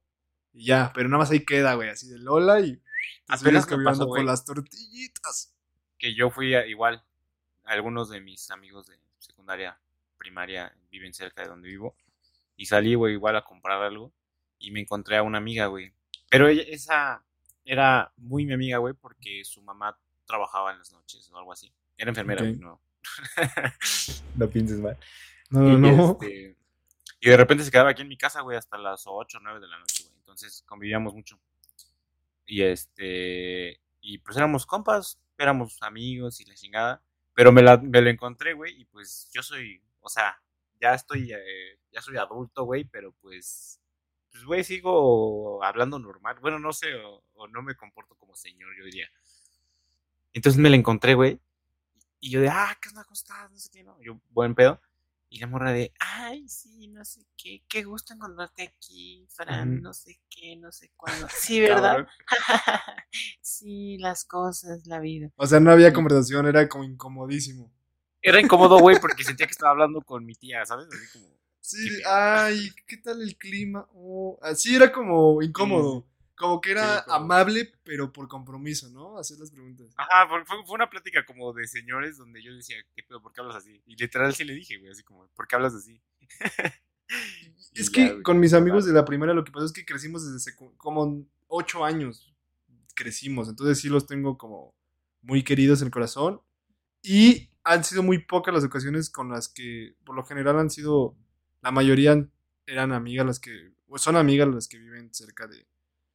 Y 0.51 0.65
ya, 0.65 0.91
pero 0.93 1.09
nada 1.09 1.19
más 1.19 1.31
ahí 1.31 1.43
queda, 1.45 1.73
güey, 1.75 1.89
así 1.89 2.07
del 2.07 2.27
hola 2.27 2.59
y 2.59 2.81
Apenas 3.27 3.65
caminando 3.65 3.99
pasó, 3.99 4.07
güey. 4.07 4.25
las 4.25 4.45
tortillitas. 4.45 5.53
que 5.97 6.13
yo 6.15 6.29
fui 6.29 6.53
a- 6.53 6.65
igual, 6.67 7.01
algunos 7.63 8.09
de 8.09 8.19
mis 8.19 8.51
amigos 8.51 8.87
de 8.87 8.99
secundaria, 9.19 9.79
primaria, 10.17 10.75
viven 10.91 11.13
cerca 11.13 11.41
de 11.43 11.47
donde 11.47 11.69
vivo, 11.69 11.95
y 12.57 12.65
salí, 12.65 12.93
güey, 12.95 13.13
igual 13.13 13.37
a 13.37 13.45
comprar 13.45 13.81
algo, 13.81 14.11
y 14.59 14.71
me 14.71 14.81
encontré 14.81 15.15
a 15.15 15.23
una 15.23 15.37
amiga, 15.37 15.67
güey. 15.67 15.93
Pero 16.29 16.49
ella, 16.49 16.63
esa 16.67 17.23
era 17.63 18.11
muy 18.17 18.45
mi 18.45 18.51
amiga, 18.53 18.79
güey, 18.79 18.93
porque 18.93 19.45
su 19.45 19.61
mamá 19.61 19.97
trabajaba 20.25 20.73
en 20.73 20.79
las 20.79 20.91
noches 20.91 21.29
o 21.31 21.37
algo 21.37 21.53
así. 21.53 21.73
Era 21.97 22.09
enfermera, 22.11 22.43
no. 22.43 22.81
no 24.35 24.49
pienses 24.49 24.79
mal. 24.79 24.97
No, 25.49 25.67
y, 25.67 25.77
no, 25.77 25.91
no. 25.95 26.17
este, 26.19 26.55
y 27.19 27.29
de 27.29 27.37
repente 27.37 27.63
se 27.63 27.71
quedaba 27.71 27.91
aquí 27.91 28.01
en 28.01 28.09
mi 28.09 28.17
casa, 28.17 28.41
güey, 28.41 28.57
hasta 28.57 28.77
las 28.77 29.03
8 29.05 29.37
o 29.37 29.41
9 29.41 29.59
de 29.59 29.67
la 29.67 29.79
noche, 29.79 30.03
güey. 30.03 30.15
Entonces 30.17 30.63
convivíamos 30.67 31.13
mucho. 31.13 31.39
Y 32.45 32.63
este. 32.63 33.79
Y 34.01 34.17
pues 34.17 34.35
éramos 34.35 34.65
compas, 34.65 35.19
éramos 35.37 35.77
amigos 35.81 36.41
y 36.41 36.45
la 36.45 36.55
chingada. 36.55 37.01
Pero 37.33 37.51
me, 37.51 37.61
la, 37.61 37.77
me 37.77 38.01
lo 38.01 38.09
encontré, 38.09 38.53
güey, 38.53 38.79
y 38.81 38.85
pues 38.85 39.29
yo 39.33 39.41
soy. 39.41 39.81
O 40.01 40.09
sea, 40.09 40.41
ya 40.81 40.93
estoy. 40.93 41.31
eh, 41.31 41.79
ya 41.91 42.01
soy 42.01 42.17
adulto, 42.17 42.63
güey, 42.63 42.83
pero 42.83 43.13
pues. 43.21 43.79
Pues, 44.31 44.43
güey, 44.45 44.63
sigo 44.63 45.63
hablando 45.63 45.99
normal. 45.99 46.37
Bueno, 46.41 46.57
no 46.59 46.73
sé, 46.73 46.95
o, 46.95 47.23
o 47.35 47.47
no 47.47 47.61
me 47.61 47.75
comporto 47.75 48.15
como 48.15 48.35
señor, 48.35 48.69
yo 48.77 48.83
diría. 48.83 49.07
Entonces 50.33 50.59
me 50.59 50.69
la 50.69 50.75
encontré, 50.75 51.13
güey. 51.13 51.39
Y 52.23 52.29
yo 52.29 52.39
de, 52.39 52.47
ah, 52.47 52.73
¿qué 52.81 52.87
onda? 52.87 53.03
¿Cómo 53.03 53.15
estás? 53.15 53.51
No 53.51 53.59
sé 53.59 53.69
qué, 53.69 53.83
¿no? 53.83 54.01
Yo, 54.01 54.17
buen 54.29 54.55
pedo. 54.55 54.79
Y 55.27 55.39
la 55.39 55.47
morra 55.47 55.73
de, 55.73 55.91
ay, 55.99 56.47
sí, 56.47 56.87
no 56.87 57.03
sé 57.03 57.25
qué, 57.35 57.65
qué 57.67 57.83
gusto 57.83 58.13
encontrarte 58.13 58.63
aquí, 58.63 59.27
Fran, 59.29 59.81
no 59.81 59.93
sé 59.93 60.21
qué, 60.29 60.55
no 60.55 60.71
sé 60.71 60.89
cuándo. 60.95 61.27
Sí, 61.35 61.59
¿verdad? 61.59 62.07
Sí, 63.41 63.97
las 63.97 64.23
cosas, 64.23 64.87
la 64.87 65.01
vida. 65.01 65.31
O 65.35 65.45
sea, 65.45 65.59
no 65.59 65.69
había 65.69 65.91
conversación, 65.91 66.47
era 66.47 66.69
como 66.69 66.85
incomodísimo. 66.85 67.69
Era 68.21 68.39
incómodo, 68.39 68.79
güey, 68.79 69.01
porque 69.01 69.25
sentía 69.25 69.45
que 69.45 69.51
estaba 69.51 69.71
hablando 69.71 69.99
con 69.99 70.25
mi 70.25 70.33
tía, 70.33 70.65
¿sabes? 70.65 70.87
Así 70.87 71.11
como, 71.11 71.27
Sí, 71.59 71.89
ay, 72.05 72.69
¿qué 72.87 72.95
tal 72.95 73.21
el 73.21 73.35
clima? 73.35 73.85
Oh, 73.93 74.39
así 74.41 74.77
era 74.77 74.93
como 74.93 75.41
incómodo. 75.41 76.07
Como 76.43 76.59
que 76.59 76.71
era 76.71 76.97
Sí, 76.97 77.03
como- 77.05 77.15
amable, 77.15 77.71
pero 77.85 78.11
por 78.11 78.27
compromiso, 78.27 78.89
¿no? 78.89 79.17
Hacer 79.17 79.39
las 79.39 79.49
preguntas. 79.49 79.87
Ajá, 79.95 80.27
fue, 80.27 80.75
una 80.75 80.89
plática 80.89 81.25
como 81.25 81.53
de 81.53 81.65
señores 81.67 82.17
donde 82.17 82.43
yo 82.43 82.53
decía, 82.53 82.75
¿qué 82.93 83.01
pedo? 83.01 83.21
¿Por 83.21 83.31
qué 83.31 83.39
hablas 83.39 83.55
así? 83.55 83.81
Y 83.85 83.95
literal 83.95 84.35
sí 84.35 84.43
le 84.43 84.53
dije, 84.53 84.77
güey, 84.77 84.91
así 84.91 85.03
como, 85.03 85.25
¿por 85.37 85.47
qué 85.47 85.55
hablas 85.55 85.73
así? 85.73 86.01
Es 87.73 87.89
ya, 87.89 87.93
que 87.93 88.09
güey, 88.11 88.23
con 88.23 88.41
mis 88.41 88.53
amigos 88.53 88.83
de 88.85 88.91
la 88.91 89.05
primaria 89.05 89.33
lo 89.33 89.45
que 89.45 89.53
pasó 89.53 89.65
es 89.67 89.71
que 89.71 89.85
crecimos 89.85 90.29
desde 90.33 90.53
como 90.75 91.25
ocho 91.47 91.85
años. 91.85 92.35
Crecimos, 92.93 93.47
entonces 93.47 93.79
sí 93.79 93.87
los 93.87 94.05
tengo 94.05 94.37
como 94.37 94.75
muy 95.21 95.43
queridos 95.43 95.79
en 95.81 95.87
el 95.87 95.91
corazón. 95.91 96.41
Y 97.01 97.51
han 97.63 97.85
sido 97.85 98.03
muy 98.03 98.17
pocas 98.17 98.53
las 98.53 98.65
ocasiones 98.65 99.09
con 99.09 99.29
las 99.29 99.47
que, 99.47 99.95
por 100.03 100.13
lo 100.13 100.25
general, 100.25 100.59
han 100.59 100.69
sido, 100.69 101.15
la 101.61 101.71
mayoría 101.71 102.27
eran 102.65 102.91
amigas 102.91 103.25
las 103.25 103.39
que, 103.39 103.71
o 103.87 103.97
son 103.97 104.17
amigas 104.17 104.49
las 104.53 104.67
que 104.67 104.77
viven 104.77 105.13
cerca 105.13 105.47
de, 105.47 105.65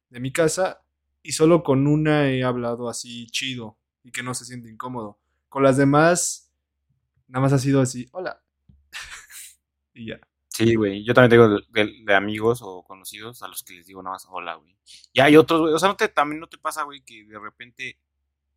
de 0.09 0.19
mi 0.19 0.31
casa. 0.31 0.83
Y 1.21 1.33
solo 1.33 1.63
con 1.63 1.87
una 1.87 2.29
he 2.29 2.43
hablado 2.43 2.89
así 2.89 3.27
chido 3.27 3.77
y 4.03 4.11
que 4.11 4.23
no 4.23 4.33
se 4.33 4.45
siente 4.45 4.69
incómodo. 4.69 5.19
Con 5.49 5.63
las 5.63 5.77
demás, 5.77 6.51
nada 7.27 7.43
más 7.43 7.53
ha 7.53 7.59
sido 7.59 7.81
así, 7.81 8.07
hola. 8.11 8.41
y 9.93 10.07
ya. 10.07 10.19
Sí, 10.47 10.75
güey, 10.75 11.05
yo 11.05 11.13
también 11.13 11.29
tengo 11.29 11.59
de, 11.69 12.15
amigos 12.15 12.59
o 12.61 12.83
conocidos 12.83 13.41
a 13.43 13.47
los 13.47 13.63
que 13.63 13.75
les 13.75 13.85
digo 13.85 14.03
nada 14.03 14.15
más 14.15 14.27
hola, 14.29 14.55
güey. 14.55 14.75
Y 15.13 15.21
hay 15.21 15.37
otros, 15.37 15.61
güey, 15.61 15.73
o 15.73 15.79
sea, 15.79 15.87
no 15.87 15.95
te, 15.95 16.09
también 16.09 16.41
no 16.41 16.47
te 16.47 16.57
pasa, 16.57 16.83
güey, 16.83 17.01
que 17.01 17.23
de 17.23 17.39
repente 17.39 17.97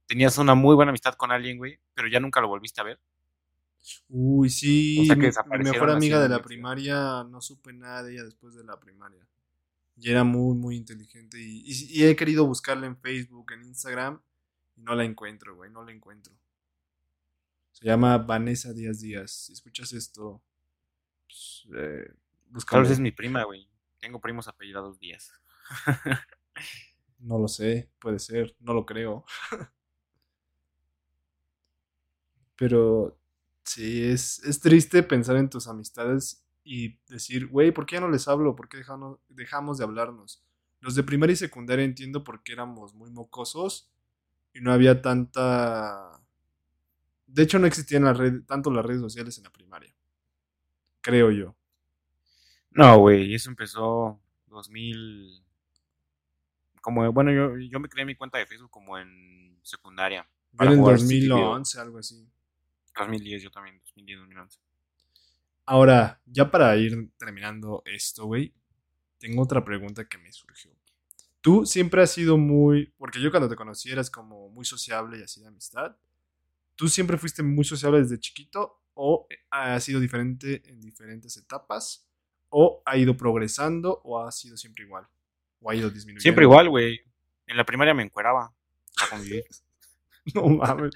tenías 0.06 0.36
una 0.38 0.54
muy 0.54 0.74
buena 0.74 0.90
amistad 0.90 1.14
con 1.14 1.30
alguien, 1.30 1.58
güey, 1.58 1.78
pero 1.94 2.08
ya 2.08 2.18
nunca 2.18 2.40
lo 2.40 2.48
volviste 2.48 2.80
a 2.80 2.84
ver. 2.84 3.00
Uy, 4.08 4.50
sí, 4.50 5.00
O 5.00 5.04
sea, 5.04 5.14
que 5.16 5.30
mi, 5.30 5.58
mi 5.58 5.70
mejor 5.70 5.90
amiga 5.90 6.20
de 6.20 6.28
la 6.28 6.42
primaria, 6.42 7.24
no 7.24 7.40
supe 7.40 7.72
nada 7.72 8.02
de 8.02 8.14
ella 8.14 8.24
después 8.24 8.54
de 8.54 8.64
la 8.64 8.78
primaria. 8.80 9.26
Y 9.96 10.10
era 10.10 10.24
muy, 10.24 10.56
muy 10.56 10.76
inteligente. 10.76 11.38
Y, 11.40 11.62
y- 11.66 12.00
y 12.00 12.04
he 12.04 12.16
querido 12.16 12.46
buscarla 12.46 12.86
en 12.86 12.96
Facebook, 12.96 13.52
en 13.52 13.64
Instagram, 13.64 14.20
y 14.76 14.82
no 14.82 14.94
la 14.94 15.04
encuentro, 15.04 15.54
güey, 15.56 15.70
no 15.70 15.84
la 15.84 15.92
encuentro. 15.92 16.34
Se 17.72 17.86
llama 17.86 18.18
Vanessa 18.18 18.72
Díaz 18.72 19.00
Díaz. 19.00 19.30
Si 19.32 19.52
escuchas 19.52 19.92
esto, 19.92 20.42
pues, 21.26 21.66
eh, 21.76 22.12
Tal 22.68 22.82
vez 22.82 22.92
es 22.92 23.00
mi 23.00 23.12
prima, 23.12 23.44
güey. 23.44 23.68
Tengo 23.98 24.20
primos 24.20 24.48
apellidados 24.48 24.98
Díaz. 24.98 25.32
No 27.18 27.38
lo 27.38 27.48
sé, 27.48 27.88
puede 28.00 28.18
ser, 28.18 28.56
no 28.60 28.74
lo 28.74 28.84
creo. 28.84 29.24
Pero 32.56 33.18
sí, 33.64 34.04
es, 34.04 34.40
es 34.44 34.60
triste 34.60 35.02
pensar 35.02 35.36
en 35.36 35.48
tus 35.48 35.66
amistades 35.68 36.41
y 36.64 36.98
decir, 37.08 37.46
güey, 37.46 37.72
¿por 37.72 37.86
qué 37.86 37.96
ya 37.96 38.00
no 38.00 38.10
les 38.10 38.28
hablo? 38.28 38.54
¿Por 38.54 38.68
qué 38.68 38.78
dejamos, 38.78 39.18
dejamos 39.28 39.78
de 39.78 39.84
hablarnos? 39.84 40.42
Los 40.80 40.94
de 40.94 41.02
primaria 41.02 41.34
y 41.34 41.36
secundaria 41.36 41.84
entiendo 41.84 42.24
por 42.24 42.42
qué 42.42 42.52
éramos 42.52 42.94
muy 42.94 43.10
mocosos 43.10 43.90
y 44.52 44.60
no 44.60 44.72
había 44.72 45.00
tanta... 45.02 46.20
De 47.26 47.42
hecho, 47.42 47.58
no 47.58 47.66
existían 47.66 48.04
las 48.04 48.18
redes, 48.18 48.44
tanto 48.46 48.70
las 48.70 48.84
redes 48.84 49.00
sociales 49.00 49.38
en 49.38 49.44
la 49.44 49.50
primaria. 49.50 49.94
Creo 51.00 51.30
yo. 51.30 51.56
No, 52.70 52.98
güey, 52.98 53.34
eso 53.34 53.50
empezó 53.50 54.20
2000. 54.48 55.42
Como, 56.80 57.10
bueno, 57.12 57.32
yo, 57.32 57.56
yo 57.58 57.80
me 57.80 57.88
creé 57.88 58.04
mi 58.04 58.14
cuenta 58.14 58.38
de 58.38 58.46
Facebook 58.46 58.70
como 58.70 58.98
en 58.98 59.58
secundaria. 59.62 60.28
Yo 60.52 60.66
en 60.66 60.72
el 60.72 60.78
jugar 60.78 60.98
City 60.98 61.20
Build. 61.20 61.30
2011, 61.30 61.80
algo 61.80 61.98
así. 61.98 62.28
2010, 62.94 63.42
yo 63.42 63.50
también, 63.50 63.80
2010, 63.84 64.18
2011. 64.20 64.58
Ahora, 65.64 66.20
ya 66.26 66.50
para 66.50 66.76
ir 66.76 67.10
terminando 67.18 67.82
esto, 67.86 68.26
güey, 68.26 68.52
tengo 69.18 69.42
otra 69.42 69.64
pregunta 69.64 70.06
que 70.08 70.18
me 70.18 70.32
surgió. 70.32 70.70
Tú 71.40 71.66
siempre 71.66 72.02
has 72.02 72.10
sido 72.12 72.36
muy, 72.38 72.92
porque 72.98 73.20
yo 73.20 73.30
cuando 73.30 73.48
te 73.48 73.56
conocí 73.56 73.90
eras 73.90 74.10
como 74.10 74.48
muy 74.48 74.64
sociable 74.64 75.18
y 75.18 75.22
así 75.22 75.40
de 75.40 75.48
amistad. 75.48 75.96
¿Tú 76.76 76.88
siempre 76.88 77.16
fuiste 77.18 77.42
muy 77.42 77.64
sociable 77.64 78.00
desde 78.00 78.18
chiquito 78.18 78.80
o 78.94 79.26
ha 79.50 79.78
sido 79.80 80.00
diferente 80.00 80.62
en 80.68 80.80
diferentes 80.80 81.36
etapas? 81.36 82.06
¿O 82.48 82.82
ha 82.84 82.96
ido 82.98 83.16
progresando 83.16 84.00
o 84.04 84.20
ha 84.24 84.30
sido 84.32 84.56
siempre 84.56 84.84
igual? 84.84 85.06
¿O 85.60 85.70
ha 85.70 85.74
ido 85.74 85.88
disminuyendo? 85.90 86.22
Siempre 86.22 86.44
igual, 86.44 86.68
güey. 86.68 87.00
En 87.46 87.56
la 87.56 87.64
primaria 87.64 87.94
me 87.94 88.02
encueraba 88.02 88.52
para 88.96 89.10
convivir. 89.10 89.44
No 90.34 90.46
mames. 90.48 90.92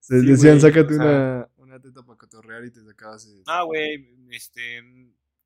Se 0.00 0.20
Sí, 0.20 0.26
decían, 0.26 0.58
güey, 0.58 0.72
sácate 0.72 0.94
o 0.94 0.96
sea- 0.98 1.06
una, 1.06 1.48
una 1.72 1.80
teta 1.80 2.02
para 2.02 2.18
cotorrear 2.18 2.64
y 2.64 2.70
te 2.70 2.84
sacabas 2.84 3.26
el... 3.26 3.42
No, 3.46 3.66
güey, 3.66 4.14
este, 4.30 4.82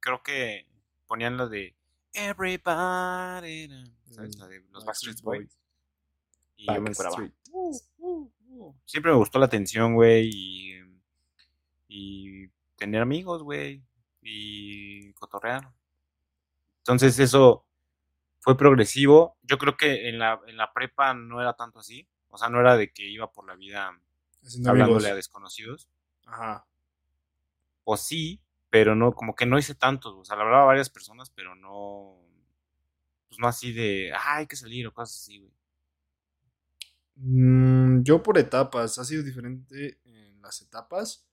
creo 0.01 0.23
que 0.23 0.67
ponían 1.07 1.37
la 1.37 1.47
de 1.47 1.77
Everybody, 2.13 3.69
¿sabes? 4.11 4.37
La 4.39 4.49
de 4.49 4.65
los 4.73 4.85
Backstreet 4.85 5.21
Boys. 5.21 5.57
Y 6.57 6.67
yo 6.67 6.81
me 6.81 6.91
encueraba. 6.91 7.17
Backstreet. 7.17 7.35
Siempre 8.87 9.13
me 9.13 9.19
gustó 9.19 9.39
la 9.39 9.47
atención, 9.47 9.95
güey, 9.95 10.31
y, 10.33 10.81
y 11.89 12.49
tener 12.77 13.03
amigos, 13.03 13.43
güey, 13.43 13.85
y 14.23 15.13
cotorrear. 15.13 15.71
Entonces 16.79 17.19
eso 17.21 17.67
fue 18.41 18.57
progresivo. 18.57 19.37
Yo 19.43 19.59
creo 19.59 19.77
que 19.77 20.09
en 20.09 20.19
la, 20.19 20.41
en 20.49 20.57
la 20.57 20.73
prepa 20.73 21.15
no 21.15 21.41
era 21.41 21.55
tanto 21.55 21.79
así. 21.79 22.09
O 22.29 22.39
sea, 22.39 22.49
no 22.49 22.59
era 22.59 22.77
de 22.77 22.93
que 22.93 23.05
iba 23.09 23.31
por 23.31 23.47
la 23.47 23.55
vida 23.55 23.97
Haciendo 24.43 24.71
hablándole 24.71 25.11
a 25.11 25.15
desconocidos. 25.15 25.89
Ajá. 26.27 26.67
O 27.85 27.97
sí, 27.97 28.41
pero 28.69 28.95
no, 28.95 29.13
como 29.13 29.35
que 29.35 29.47
no 29.47 29.59
hice 29.59 29.75
tantos. 29.75 30.15
O 30.15 30.25
sea, 30.25 30.37
le 30.37 30.43
hablaba 30.43 30.65
a 30.65 30.67
varias 30.67 30.91
personas, 30.91 31.31
pero 31.31 31.55
no. 31.55 32.17
Pues 33.29 33.39
no 33.39 33.49
así 33.49 33.73
de, 33.73 34.13
ah, 34.13 34.37
hay 34.37 34.47
que 34.47 34.57
salir 34.57 34.87
o 34.87 34.93
cosas 34.93 35.17
así, 35.17 35.39
güey. 35.39 35.53
Mm, 37.17 38.03
yo 38.03 38.23
por 38.23 38.39
etapas, 38.39 38.99
ha 38.99 39.05
sido 39.05 39.23
diferente 39.23 39.99
en 40.05 40.41
las 40.43 40.61
etapas, 40.61 41.27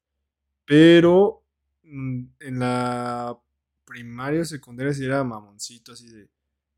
pero 0.66 1.44
mm, 1.84 2.24
en 2.40 2.60
la 2.60 3.38
primaria 3.86 4.42
o 4.42 4.46
secundaria 4.46 4.94
sí 4.94 5.06
era 5.06 5.24
mamoncito, 5.24 5.92
así 5.94 6.10
de, 6.10 6.24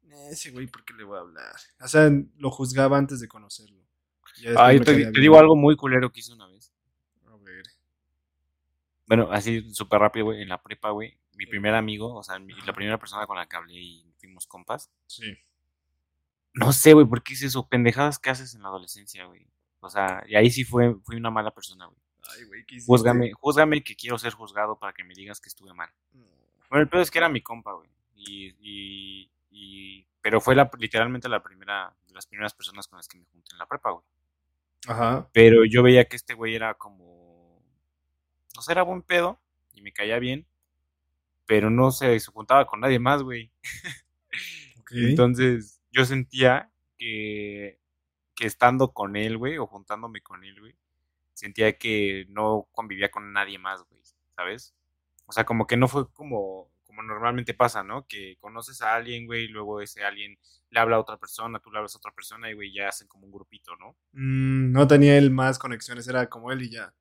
"Eh, 0.09 0.29
ese 0.31 0.51
güey, 0.51 0.67
¿por 0.67 0.83
qué 0.85 0.93
le 0.95 1.03
voy 1.03 1.17
a 1.17 1.21
hablar? 1.21 1.55
O 1.81 1.87
sea, 1.87 2.09
lo 2.37 2.51
juzgaba 2.51 2.97
antes 2.97 3.19
de 3.19 3.27
conocerlo. 3.27 3.85
Ah, 4.57 4.73
yo 4.73 4.81
te, 4.81 5.11
digo 5.11 5.39
algo 5.39 5.55
muy 5.55 5.75
culero 5.77 6.11
que 6.11 6.19
hice 6.19 6.33
una 6.33 6.47
vez. 6.47 6.74
Bueno, 9.07 9.29
así 9.31 9.73
súper 9.73 9.99
rápido, 9.99 10.25
güey, 10.27 10.41
en 10.41 10.49
la 10.49 10.61
prepa, 10.61 10.89
güey. 10.91 11.17
Mi 11.35 11.45
primer 11.45 11.75
amigo, 11.75 12.13
o 12.15 12.23
sea, 12.23 12.39
mi- 12.39 12.53
la 12.65 12.73
primera 12.73 12.97
persona 12.97 13.27
con 13.27 13.37
la 13.37 13.45
que 13.47 13.55
hablé 13.57 13.73
y 13.75 14.13
fuimos 14.17 14.47
compas. 14.47 14.89
Sí. 15.07 15.35
No 16.53 16.71
sé, 16.71 16.93
güey, 16.93 17.05
¿por 17.05 17.21
qué 17.21 17.33
hice 17.33 17.47
eso? 17.47 17.67
Pendejadas 17.67 18.17
que 18.19 18.29
haces 18.29 18.55
en 18.55 18.61
la 18.63 18.69
adolescencia, 18.69 19.25
güey. 19.25 19.45
O 19.81 19.89
sea, 19.89 20.23
y 20.27 20.35
ahí 20.35 20.49
sí 20.49 20.63
fue, 20.63 20.95
fui 21.03 21.17
una 21.17 21.29
mala 21.29 21.51
persona, 21.51 21.85
güey. 21.85 21.99
Ay, 22.35 22.45
güey, 22.45 22.65
¿qué 22.65 22.75
hiciste? 22.75 22.91
Júzgame, 22.91 23.31
júzgame 23.33 23.83
que 23.83 23.95
quiero 23.95 24.17
ser 24.17 24.33
juzgado 24.33 24.79
para 24.79 24.93
que 24.93 25.03
me 25.03 25.13
digas 25.13 25.39
que 25.41 25.49
estuve 25.49 25.73
mal. 25.73 25.89
No. 26.13 26.25
Bueno, 26.69 26.83
el 26.83 26.89
peor 26.89 27.03
es 27.03 27.11
que 27.11 27.17
era 27.19 27.29
mi 27.29 27.41
compa, 27.41 27.73
güey. 27.73 27.89
Y, 28.15 28.55
y, 28.61 29.29
y- 29.51 30.07
pero 30.21 30.41
fue 30.41 30.55
la, 30.55 30.71
literalmente 30.79 31.29
la 31.29 31.43
primera, 31.43 31.93
de 32.07 32.13
las 32.15 32.25
primeras 32.25 32.53
personas 32.53 32.87
con 32.87 32.97
las 32.97 33.07
que 33.07 33.19
me 33.19 33.25
junté 33.25 33.49
en 33.51 33.59
la 33.59 33.67
prepa, 33.67 33.91
güey. 33.91 34.03
Ajá. 34.87 35.29
Pero 35.33 35.65
yo 35.65 35.83
veía 35.83 36.05
que 36.05 36.15
este 36.15 36.33
güey 36.33 36.55
era 36.55 36.73
como, 36.75 37.14
no 38.55 38.61
sé, 38.61 38.71
era 38.71 38.83
buen 38.83 39.01
pedo 39.01 39.39
y 39.73 39.81
me 39.81 39.91
caía 39.91 40.19
bien, 40.19 40.45
pero 41.45 41.69
no 41.69 41.91
se, 41.91 42.19
se 42.19 42.31
juntaba 42.31 42.65
con 42.65 42.79
nadie 42.79 42.99
más, 42.99 43.23
güey. 43.23 43.51
Entonces 44.91 45.81
yo 45.91 46.05
sentía 46.05 46.71
que, 46.97 47.79
que 48.35 48.45
estando 48.45 48.93
con 48.93 49.15
él, 49.15 49.37
güey, 49.37 49.57
o 49.57 49.67
juntándome 49.67 50.21
con 50.21 50.43
él, 50.43 50.59
güey, 50.59 50.75
sentía 51.33 51.77
que 51.77 52.25
no 52.29 52.67
convivía 52.71 53.11
con 53.11 53.31
nadie 53.33 53.57
más, 53.57 53.83
güey, 53.89 54.01
¿sabes? 54.35 54.75
O 55.25 55.31
sea, 55.31 55.45
como 55.45 55.67
que 55.67 55.77
no 55.77 55.87
fue 55.87 56.09
como, 56.11 56.71
como 56.85 57.01
normalmente 57.01 57.53
pasa, 57.53 57.83
¿no? 57.83 58.07
Que 58.07 58.37
conoces 58.39 58.81
a 58.81 58.95
alguien, 58.95 59.25
güey, 59.25 59.45
y 59.45 59.47
luego 59.47 59.81
ese 59.81 60.03
alguien 60.03 60.37
le 60.69 60.79
habla 60.79 60.97
a 60.97 60.99
otra 60.99 61.17
persona, 61.17 61.59
tú 61.59 61.71
le 61.71 61.77
hablas 61.77 61.95
a 61.95 61.97
otra 61.97 62.11
persona 62.11 62.49
y, 62.49 62.53
güey, 62.53 62.73
ya 62.73 62.89
hacen 62.89 63.07
como 63.07 63.25
un 63.25 63.31
grupito, 63.31 63.75
¿no? 63.77 63.95
Mm, 64.13 64.71
no 64.71 64.87
tenía 64.87 65.17
él 65.17 65.31
más 65.31 65.57
conexiones, 65.57 66.07
era 66.07 66.29
como 66.29 66.51
él 66.51 66.61
y 66.63 66.69
ya. 66.69 66.93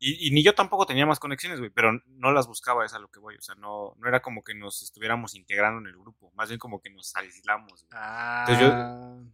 Y, 0.00 0.28
y 0.28 0.30
ni 0.30 0.44
yo 0.44 0.54
tampoco 0.54 0.86
tenía 0.86 1.06
más 1.06 1.18
conexiones, 1.18 1.58
güey, 1.58 1.70
pero 1.70 1.92
no 2.06 2.32
las 2.32 2.46
buscaba, 2.46 2.84
es 2.86 2.94
a 2.94 2.98
lo 3.00 3.08
que 3.10 3.18
voy. 3.18 3.36
O 3.36 3.40
sea, 3.40 3.54
no, 3.56 3.94
no 3.98 4.08
era 4.08 4.20
como 4.20 4.44
que 4.44 4.54
nos 4.54 4.82
estuviéramos 4.82 5.34
integrando 5.34 5.80
en 5.80 5.86
el 5.94 5.98
grupo, 6.00 6.30
más 6.36 6.48
bien 6.48 6.58
como 6.58 6.80
que 6.80 6.90
nos 6.90 7.14
aislamos, 7.16 7.84
güey. 7.84 7.90
Ah. 7.92 8.44
Entonces 8.48 8.66
yo- 8.68 9.32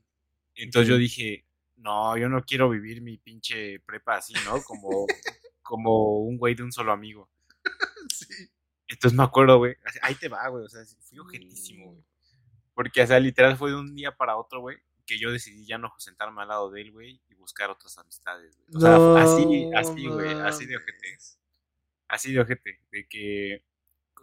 Entonces 0.56 0.88
yo 0.88 0.96
dije, 0.96 1.44
no, 1.76 2.16
yo 2.16 2.28
no 2.28 2.42
quiero 2.44 2.70
vivir 2.70 3.02
mi 3.02 3.18
pinche 3.18 3.80
prepa 3.80 4.16
así, 4.16 4.32
¿no? 4.46 4.62
Como, 4.62 5.06
como 5.62 6.18
un 6.20 6.38
güey 6.38 6.54
de 6.54 6.62
un 6.62 6.72
solo 6.72 6.92
amigo. 6.92 7.28
Sí. 8.14 8.26
Entonces 8.86 9.16
me 9.16 9.24
acuerdo, 9.24 9.58
güey. 9.58 9.74
Ahí 10.02 10.14
te 10.14 10.28
va, 10.28 10.46
güey. 10.48 10.64
O 10.64 10.68
sea, 10.68 10.82
fui 11.00 11.18
objetísimo, 11.18 11.92
güey. 11.92 12.04
Porque, 12.74 13.02
o 13.02 13.06
sea, 13.06 13.18
literal 13.18 13.56
fue 13.56 13.70
de 13.70 13.76
un 13.76 13.94
día 13.94 14.14
para 14.16 14.36
otro, 14.36 14.60
güey, 14.60 14.76
que 15.06 15.18
yo 15.18 15.30
decidí 15.30 15.66
ya 15.66 15.78
no 15.78 15.92
sentarme 15.98 16.42
al 16.42 16.48
lado 16.48 16.70
de 16.70 16.82
él, 16.82 16.92
güey, 16.92 17.20
y 17.28 17.34
buscar 17.34 17.70
otras 17.70 17.96
amistades, 17.98 18.56
güey. 18.56 18.68
O 18.76 18.80
sea, 18.80 19.22
así, 19.22 19.70
así, 19.74 20.06
güey, 20.06 20.32
así 20.40 20.66
de 20.66 20.76
ojete. 20.76 21.18
Así 22.08 22.32
de 22.32 22.40
ojete. 22.40 22.80
De 22.90 23.06
que 23.08 23.64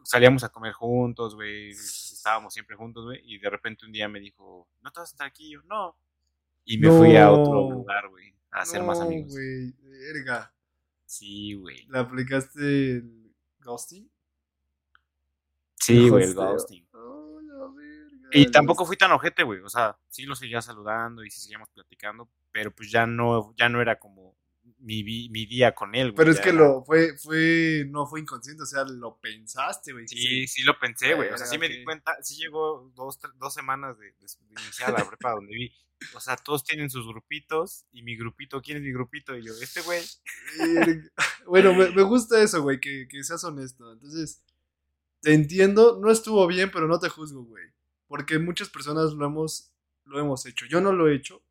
salíamos 0.03 0.43
a 0.43 0.49
comer 0.49 0.73
juntos, 0.73 1.36
güey. 1.36 1.71
Estábamos 1.71 2.53
siempre 2.53 2.75
juntos, 2.75 3.05
güey. 3.05 3.21
Y 3.23 3.39
de 3.39 3.49
repente 3.49 3.86
un 3.86 3.91
día 3.91 4.07
me 4.07 4.19
dijo, 4.19 4.67
¿no 4.82 4.91
te 4.91 4.99
vas 4.99 5.09
a 5.09 5.11
sentar 5.11 5.27
aquí? 5.27 5.47
Y 5.47 5.53
yo, 5.53 5.61
no. 5.63 5.95
Y 6.65 6.77
me 6.77 6.89
fui 6.89 7.15
a 7.17 7.32
otro 7.32 7.69
lugar, 7.71 8.07
güey, 8.09 8.34
a 8.51 8.61
hacer 8.61 8.84
más 8.84 8.99
amigos. 8.99 9.32
güey, 9.32 9.73
verga. 9.82 10.53
Sí, 11.05 11.55
güey. 11.55 11.86
¿Le 11.88 11.99
aplicaste 11.99 12.97
el 12.97 13.34
ghosting? 13.59 14.09
Sí, 15.75 16.09
güey, 16.09 16.25
el 16.25 16.36
ghosting. 16.36 16.88
Y 18.32 18.45
tampoco 18.51 18.86
fui 18.86 18.97
tan 18.97 19.11
ojete, 19.11 19.43
güey. 19.43 19.59
O 19.61 19.69
sea, 19.69 19.97
sí 20.09 20.23
lo 20.25 20.36
seguía 20.36 20.61
saludando 20.61 21.23
y 21.23 21.29
sí 21.32 21.39
seguíamos 21.41 21.69
platicando, 21.69 22.29
pero 22.51 22.71
pues 22.73 22.89
ya 22.91 23.05
no, 23.05 23.53
ya 23.57 23.69
no 23.69 23.82
era 23.82 23.99
como 23.99 24.36
mi, 24.79 25.03
mi 25.29 25.45
día 25.45 25.73
con 25.73 25.93
él, 25.95 26.11
güey. 26.11 26.15
Pero 26.17 26.32
es 26.32 26.39
que 26.39 26.53
lo 26.53 26.84
fue, 26.84 27.17
fue, 27.17 27.86
no 27.89 28.07
fue 28.07 28.19
inconsciente, 28.21 28.63
o 28.63 28.65
sea, 28.65 28.84
lo 28.84 29.17
pensaste, 29.19 29.91
güey. 29.93 30.07
Sí, 30.07 30.47
sí 30.47 30.63
lo 30.63 30.77
pensé, 30.79 31.13
güey. 31.13 31.29
O 31.29 31.38
sea, 31.38 31.45
sí 31.47 31.57
me 31.57 31.67
di 31.69 31.84
cuenta, 31.84 32.15
sí 32.21 32.36
llegó 32.38 32.91
dos, 32.95 33.19
tre- 33.19 33.34
dos 33.38 33.53
semanas 33.53 33.97
de, 33.99 34.07
de, 34.07 34.13
de 34.19 34.61
iniciar 34.63 34.91
la 34.93 35.07
prepa 35.07 35.32
donde 35.32 35.53
vi. 35.53 35.71
O 36.15 36.19
sea, 36.19 36.36
todos 36.36 36.63
tienen 36.63 36.89
sus 36.89 37.05
grupitos 37.07 37.86
y 37.91 38.01
mi 38.01 38.15
grupito, 38.17 38.59
¿quién 38.61 38.77
es 38.77 38.84
mi 38.84 38.91
grupito? 38.91 39.36
Y 39.38 39.45
yo, 39.45 39.53
este 39.61 39.82
güey. 39.82 40.01
Bueno, 41.45 41.73
me, 41.73 41.89
me 41.91 42.01
gusta 42.03 42.41
eso, 42.41 42.61
güey, 42.61 42.79
que, 42.79 43.07
que 43.09 43.23
seas 43.23 43.43
honesto. 43.43 43.91
Entonces, 43.91 44.41
te 45.21 45.34
entiendo, 45.34 45.99
no 46.01 46.09
estuvo 46.11 46.47
bien, 46.47 46.71
pero 46.71 46.88
no 46.88 46.99
te 46.99 47.09
juzgo, 47.09 47.43
güey. 47.43 47.65
Porque 48.12 48.39
muchas 48.39 48.68
personas 48.68 49.14
lo 49.14 49.26
hemos, 49.26 49.72
lo 50.03 50.20
hemos 50.20 50.45
hecho. 50.45 50.66
Yo 50.66 50.82
no 50.82 50.91
lo 50.91 51.07
he 51.07 51.16
hecho, 51.16 51.41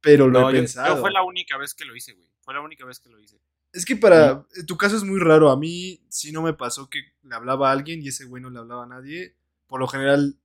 pero 0.00 0.26
lo 0.26 0.40
No, 0.40 0.50
he 0.50 0.54
yo, 0.54 0.58
pensado. 0.58 0.96
yo 0.96 1.00
fue 1.00 1.12
la 1.12 1.22
única 1.22 1.56
vez 1.58 1.74
que 1.74 1.84
lo 1.84 1.94
hice, 1.94 2.12
güey. 2.12 2.28
Fue 2.40 2.54
la 2.54 2.60
única 2.60 2.84
vez 2.84 2.98
que 2.98 3.08
lo 3.08 3.20
hice. 3.20 3.38
Es 3.72 3.84
que 3.84 3.94
para. 3.94 4.44
en 4.56 4.66
Tu 4.66 4.76
caso 4.76 4.96
es 4.96 5.04
muy 5.04 5.20
raro. 5.20 5.48
A 5.48 5.56
mí 5.56 6.00
sí 6.08 6.32
no 6.32 6.42
me 6.42 6.54
pasó 6.54 6.90
que 6.90 7.02
le 7.22 7.34
hablaba 7.36 7.68
a 7.68 7.72
alguien 7.72 8.02
y 8.02 8.08
ese 8.08 8.24
güey 8.24 8.42
no 8.42 8.50
le 8.50 8.58
hablaba 8.58 8.82
a 8.82 8.88
nadie. 8.88 9.36
Por 9.68 9.78
lo 9.78 9.86
general 9.86 10.36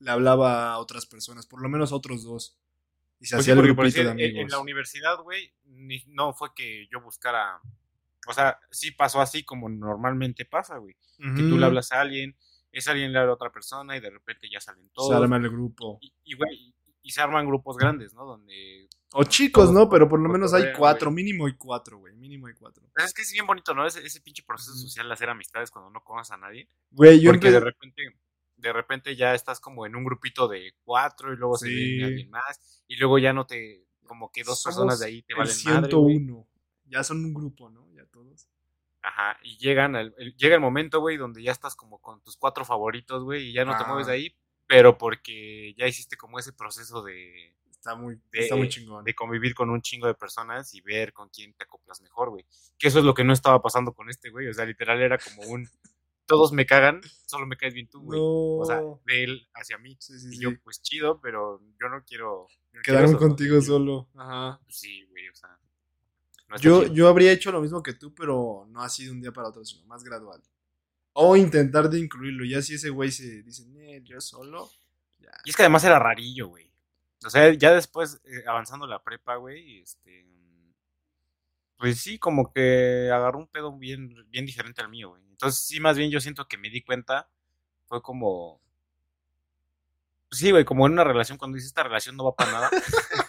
le 0.00 0.10
hablaba 0.10 0.72
a 0.72 0.78
otras 0.78 1.06
personas, 1.06 1.46
por 1.46 1.62
lo 1.62 1.70
menos 1.70 1.92
a 1.92 1.94
otros 1.96 2.22
dos. 2.22 2.58
Y 3.20 3.24
se 3.24 3.36
Pues 3.36 3.44
sí, 3.46 3.50
hacía 3.50 3.52
el 3.54 3.58
porque 3.60 3.74
por 3.74 3.84
grupito 3.86 4.02
de 4.02 4.10
en- 4.10 4.12
amigos. 4.12 4.42
En 4.42 4.48
la 4.50 4.58
universidad, 4.58 5.16
güey, 5.22 5.50
ni- 5.64 6.04
no 6.08 6.34
fue 6.34 6.50
que 6.54 6.88
yo 6.92 7.00
buscara. 7.00 7.58
O 8.26 8.34
sea, 8.34 8.58
sí 8.70 8.90
pasó 8.90 9.22
así 9.22 9.44
como 9.44 9.70
normalmente 9.70 10.44
pasa, 10.44 10.76
güey. 10.76 10.94
Que 11.18 11.42
tú 11.42 11.56
le 11.58 11.64
hablas 11.64 11.90
a 11.92 12.00
alguien, 12.02 12.36
ese 12.72 12.90
alguien 12.90 13.12
le 13.12 13.18
habla 13.18 13.32
a 13.32 13.34
otra 13.34 13.50
persona 13.50 13.96
y 13.96 14.00
de 14.00 14.10
repente 14.10 14.48
ya 14.50 14.60
salen 14.60 14.88
todos. 14.90 15.08
Se 15.08 15.14
arma 15.14 15.36
el 15.36 15.48
grupo. 15.50 15.98
Y, 16.00 16.12
y, 16.24 16.34
güey, 16.36 16.74
y, 17.02 17.10
se 17.10 17.20
arman 17.20 17.46
grupos 17.46 17.76
grandes, 17.76 18.14
¿no? 18.14 18.24
Donde. 18.24 18.88
O 19.12 19.24
chicos, 19.24 19.72
¿no? 19.72 19.88
Pero 19.88 20.08
por 20.08 20.20
lo 20.20 20.28
menos 20.28 20.54
hay 20.54 20.72
cuatro, 20.76 21.10
mínimo 21.10 21.46
hay 21.46 21.54
cuatro, 21.56 21.98
güey. 21.98 22.14
Mínimo 22.14 22.46
hay 22.46 22.54
cuatro. 22.54 22.84
Pues 22.94 23.06
es 23.06 23.14
que 23.14 23.22
es 23.22 23.32
bien 23.32 23.46
bonito, 23.46 23.74
¿no? 23.74 23.86
Ese, 23.86 24.04
ese 24.06 24.20
pinche 24.20 24.42
proceso 24.44 24.72
social 24.74 25.08
de 25.08 25.14
hacer 25.14 25.28
amistades 25.30 25.70
cuando 25.70 25.90
no 25.90 26.02
conoces 26.04 26.32
a 26.32 26.36
nadie. 26.36 26.68
Güey, 26.92 27.20
yo 27.20 27.32
Porque 27.32 27.50
de 27.50 27.58
empe- 27.58 27.64
repente, 27.64 28.02
de 28.56 28.72
repente 28.72 29.16
ya 29.16 29.34
estás 29.34 29.58
como 29.58 29.86
en 29.86 29.96
un 29.96 30.04
grupito 30.04 30.46
de 30.46 30.74
cuatro 30.84 31.32
y 31.32 31.36
luego 31.36 31.56
se 31.56 31.68
viene 31.68 32.04
alguien 32.04 32.30
más. 32.30 32.84
Y 32.86 32.96
luego 32.96 33.18
ya 33.18 33.32
no 33.32 33.46
te. 33.46 33.84
Como 34.04 34.30
que 34.30 34.42
dos 34.44 34.62
personas 34.62 34.98
de 35.00 35.06
ahí 35.06 35.22
te 35.22 35.34
valen 35.34 35.54
madre. 35.64 35.94
güey. 35.94 36.16
101. 36.18 36.46
Ya 36.86 37.02
son 37.04 37.24
un 37.24 37.32
grupo, 37.34 37.70
¿no? 37.70 37.88
Ajá, 39.02 39.38
y 39.42 39.56
llegan 39.58 39.96
al- 39.96 40.14
el- 40.18 40.36
llega 40.36 40.54
el 40.56 40.60
momento, 40.60 41.00
güey, 41.00 41.16
donde 41.16 41.42
ya 41.42 41.52
estás 41.52 41.74
como 41.74 41.98
con 42.00 42.20
tus 42.22 42.36
cuatro 42.36 42.64
favoritos, 42.64 43.24
güey, 43.24 43.48
y 43.48 43.52
ya 43.52 43.64
no 43.64 43.76
te 43.76 43.84
mueves 43.84 44.06
de 44.06 44.12
ahí, 44.12 44.36
pero 44.66 44.98
porque 44.98 45.74
ya 45.76 45.86
hiciste 45.86 46.16
como 46.16 46.38
ese 46.38 46.52
proceso 46.52 47.02
de, 47.02 47.54
Está 47.70 47.94
muy, 47.94 48.16
de, 48.30 48.40
está 48.40 48.56
muy 48.56 48.68
chingón. 48.68 49.04
de 49.04 49.14
convivir 49.14 49.54
con 49.54 49.70
un 49.70 49.80
chingo 49.80 50.06
de 50.06 50.12
personas 50.14 50.74
y 50.74 50.82
ver 50.82 51.14
con 51.14 51.30
quién 51.30 51.54
te 51.54 51.64
acoplas 51.64 52.02
mejor, 52.02 52.28
güey. 52.28 52.44
Que 52.78 52.88
eso 52.88 52.98
es 52.98 53.04
lo 53.06 53.14
que 53.14 53.24
no 53.24 53.32
estaba 53.32 53.62
pasando 53.62 53.94
con 53.94 54.10
este, 54.10 54.28
güey. 54.28 54.48
O 54.48 54.52
sea, 54.52 54.66
literal 54.66 55.00
era 55.00 55.16
como 55.16 55.42
un 55.44 55.66
todos 56.26 56.52
me 56.52 56.64
cagan, 56.66 57.00
solo 57.26 57.44
me 57.46 57.56
caes 57.56 57.72
bien 57.74 57.88
tú, 57.88 58.02
güey. 58.02 58.20
No. 58.20 58.24
O 58.58 58.64
sea, 58.66 58.80
de 59.06 59.24
él 59.24 59.48
hacia 59.54 59.78
mí. 59.78 59.96
sí, 59.98 60.16
sí, 60.20 60.28
Y 60.28 60.32
sí. 60.36 60.42
yo, 60.42 60.50
pues 60.62 60.80
chido, 60.82 61.20
pero 61.22 61.60
yo 61.80 61.88
no 61.88 62.04
quiero. 62.04 62.46
yo 62.72 62.78
no 62.78 62.82
quiero 62.82 63.00
Quedaron 63.00 63.16
contigo 63.16 63.60
solo. 63.62 64.08
Ajá. 64.14 64.60
Sí, 64.68 65.04
güey, 65.06 65.28
o 65.30 65.34
sea. 65.34 65.58
No 66.50 66.56
Yo, 66.58 66.86
yo 66.92 67.08
habría 67.08 67.32
hecho 67.32 67.52
lo 67.52 67.60
mismo 67.60 67.82
que 67.82 67.94
tú, 67.94 68.12
pero 68.12 68.66
no 68.70 68.82
así 68.82 69.04
de 69.04 69.12
un 69.12 69.20
día 69.20 69.32
para 69.32 69.48
otro, 69.48 69.64
sino 69.64 69.86
más 69.86 70.02
gradual. 70.02 70.42
O 71.12 71.36
intentar 71.36 71.88
de 71.88 72.00
incluirlo. 72.00 72.44
Ya 72.44 72.60
si 72.60 72.74
ese 72.74 72.90
güey 72.90 73.12
se 73.12 73.42
dice, 73.42 73.64
"Nee, 73.66 74.02
yo 74.02 74.20
solo. 74.20 74.68
Ya. 75.20 75.30
Y 75.44 75.50
es 75.50 75.56
que 75.56 75.62
además 75.62 75.84
era 75.84 75.98
rarillo, 75.98 76.48
güey. 76.48 76.70
O 77.24 77.30
sea, 77.30 77.52
ya 77.52 77.72
después, 77.72 78.20
eh, 78.24 78.44
avanzando 78.46 78.86
la 78.86 79.02
prepa, 79.02 79.36
güey, 79.36 79.80
este. 79.80 80.26
Pues 81.78 82.00
sí, 82.00 82.18
como 82.18 82.52
que 82.52 83.10
agarró 83.12 83.38
un 83.38 83.46
pedo 83.46 83.76
bien, 83.78 84.14
bien 84.28 84.44
diferente 84.44 84.82
al 84.82 84.90
mío, 84.90 85.10
güey. 85.10 85.22
Entonces, 85.30 85.60
sí, 85.62 85.80
más 85.80 85.96
bien 85.96 86.10
yo 86.10 86.20
siento 86.20 86.48
que 86.48 86.58
me 86.58 86.68
di 86.70 86.82
cuenta. 86.82 87.28
Fue 87.86 88.02
como. 88.02 88.60
pues 90.28 90.40
sí, 90.40 90.50
güey, 90.50 90.64
como 90.64 90.86
en 90.86 90.94
una 90.94 91.04
relación, 91.04 91.38
cuando 91.38 91.56
dices 91.56 91.68
esta 91.68 91.82
relación 91.82 92.16
no 92.16 92.24
va 92.24 92.34
para 92.34 92.52
nada. 92.52 92.70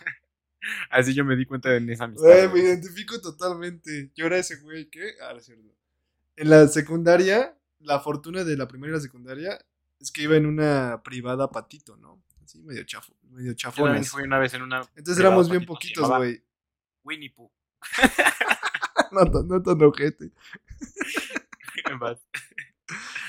Así 0.89 1.14
yo 1.14 1.26
me 1.26 1.36
di 1.36 1.45
cuenta 1.45 1.76
en 1.76 1.89
esa 1.89 2.03
amistad. 2.05 2.26
Güey, 2.28 2.49
me 2.49 2.59
identifico 2.59 3.20
totalmente. 3.20 4.12
Yo 4.16 4.26
era 4.28 4.38
ese 4.38 4.57
güey 4.57 4.89
que. 4.89 5.14
Ah, 5.24 5.34
es 5.38 5.45
cierto. 5.45 5.74
En 6.36 6.49
la 6.49 6.68
secundaria, 6.68 7.57
la 7.80 7.99
fortuna 7.99 8.43
de 8.43 8.57
la 8.57 8.68
primera 8.68 8.91
y 8.91 8.95
la 8.95 9.01
secundaria 9.01 9.59
es 9.99 10.12
que 10.12 10.24
iba 10.24 10.36
en 10.36 10.45
una 10.45 11.01
privada 11.03 11.49
patito, 11.49 11.97
¿no? 11.97 12.24
Así 12.43 12.59
medio 12.62 12.84
chafo, 12.84 13.14
medio 13.30 13.51
Yo 13.51 13.55
chafones. 13.55 14.09
fui 14.09 14.24
una 14.24 14.39
vez 14.39 14.53
en 14.53 14.62
una. 14.64 14.82
Entonces 14.95 15.20
éramos 15.20 15.49
bien 15.49 15.62
patito, 15.66 16.01
poquitos, 16.01 16.18
güey. 16.18 16.43
Winnie 17.03 17.30
Pooh. 17.32 17.51
No, 19.12 19.30
tan- 19.30 19.45
no 19.47 19.62
tan 19.62 19.82
ojete. 19.82 20.32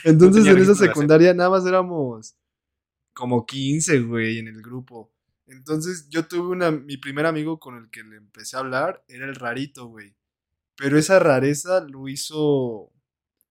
Entonces 0.04 0.46
en 0.46 0.58
esa 0.58 0.72
de 0.72 0.76
secundaria 0.76 1.34
nada 1.34 1.50
más 1.50 1.66
éramos 1.66 2.34
como 3.12 3.44
15, 3.46 4.00
güey, 4.00 4.38
en 4.38 4.48
el 4.48 4.62
grupo. 4.62 5.12
Entonces 5.46 6.08
yo 6.08 6.26
tuve 6.26 6.48
una, 6.48 6.70
mi 6.70 6.96
primer 6.96 7.26
amigo 7.26 7.58
con 7.58 7.76
el 7.76 7.90
que 7.90 8.02
le 8.04 8.16
empecé 8.16 8.56
a 8.56 8.60
hablar, 8.60 9.04
era 9.08 9.26
el 9.26 9.34
rarito, 9.34 9.86
güey. 9.86 10.14
Pero 10.76 10.98
esa 10.98 11.18
rareza 11.18 11.80
lo 11.88 12.08
hizo 12.08 12.90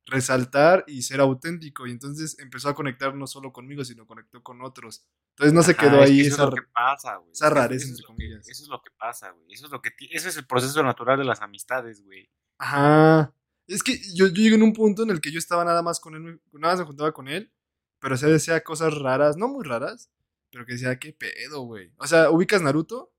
resaltar 0.05 0.83
y 0.87 1.03
ser 1.03 1.19
auténtico. 1.21 1.87
Y 1.87 1.91
entonces 1.91 2.37
empezó 2.39 2.69
a 2.69 2.75
conectar 2.75 3.13
no 3.15 3.27
solo 3.27 3.53
conmigo, 3.53 3.83
sino 3.85 4.05
conectó 4.05 4.41
con 4.43 4.61
otros. 4.61 5.05
Entonces 5.31 5.53
no 5.53 5.63
se 5.63 5.75
quedó 5.75 6.03
es 6.03 6.09
que 6.09 6.13
ahí 6.13 6.21
eso 6.21 6.35
esa... 6.35 6.43
es 6.43 6.49
lo 6.49 6.55
que 6.55 6.61
pasa, 6.73 7.15
güey. 7.17 7.31
esa 7.31 7.33
Es 7.33 7.39
que 7.39 7.45
eso- 7.45 7.55
rareza, 7.55 7.85
eso, 7.85 7.87
entre 7.87 7.95
es 7.95 8.01
que, 8.01 8.07
comillas. 8.07 8.49
eso 8.49 8.63
es 8.63 8.69
lo 8.69 8.81
que 8.81 8.91
pasa, 8.97 9.31
güey. 9.31 9.53
Eso 9.53 9.65
es 9.67 9.71
lo 9.71 9.81
que 9.81 9.91
ese 10.11 10.29
es 10.29 10.37
el 10.37 10.45
proceso 10.45 10.83
natural 10.83 11.17
de 11.19 11.25
las 11.25 11.41
amistades, 11.41 12.03
güey. 12.03 12.29
Ajá. 12.57 13.33
Es 13.67 13.83
que 13.83 13.97
yo, 14.13 14.27
yo 14.27 14.33
llegué 14.33 14.55
en 14.55 14.63
un 14.63 14.73
punto 14.73 15.03
en 15.03 15.11
el 15.11 15.21
que 15.21 15.31
yo 15.31 15.39
estaba 15.39 15.63
nada 15.63 15.81
más 15.81 15.99
con 15.99 16.15
él, 16.15 16.41
nada 16.51 16.73
más 16.73 16.79
me 16.79 16.85
juntaba 16.85 17.11
con 17.13 17.27
él, 17.27 17.51
pero 17.99 18.15
o 18.15 18.17
sea, 18.17 18.27
decía 18.27 18.61
cosas 18.63 18.93
raras, 18.97 19.37
no 19.37 19.47
muy 19.47 19.63
raras, 19.63 20.09
pero 20.51 20.65
que 20.65 20.73
decía, 20.73 20.99
qué 20.99 21.13
pedo, 21.13 21.61
güey. 21.61 21.91
O 21.97 22.07
sea, 22.07 22.29
¿ubicas 22.29 22.61
Naruto? 22.61 23.13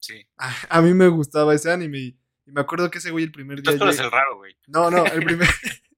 Sí. 0.00 0.26
A, 0.36 0.48
a 0.78 0.82
mí 0.82 0.92
me 0.94 1.08
gustaba 1.08 1.54
ese 1.54 1.70
anime 1.70 1.98
y, 1.98 2.18
y 2.46 2.52
me 2.52 2.60
acuerdo 2.60 2.90
que 2.90 2.98
ese 2.98 3.10
güey 3.10 3.24
el 3.24 3.32
primer 3.32 3.62
día... 3.62 3.76
Tú 3.76 3.84
eres 3.84 3.98
el 4.00 4.10
raro, 4.10 4.36
güey. 4.36 4.56
No, 4.66 4.90
no, 4.90 5.06
el 5.06 5.24
primer... 5.24 5.48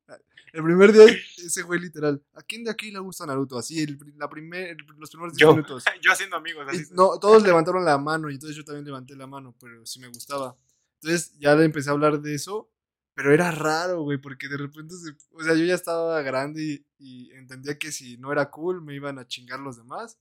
el 0.52 0.64
primer 0.64 0.92
día 0.92 1.04
ese 1.38 1.62
güey 1.62 1.80
literal, 1.80 2.22
¿a 2.34 2.42
quién 2.42 2.64
de 2.64 2.70
aquí 2.70 2.90
le 2.90 2.98
gusta 2.98 3.24
Naruto? 3.24 3.56
Así, 3.56 3.80
el, 3.80 3.98
la 4.16 4.28
primer, 4.28 4.76
los 4.98 5.10
primeros 5.10 5.34
10 5.34 5.40
Yo, 5.40 5.52
minutos. 5.52 5.84
yo 6.02 6.12
haciendo 6.12 6.36
amigos, 6.36 6.66
Y 6.74 6.92
no, 6.94 7.18
todos 7.18 7.42
levantaron 7.42 7.84
la 7.84 7.98
mano 7.98 8.30
y 8.30 8.34
entonces 8.34 8.56
yo 8.56 8.64
también 8.64 8.84
levanté 8.84 9.14
la 9.16 9.26
mano, 9.26 9.54
pero 9.60 9.84
sí 9.86 10.00
me 10.00 10.08
gustaba. 10.08 10.56
Entonces 11.00 11.38
ya 11.38 11.54
le 11.54 11.64
empecé 11.64 11.88
a 11.88 11.92
hablar 11.92 12.20
de 12.20 12.34
eso, 12.34 12.70
pero 13.14 13.32
era 13.32 13.50
raro, 13.50 14.02
güey, 14.02 14.18
porque 14.18 14.48
de 14.48 14.56
repente, 14.56 14.94
se- 14.96 15.16
o 15.32 15.42
sea, 15.42 15.54
yo 15.54 15.64
ya 15.64 15.74
estaba 15.74 16.20
grande 16.22 16.62
y, 16.62 16.86
y 16.98 17.30
entendía 17.32 17.78
que 17.78 17.92
si 17.92 18.16
no 18.18 18.32
era 18.32 18.50
cool 18.50 18.82
me 18.82 18.94
iban 18.94 19.18
a 19.18 19.26
chingar 19.26 19.60
los 19.60 19.76
demás. 19.76 20.18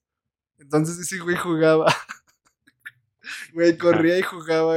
Entonces 0.60 0.98
ese 1.00 1.20
güey 1.20 1.36
jugaba. 1.36 1.86
Güey, 3.54 3.78
corría 3.78 4.18
y 4.18 4.22
jugaba 4.22 4.76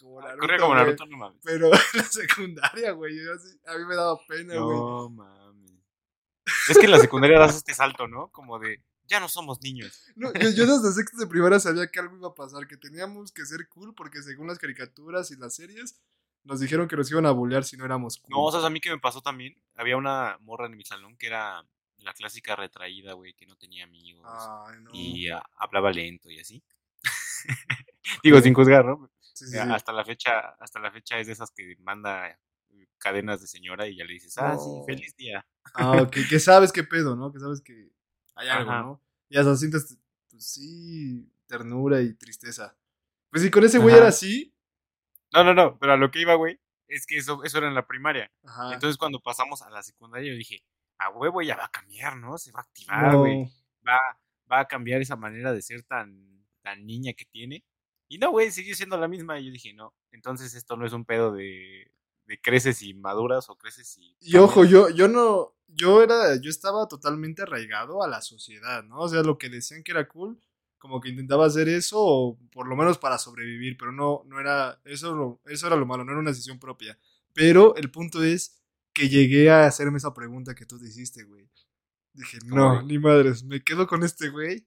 como 0.00 0.20
Naruto. 0.20 0.40
Corría 0.40 0.58
como 0.58 0.72
güey. 0.72 0.84
Naruto, 0.84 1.06
no 1.06 1.16
mames. 1.18 1.40
Pero 1.44 1.66
en 1.72 1.98
la 1.98 2.04
secundaria, 2.04 2.92
güey, 2.92 3.16
yo 3.16 3.32
así- 3.34 3.60
a 3.66 3.76
mí 3.78 3.84
me 3.84 3.94
daba 3.94 4.18
pena, 4.26 4.54
güey. 4.58 4.76
No 4.76 5.08
mames. 5.10 5.72
Es 6.68 6.78
que 6.78 6.84
en 6.86 6.90
la 6.90 6.98
secundaria 6.98 7.38
das 7.38 7.56
este 7.56 7.74
salto, 7.74 8.08
¿no? 8.08 8.28
Como 8.28 8.58
de, 8.58 8.82
ya 9.06 9.20
no 9.20 9.28
somos 9.28 9.60
niños. 9.62 10.02
No, 10.16 10.32
yo, 10.34 10.50
yo 10.50 10.66
desde 10.66 10.92
sexto 10.92 11.18
de 11.18 11.26
primaria 11.26 11.60
sabía 11.60 11.86
que 11.88 12.00
algo 12.00 12.16
iba 12.16 12.28
a 12.28 12.34
pasar, 12.34 12.66
que 12.66 12.76
teníamos 12.76 13.30
que 13.32 13.44
ser 13.44 13.68
cool 13.68 13.94
porque 13.94 14.22
según 14.22 14.48
las 14.48 14.58
caricaturas 14.58 15.30
y 15.30 15.36
las 15.36 15.54
series 15.54 16.00
nos 16.44 16.60
dijeron 16.60 16.86
que 16.88 16.96
nos 16.96 17.10
iban 17.10 17.26
a 17.26 17.30
bullear 17.32 17.64
si 17.64 17.76
no 17.76 17.84
éramos 17.84 18.18
cool. 18.18 18.30
No, 18.30 18.42
o 18.44 18.52
sea, 18.52 18.64
a 18.64 18.70
mí 18.70 18.80
que 18.80 18.90
me 18.90 18.98
pasó 18.98 19.20
también. 19.20 19.56
Había 19.76 19.96
una 19.96 20.38
morra 20.40 20.66
en 20.66 20.76
mi 20.76 20.84
salón 20.84 21.16
que 21.16 21.26
era 21.26 21.64
la 21.98 22.12
clásica 22.14 22.54
retraída, 22.56 23.12
güey, 23.14 23.34
que 23.34 23.46
no 23.46 23.56
tenía 23.56 23.84
amigos. 23.84 24.26
Ay, 24.28 24.76
no. 24.80 24.90
Y 24.92 25.28
ah, 25.30 25.42
hablaba 25.56 25.90
lento 25.92 26.30
y 26.30 26.38
así. 26.40 26.62
Digo, 28.22 28.40
sin 28.40 28.54
juzgar, 28.54 28.84
¿no? 28.84 29.10
Sí, 29.20 29.46
sí, 29.46 29.52
sí. 29.52 29.58
Hasta 29.58 29.92
la 29.92 30.04
fecha, 30.04 30.50
hasta 30.60 30.78
la 30.80 30.90
fecha 30.90 31.18
es 31.18 31.26
de 31.26 31.32
esas 31.32 31.50
que 31.50 31.76
manda 31.80 32.38
cadenas 32.98 33.40
de 33.40 33.46
señora 33.46 33.86
y 33.86 33.96
ya 33.96 34.04
le 34.04 34.14
dices, 34.14 34.36
ah, 34.38 34.56
sí, 34.56 34.68
No. 34.68 34.84
feliz 34.84 35.14
día. 35.16 35.46
Ah, 35.74 36.02
ok, 36.02 36.16
que 36.28 36.38
sabes 36.40 36.72
qué 36.72 36.82
pedo, 36.84 37.14
¿no? 37.16 37.32
Que 37.32 37.38
sabes 37.40 37.60
que 37.60 37.90
hay 38.34 38.48
algo, 38.48 38.70
Ajá. 38.70 38.82
¿no? 38.82 39.02
Y 39.28 39.36
hasta 39.38 39.56
sientes, 39.56 39.98
pues 40.30 40.46
sí, 40.46 41.30
ternura 41.46 42.00
y 42.00 42.14
tristeza. 42.14 42.76
Pues 43.30 43.42
si 43.42 43.50
con 43.50 43.64
ese 43.64 43.78
güey 43.78 43.90
Ajá. 43.94 43.98
era 44.02 44.08
así, 44.08 44.54
No, 45.32 45.44
no, 45.44 45.52
no, 45.54 45.78
pero 45.78 45.92
a 45.92 45.96
lo 45.96 46.10
que 46.10 46.20
iba, 46.20 46.34
güey, 46.34 46.58
es 46.88 47.04
que 47.06 47.18
eso, 47.18 47.42
eso 47.44 47.58
era 47.58 47.68
en 47.68 47.74
la 47.74 47.86
primaria. 47.86 48.30
ajá. 48.44 48.72
Entonces 48.72 48.96
cuando 48.96 49.20
pasamos 49.20 49.60
a 49.62 49.70
la 49.70 49.82
secundaria 49.82 50.30
yo 50.32 50.38
dije, 50.38 50.62
a 50.98 51.10
huevo 51.10 51.42
ya 51.42 51.56
va 51.56 51.66
a 51.66 51.70
cambiar, 51.70 52.16
¿no? 52.16 52.38
Se 52.38 52.52
va 52.52 52.60
a 52.60 52.62
activar, 52.62 53.16
güey. 53.16 53.44
no. 53.44 53.50
Va, 53.86 54.00
va 54.50 54.60
a 54.60 54.68
cambiar 54.68 55.00
esa 55.00 55.16
manera 55.16 55.52
de 55.52 55.62
ser 55.62 55.82
tan, 55.82 56.44
tan 56.62 56.84
niña 56.84 57.12
que 57.12 57.24
tiene. 57.24 57.64
Y 58.08 58.18
no, 58.18 58.30
güey, 58.30 58.50
sigue 58.50 58.74
siendo 58.74 58.96
la 58.96 59.08
misma. 59.08 59.38
Y 59.38 59.46
yo 59.46 59.52
dije, 59.52 59.72
no, 59.72 59.94
entonces 60.12 60.54
esto 60.54 60.76
no 60.76 60.86
es 60.86 60.92
un 60.92 61.04
pedo 61.04 61.32
de, 61.32 61.90
de 62.26 62.40
creces 62.40 62.82
y 62.82 62.94
maduras 62.94 63.48
o 63.48 63.56
creces 63.56 63.96
y... 63.98 64.16
Y 64.20 64.36
ojo, 64.36 64.64
yo, 64.64 64.90
yo 64.90 65.08
no, 65.08 65.54
yo 65.68 66.02
era, 66.02 66.40
yo 66.40 66.50
estaba 66.50 66.88
totalmente 66.88 67.42
arraigado 67.42 68.02
a 68.02 68.08
la 68.08 68.20
sociedad, 68.20 68.82
¿no? 68.84 69.00
O 69.00 69.08
sea, 69.08 69.22
lo 69.22 69.38
que 69.38 69.48
decían 69.48 69.82
que 69.82 69.92
era 69.92 70.08
cool, 70.08 70.40
como 70.78 71.00
que 71.00 71.08
intentaba 71.08 71.46
hacer 71.46 71.68
eso, 71.68 71.98
o 71.98 72.38
por 72.52 72.68
lo 72.68 72.76
menos 72.76 72.98
para 72.98 73.18
sobrevivir, 73.18 73.76
pero 73.76 73.92
no, 73.92 74.22
no 74.26 74.40
era, 74.40 74.80
eso, 74.84 75.40
eso 75.46 75.66
era 75.66 75.76
lo 75.76 75.86
malo, 75.86 76.04
no 76.04 76.12
era 76.12 76.20
una 76.20 76.30
decisión 76.30 76.58
propia. 76.58 76.98
Pero 77.32 77.76
el 77.76 77.90
punto 77.90 78.22
es 78.22 78.60
que 78.96 79.10
llegué 79.10 79.50
a 79.50 79.66
hacerme 79.66 79.98
esa 79.98 80.14
pregunta 80.14 80.54
que 80.54 80.64
tú 80.64 80.78
te 80.78 80.86
hiciste, 80.88 81.24
güey. 81.24 81.46
Dije, 82.14 82.38
¿Cómo, 82.48 82.56
no, 82.56 82.82
ni 82.82 82.98
madres, 82.98 83.44
me 83.44 83.62
quedo 83.62 83.86
con 83.86 84.02
este 84.02 84.30
güey 84.30 84.66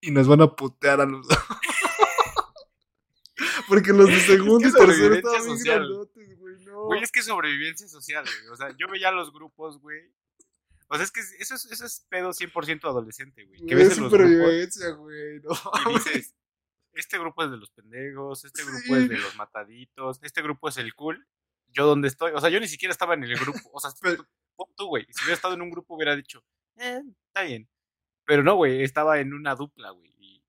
y 0.00 0.10
nos 0.12 0.26
van 0.26 0.40
a 0.40 0.56
putear 0.56 1.02
a 1.02 1.04
los 1.04 1.28
dos. 1.28 1.38
Porque 3.68 3.92
los 3.92 4.06
de 4.06 4.18
segundo 4.20 4.66
y 4.66 4.72
tercero 4.72 5.14
estaban 5.14 5.44
bien 5.44 5.58
grandotes, 5.62 6.38
güey, 6.38 6.56
no. 6.64 6.84
Güey, 6.86 7.02
es 7.02 7.12
que 7.12 7.22
sobrevivencia 7.22 7.86
social, 7.86 8.24
güey. 8.24 8.48
O 8.48 8.56
sea, 8.56 8.74
yo 8.78 8.88
veía 8.88 9.12
los 9.12 9.30
grupos, 9.30 9.78
güey. 9.78 10.10
O 10.88 10.94
sea, 10.96 11.04
es 11.04 11.12
que 11.12 11.20
eso 11.20 11.54
es, 11.54 11.66
eso 11.66 11.84
es 11.84 12.06
pedo 12.08 12.30
100% 12.30 12.82
adolescente, 12.84 13.44
güey. 13.44 13.66
Que 13.66 13.74
ves 13.74 13.88
es 13.88 13.96
supervivencia, 13.96 14.88
güey. 14.92 15.40
No, 15.42 15.90
y 15.90 15.94
dices, 15.98 16.34
este 16.94 17.18
grupo 17.18 17.44
es 17.44 17.50
de 17.50 17.58
los 17.58 17.70
pendejos, 17.70 18.42
este 18.46 18.64
grupo 18.64 18.78
Sí. 18.86 18.94
es 18.94 19.08
de 19.10 19.18
los 19.18 19.36
mataditos, 19.36 20.18
este 20.22 20.40
grupo 20.40 20.70
es 20.70 20.78
el 20.78 20.94
cool. 20.94 21.26
Yo 21.72 21.86
dónde 21.86 22.08
estoy, 22.08 22.32
o 22.34 22.40
sea, 22.40 22.50
yo 22.50 22.60
ni 22.60 22.68
siquiera 22.68 22.92
estaba 22.92 23.14
en 23.14 23.24
el 23.24 23.36
grupo. 23.36 23.70
O 23.72 23.80
sea, 23.80 23.90
tú, 24.76 24.86
güey. 24.86 25.06
Si 25.10 25.24
hubiera 25.24 25.36
estado 25.36 25.54
en 25.54 25.62
un 25.62 25.70
grupo 25.70 25.94
hubiera 25.94 26.16
dicho, 26.16 26.44
eh, 26.76 27.02
está 27.26 27.42
bien. 27.42 27.68
Pero 28.24 28.42
no, 28.42 28.54
güey, 28.56 28.82
estaba 28.82 29.20
en 29.20 29.32
una 29.32 29.54
dupla, 29.54 29.90
güey. 29.90 30.10
Y, 30.18 30.44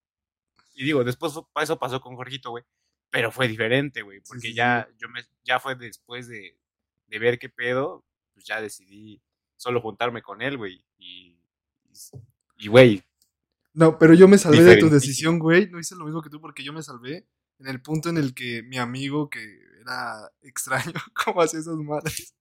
y 0.75 0.83
digo, 0.85 1.03
después 1.03 1.33
eso 1.61 1.79
pasó 1.79 2.01
con 2.01 2.15
Jorgito, 2.15 2.51
güey. 2.51 2.63
Pero 3.09 3.31
fue 3.31 3.47
diferente, 3.47 4.01
güey. 4.03 4.21
Porque 4.21 4.49
sí, 4.49 4.53
ya, 4.53 4.87
yo 4.97 5.09
me, 5.09 5.21
ya 5.43 5.59
fue 5.59 5.75
después 5.75 6.27
de, 6.27 6.57
de 7.07 7.19
ver 7.19 7.39
qué 7.39 7.49
pedo, 7.49 8.05
pues 8.33 8.45
ya 8.45 8.61
decidí 8.61 9.21
solo 9.57 9.81
juntarme 9.81 10.21
con 10.21 10.41
él, 10.41 10.57
güey. 10.57 10.85
Y, 10.97 11.37
y, 12.57 12.67
güey, 12.67 13.03
No, 13.73 13.97
pero 13.97 14.13
yo 14.13 14.27
me 14.27 14.37
salvé 14.37 14.63
de 14.63 14.77
tu 14.77 14.89
decisión, 14.89 15.39
güey. 15.39 15.69
No 15.69 15.79
hice 15.79 15.95
lo 15.95 16.05
mismo 16.05 16.21
que 16.21 16.29
tú 16.29 16.39
porque 16.39 16.63
yo 16.63 16.71
me 16.71 16.83
salvé 16.83 17.27
en 17.59 17.67
el 17.67 17.81
punto 17.81 18.09
en 18.09 18.17
el 18.17 18.33
que 18.33 18.63
mi 18.63 18.77
amigo, 18.77 19.29
que 19.29 19.59
era 19.81 20.31
extraño, 20.41 20.93
como 21.25 21.41
hacía 21.41 21.59
esas 21.59 21.77
madres, 21.77 22.35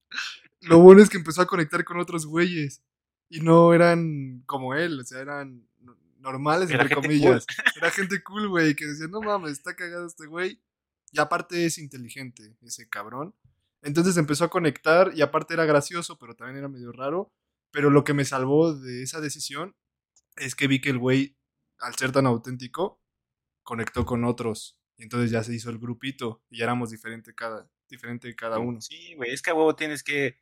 lo 0.61 0.79
bueno 0.79 1.01
es 1.01 1.09
que 1.09 1.17
empezó 1.17 1.41
a 1.41 1.47
conectar 1.47 1.83
con 1.83 1.99
otros 1.99 2.25
güeyes. 2.25 2.81
Y 3.33 3.39
no 3.39 3.73
eran 3.73 4.43
como 4.45 4.75
él, 4.75 4.99
o 4.99 5.03
sea, 5.05 5.21
eran 5.21 5.65
no- 5.79 5.97
normales, 6.19 6.69
Era 6.69 6.83
entre 6.83 6.95
comillas. 6.95 7.45
Era 7.77 7.89
gente 7.89 8.21
cool, 8.23 8.49
güey, 8.49 8.75
que 8.75 8.85
decía, 8.85 9.07
no 9.07 9.21
mames, 9.21 9.53
está 9.53 9.73
cagado 9.73 10.05
este 10.05 10.25
güey. 10.27 10.61
Y 11.13 11.19
aparte 11.19 11.65
es 11.65 11.77
inteligente, 11.77 12.57
ese 12.61 12.89
cabrón. 12.89 13.33
Entonces 13.81 14.17
empezó 14.17 14.43
a 14.43 14.49
conectar 14.49 15.11
y 15.15 15.21
aparte 15.21 15.53
era 15.53 15.65
gracioso, 15.65 16.19
pero 16.19 16.35
también 16.35 16.57
era 16.57 16.67
medio 16.67 16.91
raro. 16.91 17.31
Pero 17.71 17.89
lo 17.89 18.03
que 18.03 18.13
me 18.13 18.25
salvó 18.25 18.73
de 18.73 19.01
esa 19.01 19.21
decisión 19.21 19.75
es 20.35 20.53
que 20.55 20.67
vi 20.67 20.81
que 20.81 20.89
el 20.89 20.99
güey, 20.99 21.37
al 21.79 21.95
ser 21.95 22.11
tan 22.11 22.25
auténtico, 22.25 23.01
conectó 23.63 24.05
con 24.05 24.25
otros. 24.25 24.77
Y 25.01 25.05
entonces 25.05 25.31
ya 25.31 25.43
se 25.43 25.51
hizo 25.51 25.71
el 25.71 25.79
grupito 25.79 26.43
y 26.51 26.59
ya 26.59 26.65
éramos 26.65 26.91
diferente 26.91 27.33
cada, 27.33 27.67
diferente 27.89 28.35
cada 28.35 28.59
uno. 28.59 28.79
Sí, 28.79 29.15
güey, 29.15 29.31
es 29.31 29.41
que 29.41 29.49
a 29.49 29.55
huevo 29.55 29.75
tienes 29.75 30.03
que, 30.03 30.37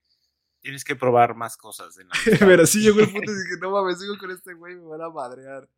tienes 0.59 0.83
que 0.83 0.97
probar 0.97 1.33
más 1.33 1.55
cosas 1.55 1.97
en 1.97 2.09
la. 2.09 2.15
Pero 2.39 2.65
sí 2.65 2.81
llegó 2.81 2.99
el 2.99 3.09
punto 3.09 3.31
y 3.31 3.35
dije, 3.35 3.55
no 3.61 3.71
mames, 3.71 4.01
sigo 4.01 4.17
con 4.17 4.31
este 4.31 4.53
güey, 4.53 4.75
me 4.75 4.83
van 4.85 5.01
a 5.01 5.09
madrear. 5.09 5.69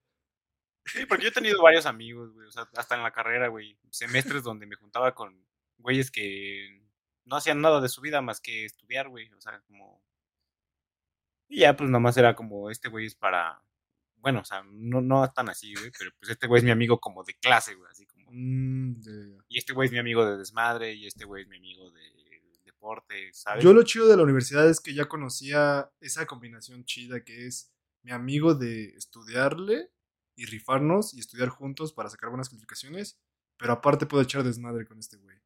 Sí, 0.85 1.05
porque 1.05 1.25
yo 1.25 1.29
he 1.29 1.31
tenido 1.31 1.61
varios 1.61 1.85
amigos, 1.85 2.33
güey, 2.33 2.47
o 2.47 2.51
sea, 2.51 2.67
hasta 2.75 2.95
en 2.95 3.03
la 3.03 3.11
carrera, 3.11 3.49
güey, 3.49 3.77
semestres 3.91 4.41
donde 4.41 4.65
me 4.65 4.75
juntaba 4.75 5.13
con 5.13 5.45
güeyes 5.77 6.09
que 6.09 6.81
no 7.25 7.35
hacían 7.35 7.61
nada 7.61 7.81
de 7.81 7.89
su 7.89 8.01
vida 8.01 8.23
más 8.23 8.41
que 8.41 8.65
estudiar, 8.65 9.09
güey, 9.09 9.31
o 9.31 9.41
sea, 9.41 9.61
como... 9.67 10.03
Y 11.47 11.59
ya, 11.59 11.77
pues, 11.77 11.87
nomás 11.87 12.17
era 12.17 12.35
como, 12.35 12.71
este 12.71 12.89
güey 12.89 13.05
es 13.05 13.13
para... 13.13 13.61
Bueno, 14.15 14.39
o 14.39 14.45
sea, 14.45 14.63
no, 14.65 15.01
no 15.01 15.31
tan 15.31 15.49
así, 15.49 15.75
güey, 15.75 15.91
pero 15.99 16.09
pues 16.19 16.31
este 16.31 16.47
güey 16.47 16.59
es 16.59 16.63
mi 16.63 16.71
amigo 16.71 16.99
como 16.99 17.23
de 17.23 17.35
clase, 17.35 17.75
güey, 17.75 17.91
así. 17.91 18.07
Mm. 18.31 18.93
Y 19.49 19.57
este 19.57 19.73
güey 19.73 19.87
es 19.87 19.91
mi 19.91 19.99
amigo 19.99 20.25
de 20.25 20.37
desmadre, 20.37 20.93
y 20.93 21.05
este 21.05 21.25
güey 21.25 21.43
es 21.43 21.49
mi 21.49 21.57
amigo 21.57 21.91
de 21.91 22.21
deporte, 22.63 23.31
¿sabes? 23.33 23.63
Yo 23.63 23.73
lo 23.73 23.83
chido 23.83 24.07
de 24.07 24.17
la 24.17 24.23
universidad 24.23 24.67
es 24.67 24.79
que 24.79 24.93
ya 24.93 25.05
conocía 25.05 25.91
esa 25.99 26.25
combinación 26.25 26.83
chida 26.85 27.23
que 27.23 27.45
es 27.45 27.71
mi 28.03 28.11
amigo 28.11 28.55
de 28.55 28.95
estudiarle 28.95 29.91
y 30.35 30.45
rifarnos 30.45 31.13
y 31.13 31.19
estudiar 31.19 31.49
juntos 31.49 31.93
para 31.93 32.09
sacar 32.09 32.29
buenas 32.29 32.49
calificaciones, 32.49 33.19
pero 33.57 33.73
aparte 33.73 34.05
puedo 34.05 34.23
echar 34.23 34.43
desmadre 34.43 34.85
con 34.85 34.97
este 34.97 35.17
güey. 35.17 35.37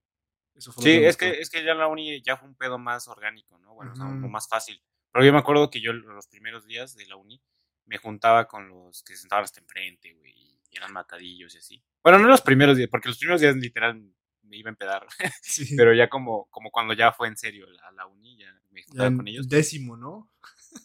Eso 0.54 0.72
fue 0.72 0.84
Sí, 0.84 0.92
es 1.04 1.18
que, 1.18 1.32
es 1.32 1.50
que 1.50 1.64
ya 1.66 1.74
la 1.74 1.88
uni 1.88 2.22
ya 2.22 2.38
fue 2.38 2.48
un 2.48 2.56
pedo 2.56 2.78
más 2.78 3.10
orgánico, 3.10 3.58
¿no? 3.58 3.74
Bueno, 3.74 3.92
o 3.92 3.96
sea, 3.96 4.06
un 4.06 4.32
más 4.32 4.48
fácil. 4.48 4.82
Pero 5.12 5.26
yo 5.26 5.34
me 5.34 5.40
acuerdo 5.40 5.70
que 5.70 5.82
yo 5.82 5.92
los 5.92 6.28
primeros 6.28 6.66
días 6.66 6.96
de 6.96 7.06
la 7.08 7.18
uni 7.18 7.42
me 7.86 7.98
juntaba 7.98 8.48
con 8.48 8.70
los 8.70 9.04
que 9.04 9.14
se 9.14 9.22
sentaban 9.22 9.44
hasta 9.44 9.60
enfrente, 9.60 10.14
güey, 10.14 10.32
y 10.32 10.62
eran 10.72 10.94
matadillos 10.94 11.56
y 11.56 11.58
así. 11.58 11.84
Bueno, 12.06 12.20
no 12.20 12.28
los 12.30 12.42
primeros 12.42 12.78
días, 12.78 12.88
porque 12.90 13.10
los 13.10 13.18
primeros 13.18 13.42
días 13.42 13.56
literal 13.56 14.00
me 14.44 14.58
iba 14.58 14.70
a 14.70 14.74
empedar, 14.74 15.08
Sí, 15.42 15.76
pero 15.76 15.92
ya 15.92 16.08
como, 16.08 16.46
como 16.52 16.70
cuando 16.70 16.94
ya 16.94 17.12
fue 17.12 17.28
en 17.28 17.36
serio 17.36 17.66
la, 17.72 17.92
la 17.94 18.06
uni, 18.06 18.38
ya 18.38 18.56
me 18.70 18.84
juntaba 18.84 19.16
con 19.16 19.28
ellos. 19.28 19.50
décimo, 19.50 19.98
¿no? 19.98 20.32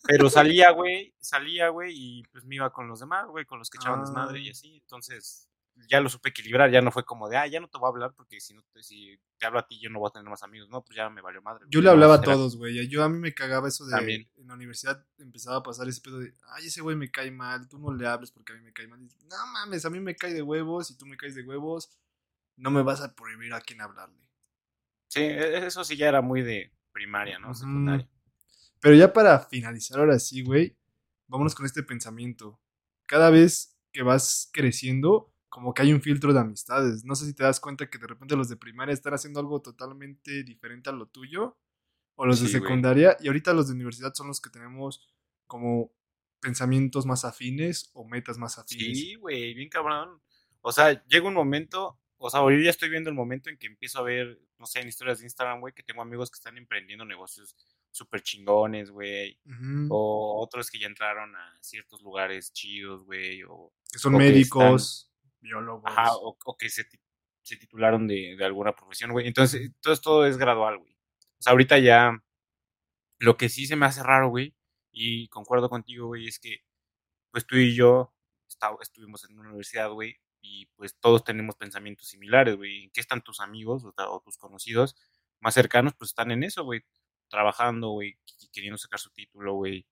Pero 0.06 0.30
salía, 0.30 0.70
güey, 0.70 1.12
salía, 1.20 1.68
güey, 1.68 1.92
y 1.94 2.22
pues 2.32 2.44
me 2.46 2.54
iba 2.54 2.72
con 2.72 2.88
los 2.88 3.00
demás, 3.00 3.26
güey, 3.28 3.44
con 3.44 3.58
los 3.58 3.68
que 3.68 3.76
echaban 3.76 4.00
desmadre 4.00 4.40
y 4.40 4.48
Ah. 4.48 4.52
así. 4.52 4.76
Entonces, 4.78 5.49
ya 5.88 6.00
lo 6.00 6.08
supe 6.08 6.28
equilibrar, 6.30 6.70
ya 6.70 6.80
no 6.80 6.92
fue 6.92 7.04
como 7.04 7.28
de, 7.28 7.36
ah, 7.36 7.46
ya 7.46 7.60
no 7.60 7.68
te 7.68 7.78
voy 7.78 7.86
a 7.86 7.90
hablar 7.90 8.14
porque 8.14 8.40
si 8.40 8.54
no 8.54 8.62
te, 8.72 8.82
si 8.82 9.18
te 9.38 9.46
hablo 9.46 9.58
a 9.58 9.66
ti 9.66 9.78
yo 9.80 9.90
no 9.90 9.98
voy 9.98 10.08
a 10.08 10.12
tener 10.12 10.28
más 10.28 10.42
amigos. 10.42 10.68
No, 10.68 10.84
pues 10.84 10.96
ya 10.96 11.08
me 11.10 11.20
valió 11.20 11.42
madre. 11.42 11.66
Yo 11.68 11.80
le 11.80 11.90
hablaba 11.90 12.16
a 12.16 12.20
todos, 12.20 12.56
güey. 12.56 12.88
Yo 12.88 13.02
a 13.02 13.08
mí 13.08 13.18
me 13.18 13.34
cagaba 13.34 13.68
eso 13.68 13.86
de 13.86 13.92
También. 13.92 14.30
en 14.36 14.48
la 14.48 14.54
universidad 14.54 15.04
empezaba 15.18 15.56
a 15.56 15.62
pasar 15.62 15.88
ese 15.88 16.00
pedo 16.00 16.18
de, 16.18 16.34
ay, 16.54 16.66
ese 16.66 16.80
güey 16.80 16.96
me 16.96 17.10
cae 17.10 17.30
mal, 17.30 17.68
tú 17.68 17.78
no 17.78 17.92
le 17.92 18.06
hables 18.06 18.30
porque 18.30 18.52
a 18.52 18.56
mí 18.56 18.62
me 18.62 18.72
cae 18.72 18.88
mal. 18.88 19.00
Y, 19.02 19.08
no 19.26 19.46
mames, 19.52 19.84
a 19.84 19.90
mí 19.90 20.00
me 20.00 20.14
cae 20.14 20.34
de 20.34 20.42
huevos 20.42 20.90
y 20.90 20.96
tú 20.96 21.06
me 21.06 21.16
caes 21.16 21.34
de 21.34 21.42
huevos, 21.42 21.90
no 22.56 22.70
me 22.70 22.82
vas 22.82 23.00
a 23.00 23.14
prohibir 23.14 23.52
a 23.54 23.60
quién 23.60 23.80
hablarle. 23.80 24.30
Sí, 25.08 25.20
e- 25.20 25.66
eso 25.66 25.82
sí 25.84 25.96
ya 25.96 26.08
era 26.08 26.20
muy 26.20 26.42
de 26.42 26.72
primaria, 26.92 27.38
¿no? 27.38 27.54
Secundaria. 27.54 28.08
Pero 28.80 28.94
ya 28.94 29.12
para 29.12 29.38
finalizar 29.40 29.98
ahora 29.98 30.18
sí, 30.18 30.42
güey, 30.42 30.76
vámonos 31.26 31.54
con 31.54 31.66
este 31.66 31.82
pensamiento. 31.82 32.60
Cada 33.06 33.30
vez 33.30 33.76
que 33.92 34.02
vas 34.02 34.48
creciendo, 34.52 35.29
como 35.50 35.74
que 35.74 35.82
hay 35.82 35.92
un 35.92 36.00
filtro 36.00 36.32
de 36.32 36.40
amistades. 36.40 37.04
No 37.04 37.14
sé 37.14 37.26
si 37.26 37.34
te 37.34 37.42
das 37.42 37.60
cuenta 37.60 37.90
que 37.90 37.98
de 37.98 38.06
repente 38.06 38.36
los 38.36 38.48
de 38.48 38.56
primaria 38.56 38.94
están 38.94 39.12
haciendo 39.12 39.40
algo 39.40 39.60
totalmente 39.60 40.44
diferente 40.44 40.88
a 40.88 40.92
lo 40.92 41.06
tuyo, 41.06 41.58
o 42.14 42.24
los 42.24 42.40
de 42.40 42.46
Sí, 42.46 42.52
secundaria, 42.52 43.16
y 43.20 43.26
ahorita 43.26 43.52
los 43.52 43.68
de 43.68 43.74
universidad 43.74 44.14
son 44.14 44.28
los 44.28 44.40
que 44.40 44.50
tenemos 44.50 45.06
como 45.46 45.92
pensamientos 46.40 47.04
más 47.04 47.24
afines 47.24 47.90
o 47.92 48.06
metas 48.06 48.38
más 48.38 48.58
afines. 48.58 48.98
Sí, 48.98 49.14
güey, 49.16 49.52
bien 49.54 49.68
cabrón. 49.68 50.22
O 50.62 50.72
sea, 50.72 51.04
llega 51.06 51.26
un 51.26 51.34
momento, 51.34 51.98
o 52.16 52.30
sea, 52.30 52.42
hoy 52.42 52.62
ya 52.62 52.70
estoy 52.70 52.88
viendo 52.88 53.10
el 53.10 53.16
momento 53.16 53.50
en 53.50 53.58
que 53.58 53.66
empiezo 53.66 53.98
a 53.98 54.02
ver, 54.02 54.40
no 54.58 54.66
sé, 54.66 54.80
en 54.80 54.88
historias 54.88 55.18
de 55.18 55.24
Instagram, 55.24 55.60
güey, 55.60 55.74
que 55.74 55.82
tengo 55.82 56.02
amigos 56.02 56.30
que 56.30 56.36
están 56.36 56.56
emprendiendo 56.56 57.04
negocios 57.04 57.56
súper 57.90 58.22
chingones, 58.22 58.90
güey. 58.90 59.38
O 59.88 60.40
otros 60.40 60.70
que 60.70 60.78
ya 60.78 60.86
entraron 60.86 61.34
a 61.34 61.58
ciertos 61.60 62.02
lugares 62.02 62.52
chidos, 62.52 63.04
güey. 63.04 63.42
O, 63.42 63.72
que 63.90 63.98
son 63.98 64.14
o 64.14 64.18
médicos, 64.18 65.09
biólogos. 65.40 65.90
ajá, 65.90 66.14
o, 66.16 66.36
o 66.44 66.56
que 66.56 66.68
se, 66.68 66.84
se 67.42 67.56
titularon 67.56 68.06
de, 68.06 68.36
de 68.36 68.44
alguna 68.44 68.74
profesión, 68.74 69.12
güey. 69.12 69.26
Entonces, 69.26 69.72
todo 69.80 69.92
esto 69.94 70.26
es 70.26 70.36
gradual, 70.38 70.78
güey. 70.78 70.92
O 70.92 71.42
sea, 71.42 71.52
ahorita 71.52 71.78
ya, 71.78 72.12
lo 73.18 73.36
que 73.36 73.48
sí 73.48 73.66
se 73.66 73.76
me 73.76 73.86
hace 73.86 74.02
raro, 74.02 74.28
güey, 74.30 74.54
y 74.92 75.28
concuerdo 75.28 75.68
contigo, 75.68 76.06
güey, 76.08 76.26
es 76.26 76.38
que, 76.38 76.58
pues 77.32 77.46
tú 77.46 77.56
y 77.56 77.74
yo 77.74 78.14
está- 78.48 78.74
estuvimos 78.80 79.24
en 79.28 79.38
una 79.38 79.48
universidad, 79.50 79.90
güey, 79.90 80.16
y 80.42 80.66
pues 80.76 80.96
todos 80.98 81.22
tenemos 81.24 81.56
pensamientos 81.56 82.08
similares, 82.08 82.56
güey. 82.56 82.84
¿En 82.84 82.90
qué 82.92 83.00
están 83.00 83.22
tus 83.22 83.40
amigos 83.40 83.84
o, 83.84 83.94
o 83.96 84.20
tus 84.22 84.38
conocidos 84.38 84.96
más 85.40 85.54
cercanos? 85.54 85.94
Pues 85.98 86.10
están 86.10 86.30
en 86.30 86.42
eso, 86.44 86.64
güey. 86.64 86.82
Trabajando, 87.28 87.90
güey, 87.90 88.14
qu- 88.26 88.50
queriendo 88.52 88.78
sacar 88.78 88.98
su 89.00 89.10
título, 89.10 89.54
güey, 89.54 89.86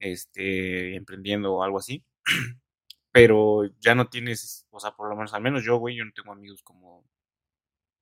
este, 0.00 0.94
emprendiendo 0.96 1.54
o 1.54 1.62
algo 1.64 1.78
así. 1.78 2.04
Pero 3.14 3.64
ya 3.78 3.94
no 3.94 4.08
tienes, 4.08 4.66
o 4.70 4.80
sea, 4.80 4.90
por 4.96 5.08
lo 5.08 5.14
menos, 5.14 5.32
al 5.34 5.42
menos 5.42 5.64
yo, 5.64 5.76
güey, 5.76 5.96
yo 5.96 6.04
no 6.04 6.10
tengo 6.12 6.32
amigos 6.32 6.64
como, 6.64 7.06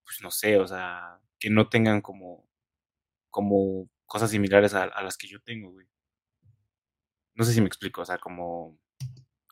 pues 0.04 0.22
no 0.22 0.30
sé, 0.30 0.58
o 0.58 0.66
sea, 0.66 1.20
que 1.38 1.50
no 1.50 1.68
tengan 1.68 2.00
como 2.00 2.48
como 3.32 3.90
cosas 4.06 4.30
similares 4.30 4.74
a, 4.74 4.84
a 4.84 5.02
las 5.02 5.16
que 5.16 5.26
yo 5.26 5.40
tengo, 5.40 5.70
güey. 5.70 5.88
No 7.34 7.44
sé 7.44 7.52
si 7.52 7.60
me 7.60 7.66
explico, 7.66 8.02
o 8.02 8.04
sea, 8.04 8.18
como... 8.18 8.78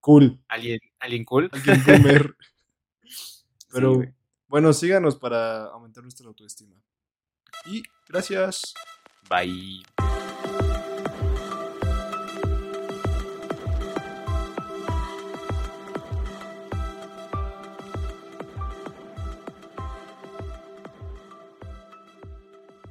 Cool. 0.00 0.40
alguien, 0.48 0.80
alguien 0.98 1.24
cool. 1.24 1.48
Alguien 1.52 1.84
boomer. 1.84 2.36
Pero 3.72 4.02
bueno, 4.48 4.72
síganos 4.72 5.14
para 5.14 5.66
aumentar 5.66 6.02
nuestra 6.02 6.26
autoestima. 6.26 6.82
Y 7.66 7.84
gracias. 8.08 8.74
Bye. 9.30 9.84